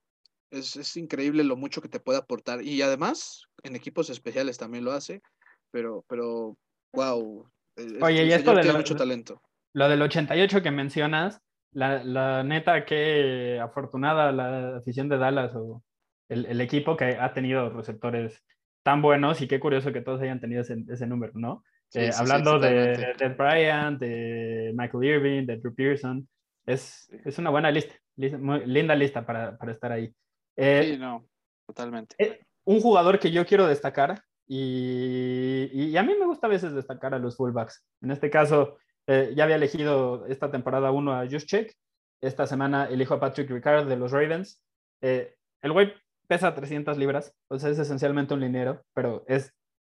[0.51, 2.63] es, es, increíble lo mucho que te puede aportar.
[2.63, 5.23] Y además, en equipos especiales también lo hace,
[5.71, 6.57] pero, pero
[6.95, 7.49] wow.
[8.03, 9.43] Oye, y esto de tiene lo, mucho talento.
[9.75, 11.41] Lo del 88 que mencionas,
[11.73, 15.83] la, la, neta, qué afortunada la afición de Dallas o
[16.31, 18.43] el, el, equipo que ha tenido receptores
[18.83, 21.63] tan buenos y qué curioso que todos hayan tenido ese, ese número, ¿no?
[21.89, 26.27] Sí, eh, sí, hablando sí, de, de Bryant, de Michael Irving, de Drew Pearson,
[26.67, 30.15] es, es una buena lista, lista muy linda lista para, para estar ahí.
[30.57, 31.27] Eh, sí, no,
[31.67, 32.15] totalmente.
[32.19, 36.73] Eh, un jugador que yo quiero destacar, y, y, a mí me gusta a veces
[36.73, 37.85] destacar a los fullbacks.
[38.03, 41.73] En este caso, eh, ya había elegido esta temporada uno a Juszczyk,
[42.21, 44.63] esta semana elijo a Patrick Ricard de los Ravens.
[45.01, 45.93] Eh, el güey
[46.31, 49.53] pesa 300 libras, o sea, es esencialmente un liniero, pero es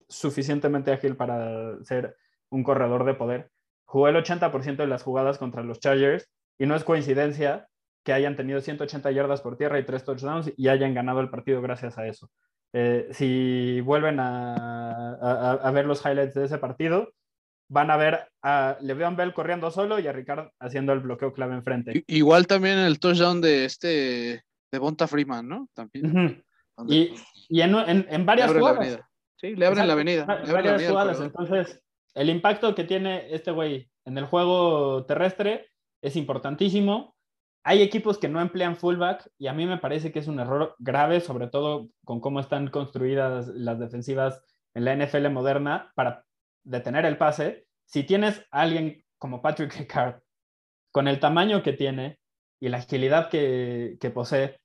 [0.10, 2.18] suficientemente ágil para ser
[2.50, 3.52] un corredor de poder.
[3.86, 6.30] Jugó el 80% de las jugadas contra los Chargers
[6.60, 7.70] y no es coincidencia
[8.04, 11.62] que hayan tenido 180 yardas por tierra y tres touchdowns y hayan ganado el partido
[11.62, 12.30] gracias a eso.
[12.74, 17.14] eh, si vuelven a, ver los highlights de ese partido,
[17.70, 21.56] van a ver a Le'Veon Bell corriendo solo y a Ricard haciendo el bloqueo clave
[21.56, 22.04] enfrente.
[22.08, 24.44] Igual también el touchdown de este
[24.80, 25.70] Bonta Freeman, ¿no?
[25.74, 26.44] También.
[26.88, 27.16] Y,
[27.62, 29.00] en, varias jugadas.
[29.38, 30.26] Sí, le abren la avenida.
[30.26, 31.20] varias jugadas.
[31.22, 31.82] Entonces,
[32.14, 35.68] el impacto que tiene este güey en el juego terrestre
[36.02, 37.16] es importantísimo.
[37.64, 40.76] Hay equipos que no emplean fullback y a mí me parece que es un error
[40.78, 44.42] grave, sobre todo con cómo están construidas las defensivas
[44.76, 46.26] en la NFL moderna para
[46.64, 47.66] detener el pase.
[47.86, 50.20] Si tienes a alguien como Patrick Ricard,
[50.92, 52.20] con el tamaño que tiene
[52.60, 54.60] y la agilidad que, posee,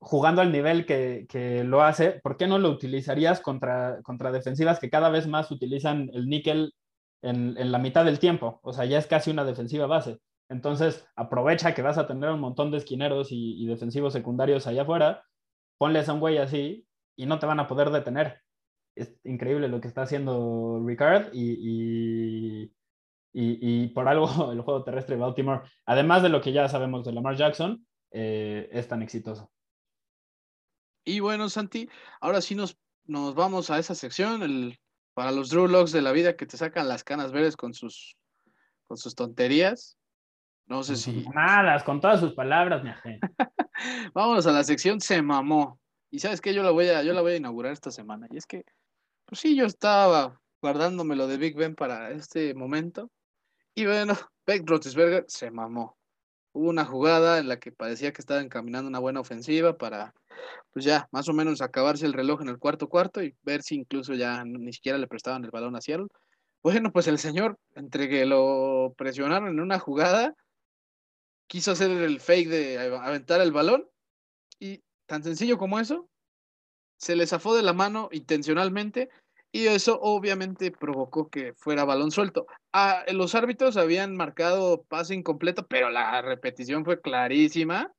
[0.00, 4.90] jugando al nivel que, lo hace, ¿por qué no lo utilizarías contra, contra defensivas que
[4.90, 6.74] cada vez más utilizan el níquel
[7.22, 8.60] en, la mitad del tiempo?
[8.62, 10.18] O sea, ya es casi una defensiva base.
[10.48, 15.24] Entonces, aprovecha que vas a tener un montón de esquineros y, defensivos secundarios allá afuera,
[15.78, 18.40] ponles a un güey así y no te van a poder detener.
[18.96, 22.70] Es increíble lo que está haciendo Ricard y,
[23.32, 27.12] y, por algo el juego terrestre de Baltimore, además de lo que ya sabemos de
[27.12, 29.50] Lamar Jackson, eh, es tan exitoso.
[31.08, 31.88] Y bueno, Santi,
[32.20, 34.78] ahora sí nos, nos vamos a esa sección, el,
[35.14, 38.18] para los Drew Logs de la vida que te sacan las canas verdes con sus,
[38.86, 39.96] con sus tonterías.
[40.66, 41.24] No sé si.
[41.34, 43.26] Nada, con todas sus palabras, mi gente.
[44.12, 45.80] Vámonos a la sección Se mamó.
[46.10, 48.26] Y sabes que yo la voy a, yo la voy a inaugurar esta semana.
[48.30, 48.66] Y es que,
[49.24, 53.10] pues sí, yo estaba guardándome lo de Big Ben para este momento.
[53.74, 54.12] Y bueno,
[54.46, 55.96] Beck Roethlisberger se mamó.
[56.52, 60.14] Hubo una jugada en la que parecía que estaba encaminando una buena ofensiva para,
[60.72, 63.76] pues ya, más o menos acabarse el reloj en el cuarto cuarto y ver si
[63.76, 66.08] incluso ya ni siquiera le prestaban el balón a Seattle.
[66.62, 70.34] Bueno, pues el señor, entre que lo presionaron en una jugada,
[71.46, 73.88] quiso hacer el fake de aventar el balón
[74.60, 76.08] y tan sencillo como eso,
[76.98, 79.08] se le zafó de la mano intencionalmente
[79.50, 82.46] y eso obviamente provocó que fuera balón suelto.
[82.72, 87.92] Ah, los árbitros habían marcado pase incompleto, pero la repetición fue clarísima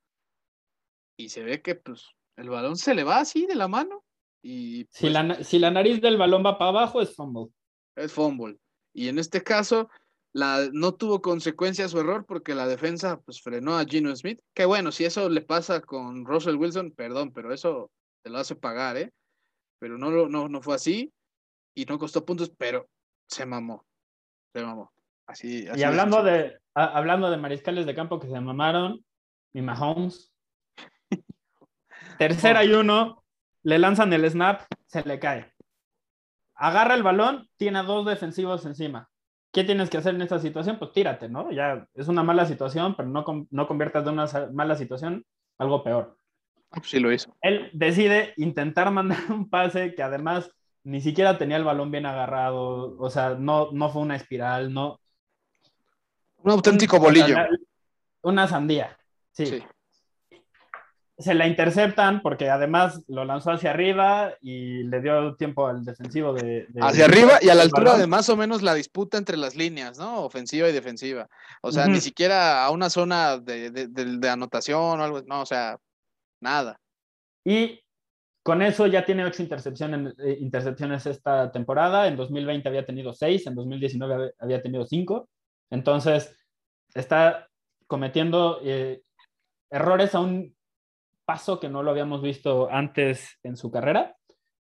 [1.18, 4.04] y se ve que pues el balón se le va así de la mano
[4.42, 7.52] y si, pues la, si la nariz del balón va para abajo es fumble.
[7.96, 8.58] Es fumble.
[8.94, 9.90] Y en este caso,
[10.34, 14.40] la, no tuvo consecuencia su error porque la defensa pues frenó a Gino Smith.
[14.54, 17.92] Que bueno, si eso le pasa con Russell Wilson, perdón, pero eso
[18.24, 19.12] te lo hace pagar, ¿eh?
[19.80, 21.12] Pero no, no, no fue así
[21.76, 22.88] y no costó puntos, pero
[23.28, 23.86] se mamó.
[24.54, 24.92] Se mamó.
[25.28, 29.06] Así, y hablando de, hablando de mariscales de campo que se mamaron,
[29.54, 30.34] mi Mahomes.
[32.20, 33.24] Tercera y uno,
[33.64, 35.54] le lanzan el snap, se le cae.
[36.54, 39.10] Agarra el balón, tiene a dos defensivos encima.
[39.54, 40.78] ¿Qué tienes que hacer en esta situación?
[40.78, 41.50] Pues tírate, ¿no?
[41.50, 45.26] Ya es una mala situación, pero no, no conviertas de una mala situación
[45.58, 46.18] algo peor.
[46.84, 47.34] Sí lo hizo.
[47.42, 50.52] Él decide intentar mandar un pase que además
[50.84, 55.00] ni siquiera tenía el balón bien agarrado, o sea, no, no fue una espiral, no.
[56.44, 57.38] Un auténtico bolillo.
[58.24, 58.98] Una sandía,
[59.32, 59.64] sí
[61.20, 66.32] se la interceptan porque además lo lanzó hacia arriba y le dio tiempo al defensivo
[66.32, 66.66] de...
[66.80, 70.00] hacia arriba y a la altura de más o menos la disputa entre las líneas,
[70.00, 70.24] ¿no?
[70.24, 71.28] Ofensiva y defensiva.
[71.62, 75.78] O sea, ni siquiera a una zona de, anotación o algo, no, o sea,
[76.40, 76.80] nada.
[77.44, 77.82] Y
[78.42, 82.08] con eso ya tiene ocho intercepciones, eh, intercepciones esta temporada.
[82.08, 85.28] En 2020 había tenido seis, en 2019 había tenido cinco.
[85.70, 86.34] Entonces,
[86.94, 87.50] está
[87.88, 89.02] cometiendo eh,
[89.70, 90.56] errores a un
[91.30, 94.16] paso que no lo habíamos visto antes en su carrera,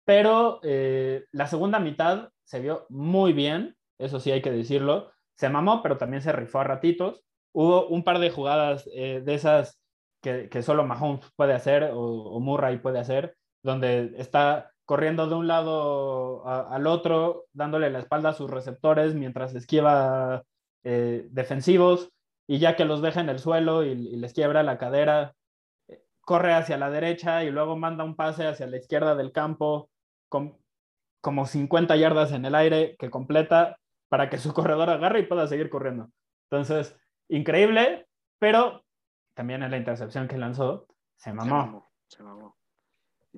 [0.06, 5.50] pero eh, la segunda mitad se vio muy bien, eso sí hay que decirlo, se
[5.50, 7.24] mamó, pero también se rifó a ratitos.
[7.54, 9.80] Hubo un par de jugadas eh, de esas
[10.24, 16.44] que, solo Mahomes puede hacer o, Murray puede hacer, donde está corriendo de un lado
[16.48, 20.42] al otro, dándole la espalda a sus receptores mientras esquiva
[20.84, 22.10] eh, defensivos
[22.48, 25.36] y ya que los deja en el suelo y les quiebra la cadera,
[26.28, 29.90] corre hacia la derecha y luego manda un pase hacia la izquierda del campo
[30.28, 30.58] con
[31.22, 33.80] como 50 yardas en el aire que completa
[34.10, 36.12] para que su corredor agarre y pueda seguir corriendo.
[36.52, 36.98] Entonces,
[37.30, 38.08] increíble,
[38.40, 38.84] pero
[39.36, 41.88] también en la intercepción que lanzó, se mamó.
[42.10, 42.58] Se mamó.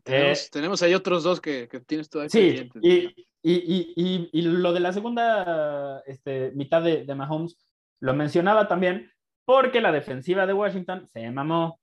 [0.03, 2.30] Tenemos, ahí otros dos que, tienes todavía.
[2.32, 7.56] Sí, y, y, y, lo de la segunda este, mitad de, de Mahomes
[7.99, 9.11] lo mencionaba también
[9.45, 11.78] porque la defensiva de Washington se mamó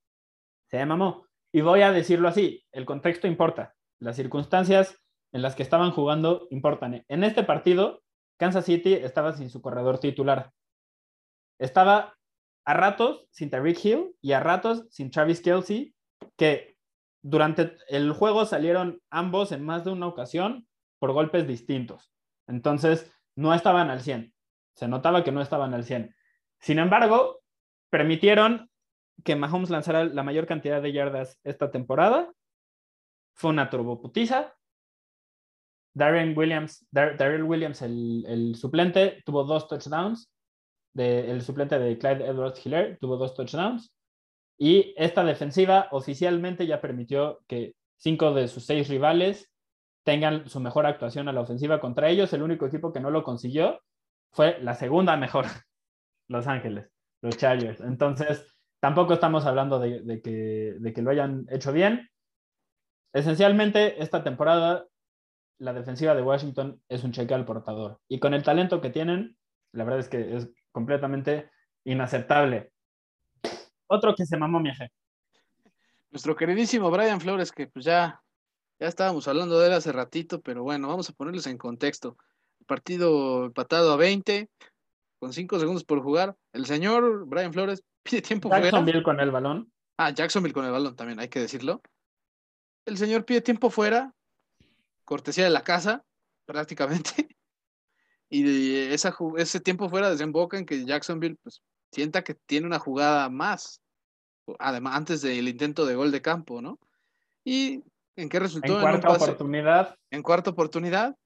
[0.68, 1.26] se mamó.
[1.52, 5.00] Y voy a decirlo así, el contexto importa, las circunstancias
[5.32, 7.04] en las que estaban jugando importan.
[7.08, 8.02] En este partido,
[8.38, 10.52] Kansas City estaba sin su corredor titular.
[11.58, 12.14] Estaba
[12.64, 15.94] a ratos sin Tyreek Hill y a ratos sin Travis Kelsey,
[16.36, 16.76] que
[17.22, 20.66] durante el juego salieron ambos en más de una ocasión
[20.98, 22.12] por golpes distintos.
[22.46, 24.32] Entonces, no estaban al 100.
[24.74, 26.14] Se notaba que no estaban al 100.
[26.60, 27.40] Sin embargo,
[27.90, 28.70] permitieron
[29.24, 32.32] que Mahomes lanzara la mayor cantidad de yardas esta temporada.
[33.34, 34.54] Fue una turboputiza.
[35.94, 40.30] Darren Williams, Darrell Williams, el, suplente, tuvo dos touchdowns.
[40.94, 43.92] el suplente de Clyde Edwards Hiller tuvo dos touchdowns.
[44.58, 49.50] Y esta defensiva oficialmente ya permitió que cinco de sus seis rivales
[50.04, 52.32] tengan su mejor actuación a la ofensiva contra ellos.
[52.32, 53.80] El único equipo que no lo consiguió
[54.32, 55.46] fue la segunda mejor,
[56.28, 56.90] Los Ángeles,
[57.22, 57.80] los Chargers.
[57.80, 58.55] Entonces,
[58.86, 62.08] tampoco estamos hablando de, que, de que lo hayan hecho bien.
[63.12, 64.86] Esencialmente, esta temporada,
[65.58, 67.98] la defensiva de Washington es un cheque al portador.
[68.06, 69.36] Y con el talento que tienen,
[69.72, 71.50] la verdad es que es completamente
[71.82, 72.70] inaceptable.
[73.88, 74.92] Otro que se mamó mi eje.
[76.12, 78.22] Nuestro queridísimo Brian Flores, que pues ya
[78.78, 82.16] ya estábamos hablando de él hace ratito, pero bueno, vamos a ponerles en contexto.
[82.68, 84.48] Partido empatado a 20,
[85.18, 86.36] con 5 segundos por jugar.
[86.52, 88.64] El señor Brian Flores pide tiempo fuera.
[88.64, 89.72] Jacksonville con el balón.
[89.98, 91.82] Ah, Jacksonville con el balón también, hay que decirlo.
[92.84, 94.14] El señor pide tiempo fuera,
[95.04, 96.04] cortesía de la casa,
[96.44, 97.28] prácticamente.
[98.28, 101.62] Y esa, ese tiempo fuera desemboca en que Jacksonville pues,
[101.92, 103.80] sienta que tiene una jugada más,
[104.58, 106.80] además antes del intento de gol de campo, ¿no?
[107.44, 107.84] Y
[108.16, 108.74] ¿En qué resultó?
[108.74, 109.98] En cuarta oportunidad.
[110.10, 111.16] En cuarta oportunidad.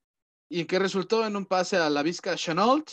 [0.48, 1.24] ¿Y en qué resultó?
[1.24, 2.90] En un pase a la Vizca Chenault,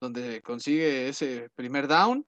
[0.00, 2.24] donde consigue ese primer down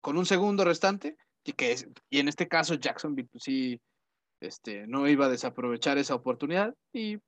[0.00, 1.16] con un segundo restante.
[1.42, 1.74] Y, que,
[2.10, 3.80] y en este caso Jacksonville pues, sí
[4.40, 6.74] este, no iba a desaprovechar esa oportunidad.
[6.92, 7.18] Y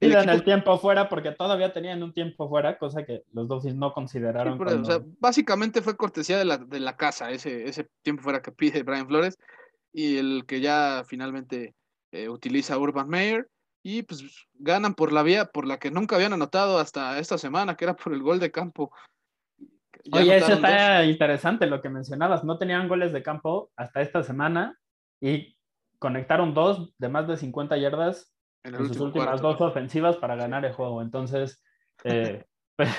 [0.00, 3.92] el, el tiempo fuera porque todavía tenían un tiempo fuera, cosa que los dos no
[3.92, 4.58] consideraron.
[5.18, 9.06] básicamente fue cortesía de la, de la casa, ese, ese tiempo fuera que pide Brian
[9.06, 9.38] Flores
[9.92, 11.74] y el que ya finalmente
[12.10, 13.48] eh, utiliza Urban Meyer
[13.84, 17.76] y pues ganan por la vía por la que nunca habían anotado hasta esta semana,
[17.76, 18.92] que era por el gol de campo.
[20.10, 22.44] Oye, eso está interesante lo que mencionabas.
[22.44, 24.78] No tenían goles de campo hasta esta semana
[25.20, 25.56] y
[25.98, 28.34] conectaron dos de más de 50 yardas
[28.64, 31.02] en, sus últimas dos ofensivas para ganar el juego.
[31.02, 31.62] Entonces,
[32.04, 32.44] eh,
[32.76, 32.90] pues,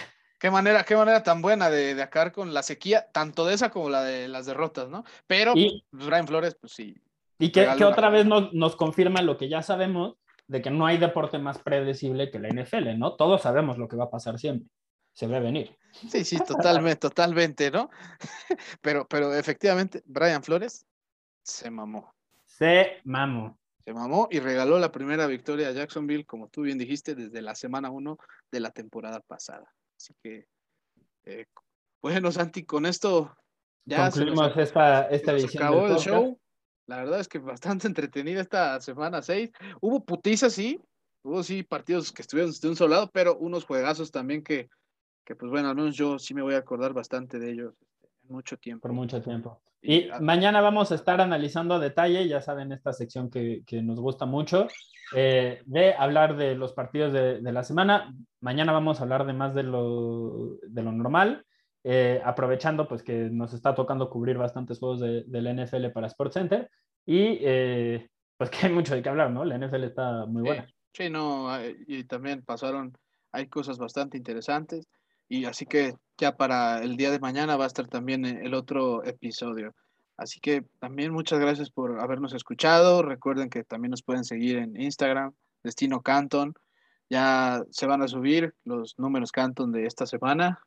[0.44, 3.70] Qué manera, qué manera tan buena de, de acabar con la sequía, tanto de esa
[3.70, 5.06] como la de las derrotas, ¿no?
[5.26, 6.98] Pero y, pues, Brian Flores, pues sí.
[7.40, 10.18] Y que, que otra vez nos, nos, confirma lo que ya sabemos,
[10.48, 13.16] de que no hay deporte más predecible que la NFL, ¿no?
[13.16, 14.68] Todos sabemos lo que va a pasar siempre.
[15.14, 15.78] Se ve venir.
[15.94, 17.90] Sí, sí, totalmente, totalmente, ¿no?
[18.82, 20.86] Pero, pero efectivamente, Brian Flores
[21.44, 22.14] se mamó.
[22.46, 23.58] Se mamó.
[23.86, 27.54] Se mamó y regaló la primera victoria a Jacksonville, como tú bien dijiste, desde la
[27.54, 28.18] semana uno
[28.52, 29.74] de la temporada pasada.
[29.98, 30.48] Así que,
[31.26, 31.46] eh,
[32.02, 33.36] bueno, Santi, con esto
[33.86, 35.34] ya concluimos esta, esta.
[35.34, 36.40] Acabó el show.
[36.86, 39.52] La verdad es que bastante entretenida esta semana 6.
[39.82, 40.80] Hubo putizas, sí.
[41.24, 44.70] Hubo sí partidos que estuvieron de un solo lado, pero unos juegazos también que,
[45.24, 48.08] que, pues bueno, al menos yo sí me voy a acordar bastante de ellos este,
[48.28, 48.82] en mucho tiempo.
[48.82, 49.62] Por mucho tiempo.
[49.82, 54.00] Y mañana vamos a estar analizando a detalle, ya saben, esta sección que, que nos
[54.00, 54.68] gusta mucho,
[55.14, 58.14] eh, de hablar de los partidos de, de, la semana.
[58.40, 61.46] Mañana vamos a hablar de más de lo, de lo normal,
[61.84, 66.70] eh, aprovechando pues que nos está tocando cubrir bastantes juegos de, del NFL para SportsCenter
[67.06, 69.44] y eh, pues que hay mucho de qué hablar, ¿no?
[69.44, 70.66] La NFL está muy buena.
[70.94, 71.50] Sí, no,
[71.88, 72.94] y también pasaron,
[73.32, 74.88] hay cosas bastante interesantes
[75.34, 79.04] y así que ya para el día de mañana va a estar también el otro
[79.04, 79.74] episodio.
[80.16, 83.02] Así que también muchas gracias por habernos escuchado.
[83.02, 85.34] Recuerden que también nos pueden seguir en Instagram,
[85.64, 86.54] Destino Canton.
[87.10, 90.62] Ya se van a subir los números Canton de esta semana,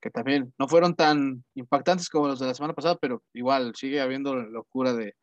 [0.00, 4.00] que también no fueron tan impactantes como los de la semana pasada, pero igual sigue
[4.00, 5.16] habiendo locura de,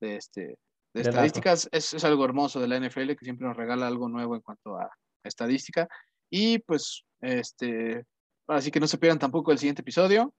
[0.00, 0.58] de este,
[0.94, 1.68] de estadísticas.
[1.70, 4.78] Es, es, algo hermoso de la NFL que siempre nos regala algo nuevo en cuanto
[4.78, 4.90] a
[5.22, 5.86] estadística.
[6.28, 8.04] Y pues, este,
[8.48, 10.32] así que no se pierdan tampoco el siguiente episodio.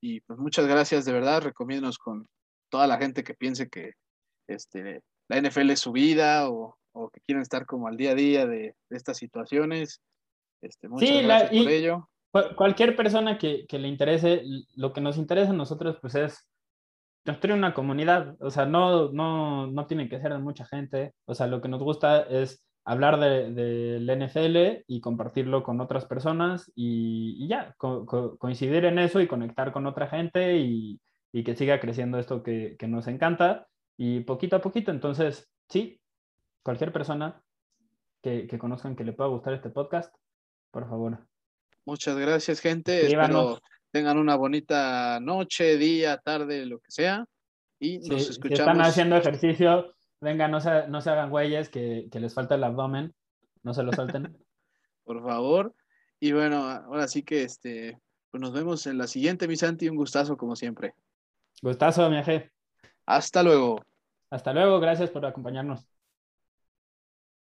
[0.00, 2.26] Y pues muchas gracias, de verdad, recomiéndonos con
[2.70, 3.94] toda la gente que piense que
[4.48, 6.76] este, la NFL es su vida o,
[7.12, 10.00] que quieren estar como al día a día de, estas situaciones.
[10.62, 12.08] Este, muchas gracias por ello.
[12.56, 14.42] Cualquier persona que, que, le interese,
[14.74, 16.48] lo que nos interesa a nosotros pues es
[17.24, 21.34] construir una comunidad, o sea, no, no, no tiene que ser de mucha gente, o
[21.34, 23.54] sea, lo que nos gusta es hablar del
[24.06, 29.86] de, NFL y compartirlo con otras personas y, ya, coincidir en eso y conectar con
[29.86, 30.98] otra gente y,
[31.44, 34.90] que siga creciendo esto que, nos encanta y poquito a poquito.
[34.90, 36.00] Entonces, sí,
[36.62, 37.42] cualquier persona
[38.22, 40.14] que, conozcan que le pueda gustar este podcast,
[40.70, 41.18] por favor.
[41.84, 43.06] Muchas gracias, gente.
[43.06, 43.60] Espero
[43.90, 47.26] tengan una bonita noche, día, tarde, lo que sea.
[47.78, 48.58] y nos escuchamos.
[48.58, 52.54] Si están haciendo ejercicio, venga, no se, no se hagan güeyes que, que les falta
[52.54, 53.14] el abdomen,
[53.62, 54.36] no se lo salten.
[55.04, 55.74] Por favor.
[56.20, 57.98] Y bueno, ahora sí que este,
[58.30, 59.88] pues nos vemos en la siguiente, mi Santi.
[59.88, 60.94] Un gustazo, como siempre.
[61.62, 62.50] Gustazo, mi Aje.
[63.06, 63.80] Hasta luego.
[64.30, 65.88] Hasta luego, gracias por acompañarnos.